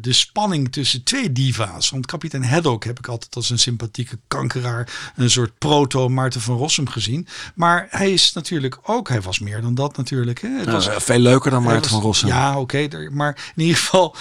de 0.00 0.12
spanning 0.12 0.72
tussen 0.72 1.02
twee 1.02 1.32
diva's. 1.32 1.90
Want 1.90 2.06
kapitein 2.06 2.44
Haddock 2.44 2.84
heb 2.84 2.98
ik 2.98 3.06
altijd 3.08 3.36
als 3.36 3.50
een 3.50 3.58
sympathieke 3.58 4.18
kankeraar. 4.28 5.12
Een 5.16 5.30
soort 5.30 5.58
proto 5.58 6.08
Maarten 6.08 6.40
van 6.40 6.56
Rossum 6.56 6.88
gezien. 6.88 7.26
Maar 7.54 7.86
hij 7.90 8.12
is 8.12 8.29
natuurlijk 8.32 8.78
ook, 8.82 9.08
hij 9.08 9.20
was 9.20 9.38
meer 9.38 9.60
dan 9.60 9.74
dat 9.74 9.96
natuurlijk. 9.96 10.40
Hè? 10.40 10.48
Het 10.48 10.70
was 10.70 10.88
veel 10.92 11.18
leuker 11.18 11.50
dan 11.50 11.62
Maarten 11.62 11.80
was- 11.82 11.90
van 11.90 12.00
Rossum. 12.00 12.28
Ja, 12.28 12.58
oké. 12.60 12.88
maar 13.10 13.52
in 13.56 13.62
ieder 13.62 13.76
geval, 13.78 14.14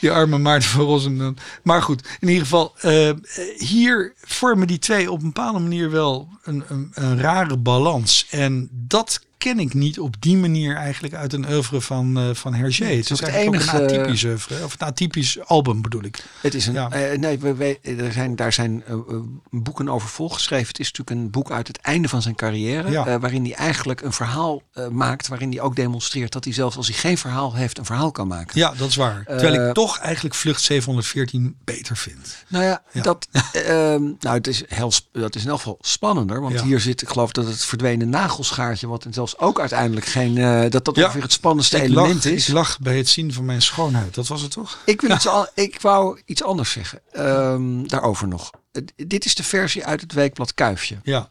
die 0.00 0.10
arme 0.10 0.38
Maarten 0.38 0.68
van 0.68 0.84
Rossum. 0.84 1.18
dan. 1.18 1.36
Maar 1.62 1.82
goed, 1.82 2.08
in 2.20 2.28
ieder 2.28 2.42
geval, 2.42 2.74
eh, 2.80 3.10
hier 3.56 4.12
vormen 4.22 4.66
die 4.66 4.78
twee 4.78 5.10
op 5.10 5.18
een 5.18 5.26
bepaalde 5.32 5.58
manier 5.58 5.90
wel 5.90 6.28
een, 6.42 6.64
een, 6.68 6.90
een 6.94 7.20
rare 7.20 7.56
balans. 7.56 8.26
En 8.30 8.68
dat 8.72 9.25
ken 9.38 9.58
ik 9.58 9.74
niet 9.74 9.98
op 9.98 10.14
die 10.22 10.36
manier 10.36 10.76
eigenlijk 10.76 11.14
uit 11.14 11.32
een 11.32 11.50
oeuvre 11.50 11.80
van, 11.80 12.18
eh 12.18 12.34
van 12.34 12.54
Hergé. 12.54 12.84
het 12.84 12.94
is 12.98 13.08
het 13.08 13.22
ook 13.22 13.28
een 13.28 13.34
enige- 13.34 13.82
atypisch 13.84 14.24
oeuvre. 14.24 14.64
Of 14.64 14.74
een 14.78 14.86
atypisch 14.86 15.38
album 15.44 15.82
bedoel 15.82 16.02
ik. 16.04 16.24
Het 16.40 16.54
is 16.54 16.66
een. 16.66 16.72
Ja. 16.74 16.90
eh, 16.90 17.18
nee, 17.18 17.38
we, 17.38 17.54
we- 17.54 17.78
er 17.82 18.12
zijn, 18.12 18.36
daar 18.36 18.52
zijn 18.52 18.82
eh, 18.86 18.92
eh, 18.92 19.00
boeken 19.50 19.88
over 19.88 20.08
volgeschreven. 20.08 20.66
Het 20.68 20.78
is 20.78 20.92
natuurlijk 20.92 21.20
een 21.20 21.30
boek 21.30 21.50
uit 21.50 21.66
het 21.68 21.76
einde 21.80 22.08
van 22.08 22.22
zijn 22.22 22.34
carrière. 22.34 22.90
Ja. 22.90 23.06
eh, 23.06 23.14
waarin 23.20 23.44
hij 23.44 23.54
eigenlijk 23.54 24.00
een 24.00 24.12
verhaal 24.12 24.62
eh, 24.72 24.88
maakt. 24.88 25.28
Waarin 25.28 25.50
hij 25.50 25.60
ook 25.60 25.76
demonstreert 25.76 26.32
dat 26.32 26.44
hij 26.44 26.52
zelfs 26.52 26.76
als 26.76 26.86
hij 26.88 26.96
geen 26.96 27.18
verhaal 27.18 27.54
heeft, 27.54 27.78
een 27.78 27.84
verhaal 27.84 28.10
kan 28.10 28.26
maken. 28.28 28.58
Ja, 28.58 28.74
dat 28.76 28.88
is 28.88 28.96
waar. 28.96 29.24
Terwijl 29.26 29.54
Eh, 29.54 29.68
ik 29.68 29.74
toch 29.74 29.98
eigenlijk 29.98 30.34
Vlucht 30.34 30.62
714 30.62 31.56
beter 31.64 31.96
vind. 31.96 32.44
Nou 32.48 32.64
ja, 32.64 32.82
Ja. 32.92 33.02
Dat, 33.02 33.28
ehm, 33.52 34.02
nou, 34.02 34.36
het 34.36 34.46
is 34.46 34.62
heel, 34.68 34.92
dat 35.12 35.34
is 35.34 35.42
in 35.42 35.48
elk 35.48 35.58
geval 35.58 35.78
spannender. 35.80 36.40
Want 36.40 36.60
hier 36.60 36.80
zit, 36.80 37.02
ik 37.02 37.08
geloof 37.08 37.32
dat 37.32 37.46
het 37.46 37.64
verdwenen 37.64 38.08
nagelschaartje. 38.08 38.86
Wat 38.88 39.04
en 39.04 39.12
zelfs 39.12 39.25
ook 39.38 39.60
uiteindelijk 39.60 40.06
geen. 40.06 40.38
eh, 40.38 40.70
dat 40.70 40.84
dat 40.84 40.96
Ja. 40.96 41.02
ongeveer 41.02 41.22
het 41.22 41.32
spannendste 41.32 41.82
element 41.82 42.24
lag, 42.24 42.32
is. 42.32 42.48
ik 42.48 42.54
lag 42.54 42.78
bij 42.80 42.96
het 42.96 43.08
zien 43.08 43.32
van 43.32 43.44
mijn 43.44 43.62
schoonheid. 43.62 44.14
Dat 44.14 44.26
was 44.26 44.42
het 44.42 44.50
toch? 44.50 44.78
Ik, 44.84 45.00
wil 45.00 45.10
iets 45.10 45.26
al, 45.28 45.48
ik 45.54 45.80
wou 45.80 46.20
iets 46.24 46.42
anders 46.42 46.70
zeggen. 46.70 47.00
Ehm, 47.12 47.86
daarover 47.86 48.28
nog. 48.28 48.50
Dit 48.96 49.24
is 49.24 49.34
de 49.34 49.42
versie 49.42 49.84
uit 49.86 50.00
het 50.00 50.12
weekblad 50.12 50.54
Kuifje. 50.54 50.96
Ja. 51.02 51.30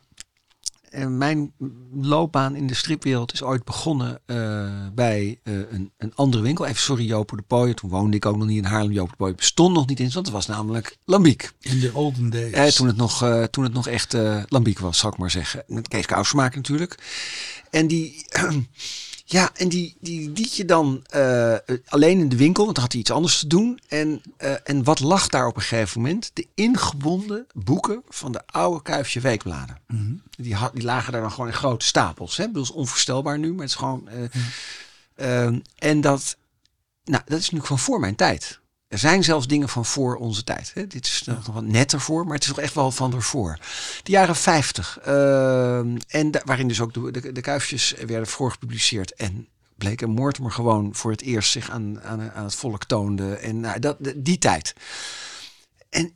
En 0.96 1.18
mijn 1.18 1.54
loopbaan 1.94 2.56
in 2.56 2.68
de 2.68 2.74
stripwereld 2.74 3.34
is 3.34 3.44
ooit 3.44 3.64
begonnen 3.64 4.20
eh, 4.26 4.68
bij 4.94 5.40
eh, 5.44 5.54
een, 5.54 5.92
een 5.98 6.16
andere 6.16 6.44
winkel. 6.44 6.66
Even 6.66 6.82
sorry, 6.82 7.06
Jopo 7.06 7.36
de 7.36 7.42
Pooijen. 7.42 7.76
Toen 7.76 7.90
woonde 7.90 8.16
ik 8.16 8.26
ook 8.26 8.38
nog 8.38 8.48
niet 8.48 8.58
in 8.58 8.64
Haarlem. 8.64 8.92
Jopo 8.92 9.28
de 9.28 9.34
bestond 9.34 9.74
nog 9.74 9.88
niet 9.88 10.00
eens, 10.00 10.14
want 10.14 10.26
het 10.26 10.36
was 10.36 10.46
namelijk 10.46 10.98
Lambiek. 11.06 11.52
In 11.60 11.80
de 11.80 11.92
olden 11.94 12.30
days. 12.30 12.52
Eh, 12.52 12.66
toen, 12.66 12.88
het 12.88 12.96
nog, 12.96 13.18
toen 13.50 13.64
het 13.64 13.74
nog 13.74 13.88
echt 13.88 14.18
Lambiek 14.48 14.80
was, 14.80 14.98
zal 14.98 15.12
ik 15.12 15.18
maar 15.18 15.32
zeggen. 15.32 15.64
Met 15.68 15.88
Kees 15.88 16.06
Kousersmaker 16.06 16.58
natuurlijk. 16.58 16.98
En 17.70 17.88
die... 17.88 18.26
Ja, 19.28 19.52
en 19.56 19.70
die, 19.70 19.98
die 20.00 20.30
liet 20.30 20.56
je 20.56 20.66
dan 20.66 21.04
eh, 21.10 21.56
alleen 21.88 22.20
in 22.20 22.30
de 22.30 22.36
winkel, 22.36 22.64
want 22.64 22.76
dan 22.76 22.84
had 22.84 22.94
hij 22.94 23.02
iets 23.02 23.12
anders 23.12 23.40
te 23.40 23.48
doen. 23.48 23.80
En, 23.88 24.22
eh, 24.38 24.54
en 24.64 24.84
wat 24.84 25.00
lag 25.00 25.28
daar 25.28 25.48
op 25.48 25.56
een 25.56 25.62
gegeven 25.62 26.02
moment? 26.02 26.32
De 26.34 26.48
ingebonden 26.54 27.48
boeken 27.54 28.04
van 28.10 28.32
de 28.32 28.42
oude 28.48 28.82
Kuifje 28.82 29.20
Weekbladen. 29.20 29.80
Mhm. 29.88 30.14
Die, 30.38 30.56
had, 30.56 30.74
die 30.74 30.84
lagen 30.84 31.12
daar 31.12 31.22
dan 31.22 31.32
gewoon 31.32 31.48
in 31.48 31.54
grote 31.54 31.86
stapels. 31.86 32.38
Hè? 32.38 32.44
Ik 32.44 32.50
bedoel, 32.50 32.64
het 32.64 32.72
is 32.72 32.80
onvoorstelbaar 32.80 33.40
nu, 33.40 33.52
maar 33.54 33.62
het 33.62 33.70
is 33.70 33.76
gewoon... 33.76 34.08
eh, 34.08 34.24
ehm, 35.16 35.60
en 35.76 36.02
dat, 36.02 36.38
nou, 37.04 37.24
dat 37.26 37.38
is 37.38 37.44
natuurlijk 37.44 37.68
van 37.68 37.80
voor 37.80 38.00
mijn 38.00 38.16
tijd. 38.16 38.60
Er 38.88 38.98
zijn 38.98 39.24
zelfs 39.24 39.48
dingen 39.48 39.70
van 39.70 39.86
voor 39.86 40.16
onze 40.16 40.44
tijd. 40.44 40.72
Hè? 40.74 40.88
Dit 40.88 41.06
is 41.06 41.24
nog 41.26 41.46
wat 41.46 41.64
netter 41.64 42.02
voor, 42.02 42.24
maar 42.26 42.34
het 42.34 42.44
is 42.44 42.50
toch 42.50 42.60
echt 42.60 42.74
wel 42.74 42.92
van 42.92 43.14
ervoor. 43.14 43.58
De 44.04 44.12
jaren 44.12 44.36
50. 44.36 45.00
ehm, 45.04 45.98
en 46.08 46.32
da- 46.32 46.42
waarin 46.46 46.68
dus 46.68 46.82
ook 46.82 46.94
de, 46.94 47.12
de, 47.12 47.32
de 47.32 47.42
kuifjes 47.42 47.94
werden 48.06 48.28
voor 48.28 48.52
gepubliceerd. 48.52 49.14
En 49.14 49.48
bleek 49.78 50.02
een 50.02 50.10
Mortimer 50.10 50.52
gewoon 50.52 50.96
voor 50.96 51.12
het 51.12 51.22
eerst 51.22 51.52
zich 51.52 51.70
aan, 51.70 52.02
aan, 52.02 52.32
aan 52.32 52.44
het 52.44 52.56
volk 52.56 52.84
toonde. 52.86 53.36
En 53.36 53.60
nou, 53.60 53.80
dat, 53.80 53.98
die 54.16 54.38
tijd. 54.38 54.74
En 55.90 56.16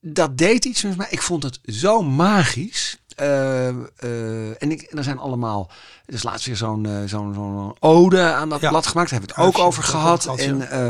dat 0.00 0.38
deed 0.38 0.64
iets 0.64 0.82
met 0.82 0.96
mij. 0.96 1.06
Ik 1.10 1.22
vond 1.22 1.42
het 1.42 1.60
zo 1.64 2.02
magisch. 2.02 2.98
Eh, 3.16 3.66
en, 3.68 4.70
ik, 4.70 4.82
en 4.82 4.98
er 4.98 5.04
zijn 5.04 5.18
allemaal. 5.18 5.70
Er 6.06 6.14
is 6.14 6.22
laatst 6.22 6.46
weer 6.46 6.56
zo'n 6.56 6.86
eh, 6.86 7.02
zo'n 7.06 7.34
zo'n 7.34 7.76
ode 7.80 8.22
aan 8.22 8.48
dat 8.48 8.60
Ja. 8.60 8.68
blad 8.68 8.86
gemaakt. 8.86 9.10
Daar 9.10 9.18
hebben 9.18 9.36
we 9.36 9.42
het 9.42 9.54
ook 9.56 9.64
over 9.66 9.82
gehad. 9.82 10.26
En, 10.38 10.70
eh, 10.70 10.88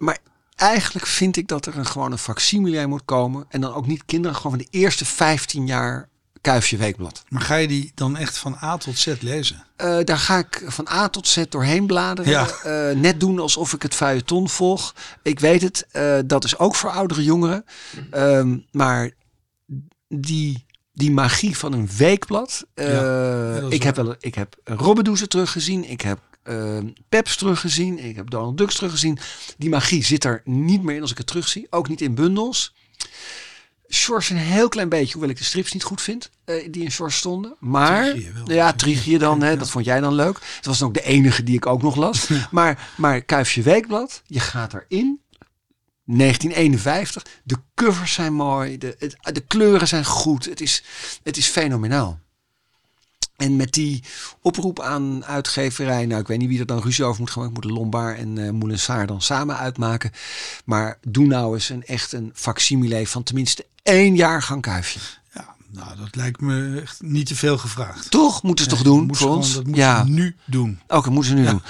maar 0.00 0.18
eigenlijk 0.56 1.06
vind 1.06 1.36
ik 1.36 1.48
dat 1.48 1.66
er 1.66 1.76
een, 1.76 1.86
gewoon 1.86 2.12
een 2.12 2.18
facsimile 2.18 2.86
moet 2.86 3.04
komen. 3.04 3.44
En 3.48 3.60
dan 3.60 3.74
ook 3.74 3.86
niet 3.86 4.04
kinderen, 4.04 4.36
gewoon 4.36 4.52
van 4.52 4.66
de 4.70 4.78
eerste 4.78 5.04
15 5.04 5.66
jaar 5.66 6.08
Kuifje 6.40 6.76
Weekblad. 6.76 7.24
Maar 7.28 7.40
ga 7.40 7.54
je 7.54 7.68
die 7.68 7.92
dan 7.94 8.16
echt 8.16 8.38
van 8.38 8.56
A 8.62 8.76
tot 8.76 8.98
Z 8.98 9.14
lezen? 9.20 9.64
Eh, 9.76 9.98
daar 10.04 10.18
ga 10.18 10.38
ik 10.38 10.62
van 10.66 10.88
A 10.88 11.08
tot 11.08 11.28
Z 11.28 11.44
doorheen 11.48 11.86
bladeren. 11.86 12.30
Ja. 12.30 12.48
Eh, 12.48 12.96
net 12.96 13.20
doen 13.20 13.38
alsof 13.38 13.72
ik 13.72 13.82
het 13.82 13.94
feuilleton 13.94 14.48
volg. 14.48 14.94
Ik 15.22 15.40
weet 15.40 15.62
het, 15.62 15.86
eh, 15.90 16.18
dat 16.26 16.44
is 16.44 16.58
ook 16.58 16.74
voor 16.74 16.90
oudere 16.90 17.24
jongeren. 17.24 17.64
Ehm, 18.10 18.58
maar 18.70 19.10
die, 20.08 20.66
die 20.92 21.10
magie 21.10 21.56
van 21.56 21.72
een 21.72 21.88
weekblad. 21.96 22.66
Ja, 22.74 23.60
ik, 23.68 23.82
heb 23.82 23.96
wel, 23.96 24.14
ik 24.18 24.34
heb 24.34 24.56
Robbedoezen 24.64 25.28
teruggezien. 25.28 25.90
Ik 25.90 26.00
heb 26.00 26.18
eh, 26.50 26.78
Peps 27.08 27.36
teruggezien. 27.36 27.98
Ik 27.98 28.16
heb 28.16 28.30
Donald 28.30 28.58
Ducks 28.58 28.74
teruggezien. 28.74 29.18
Die 29.58 29.68
magie 29.70 30.04
zit 30.04 30.24
er 30.24 30.40
niet 30.44 30.82
meer 30.82 30.94
in 30.96 31.02
als 31.02 31.10
ik 31.10 31.18
het 31.18 31.26
terugzie. 31.26 31.66
Ook 31.70 31.88
niet 31.88 32.00
in 32.00 32.14
bundels. 32.14 32.74
Shorts 33.92 34.30
een 34.30 34.36
heel 34.36 34.68
klein 34.68 34.88
beetje, 34.88 35.12
hoewel 35.12 35.30
ik 35.30 35.36
de 35.38 35.44
strips 35.44 35.72
niet 35.72 35.82
goed 35.82 36.02
vind, 36.02 36.30
eh, 36.44 36.68
die 36.72 36.82
in 36.82 36.90
Shorts 36.90 37.16
stonden. 37.16 37.56
Maar, 37.58 38.04
wel. 38.34 38.52
ja, 38.52 38.72
Trigië 38.72 39.18
dan, 39.18 39.42
hè, 39.42 39.56
dat 39.56 39.70
vond 39.70 39.84
jij 39.84 40.00
dan 40.00 40.14
leuk. 40.14 40.38
Het 40.56 40.66
was 40.66 40.78
dan 40.78 40.88
ook 40.88 40.94
de 40.94 41.02
enige 41.02 41.42
die 41.42 41.54
ik 41.56 41.66
ook 41.66 41.82
nog 41.82 41.96
las. 41.96 42.28
Maar, 42.50 42.88
maar 42.96 43.22
Kuifje 43.22 43.62
Weekblad, 43.62 44.22
je 44.26 44.40
gaat 44.40 44.74
erin. 44.74 45.20
1951, 46.04 47.22
de 47.44 47.56
covers 47.74 48.12
zijn 48.12 48.32
mooi, 48.34 48.78
de, 48.78 48.96
het- 48.98 49.16
de 49.34 49.40
kleuren 49.40 49.88
zijn 49.88 50.04
goed, 50.04 50.44
het 50.44 50.60
is, 50.60 50.82
het 51.22 51.36
is 51.36 51.46
fenomenaal. 51.46 52.18
En 53.40 53.56
met 53.56 53.72
die 53.72 54.02
oproep 54.40 54.80
aan 54.80 55.24
uitgeverij, 55.24 56.06
nou 56.06 56.20
ik 56.20 56.26
weet 56.26 56.38
niet 56.38 56.48
wie 56.48 56.58
er 56.60 56.66
dan 56.66 56.80
ruzie 56.82 57.04
over 57.04 57.20
moet 57.20 57.30
gaan, 57.30 57.44
ik 57.44 57.52
moet 57.52 57.64
Lombard 57.64 58.18
en 58.18 58.38
eh 58.38 58.50
Moulinsart 58.50 59.08
dan 59.08 59.22
samen 59.22 59.56
uitmaken. 59.58 60.10
Maar 60.64 60.98
doe 61.08 61.26
nou 61.26 61.54
eens 61.54 61.68
een 61.68 61.84
echt 61.86 62.12
een 62.12 62.30
facsimile 62.34 63.06
van 63.06 63.22
tenminste 63.22 63.66
één 63.82 64.16
jaargang 64.16 64.62
Kuifje. 64.62 65.00
Ja, 65.34 65.54
nou, 65.70 65.96
dat 65.96 66.16
lijkt 66.16 66.40
me 66.40 66.80
echt 66.82 67.02
niet 67.02 67.26
te 67.26 67.34
veel 67.36 67.58
gevraagd. 67.58 68.10
Toch? 68.10 68.42
Moeten 68.42 68.64
ze 68.64 68.70
toch 68.70 68.82
doen 68.82 69.16
voor 69.16 69.28
ons? 69.30 69.46
gewoon- 69.48 69.62
Dat 69.62 69.66
moet 69.72 69.76
ja, 69.80 70.04
ze 70.04 70.10
nu 70.10 70.36
doen. 70.44 70.80
oké, 70.88 71.10
moeten 71.10 71.30
ze 71.30 71.36
nu 71.38 71.44
Ja. 71.44 71.50
doen. 71.50 71.62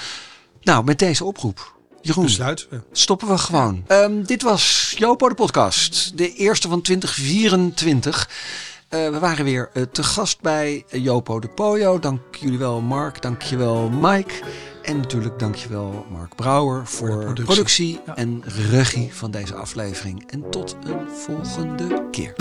Nou, 0.61 0.83
met 0.83 0.99
deze 0.99 1.25
oproep. 1.25 1.79
Jeroen, 2.01 2.25
we. 2.37 2.81
stoppen 2.91 3.27
we 3.27 3.37
gewoon. 3.37 3.83
Ehm, 3.87 4.23
dit 4.23 4.41
was 4.41 4.93
Jopo 4.97 5.29
de 5.29 5.35
podcast. 5.35 6.17
De 6.17 6.33
eerste 6.33 6.67
van 6.67 6.81
2024. 6.81 8.29
Eh, 8.91 9.09
we 9.09 9.19
waren 9.19 9.45
weer 9.45 9.69
eh, 9.73 9.83
te 9.83 10.03
gast 10.03 10.41
bij 10.41 10.85
Jopo 10.87 11.39
de 11.39 11.47
Poyo. 11.47 11.99
Dank 11.99 12.35
jullie 12.35 12.57
wel 12.57 12.81
Mark, 12.81 13.21
dank 13.21 13.41
je 13.41 13.57
wel 13.57 13.89
Mike. 13.89 14.33
En 14.81 14.97
natuurlijk 14.97 15.39
dank 15.39 15.55
je 15.55 15.69
wel 15.69 16.05
Mark 16.09 16.35
Brouwer 16.35 16.87
voor, 16.87 17.09
de 17.09 17.15
productie, 17.17 17.45
productie. 17.45 17.99
Ja. 18.05 18.15
en 18.15 18.43
regie 18.45 19.13
van 19.13 19.31
deze 19.31 19.55
aflevering. 19.55 20.23
En 20.31 20.49
tot 20.49 20.77
een 20.83 21.09
volgende 21.09 22.07
keer. 22.11 22.33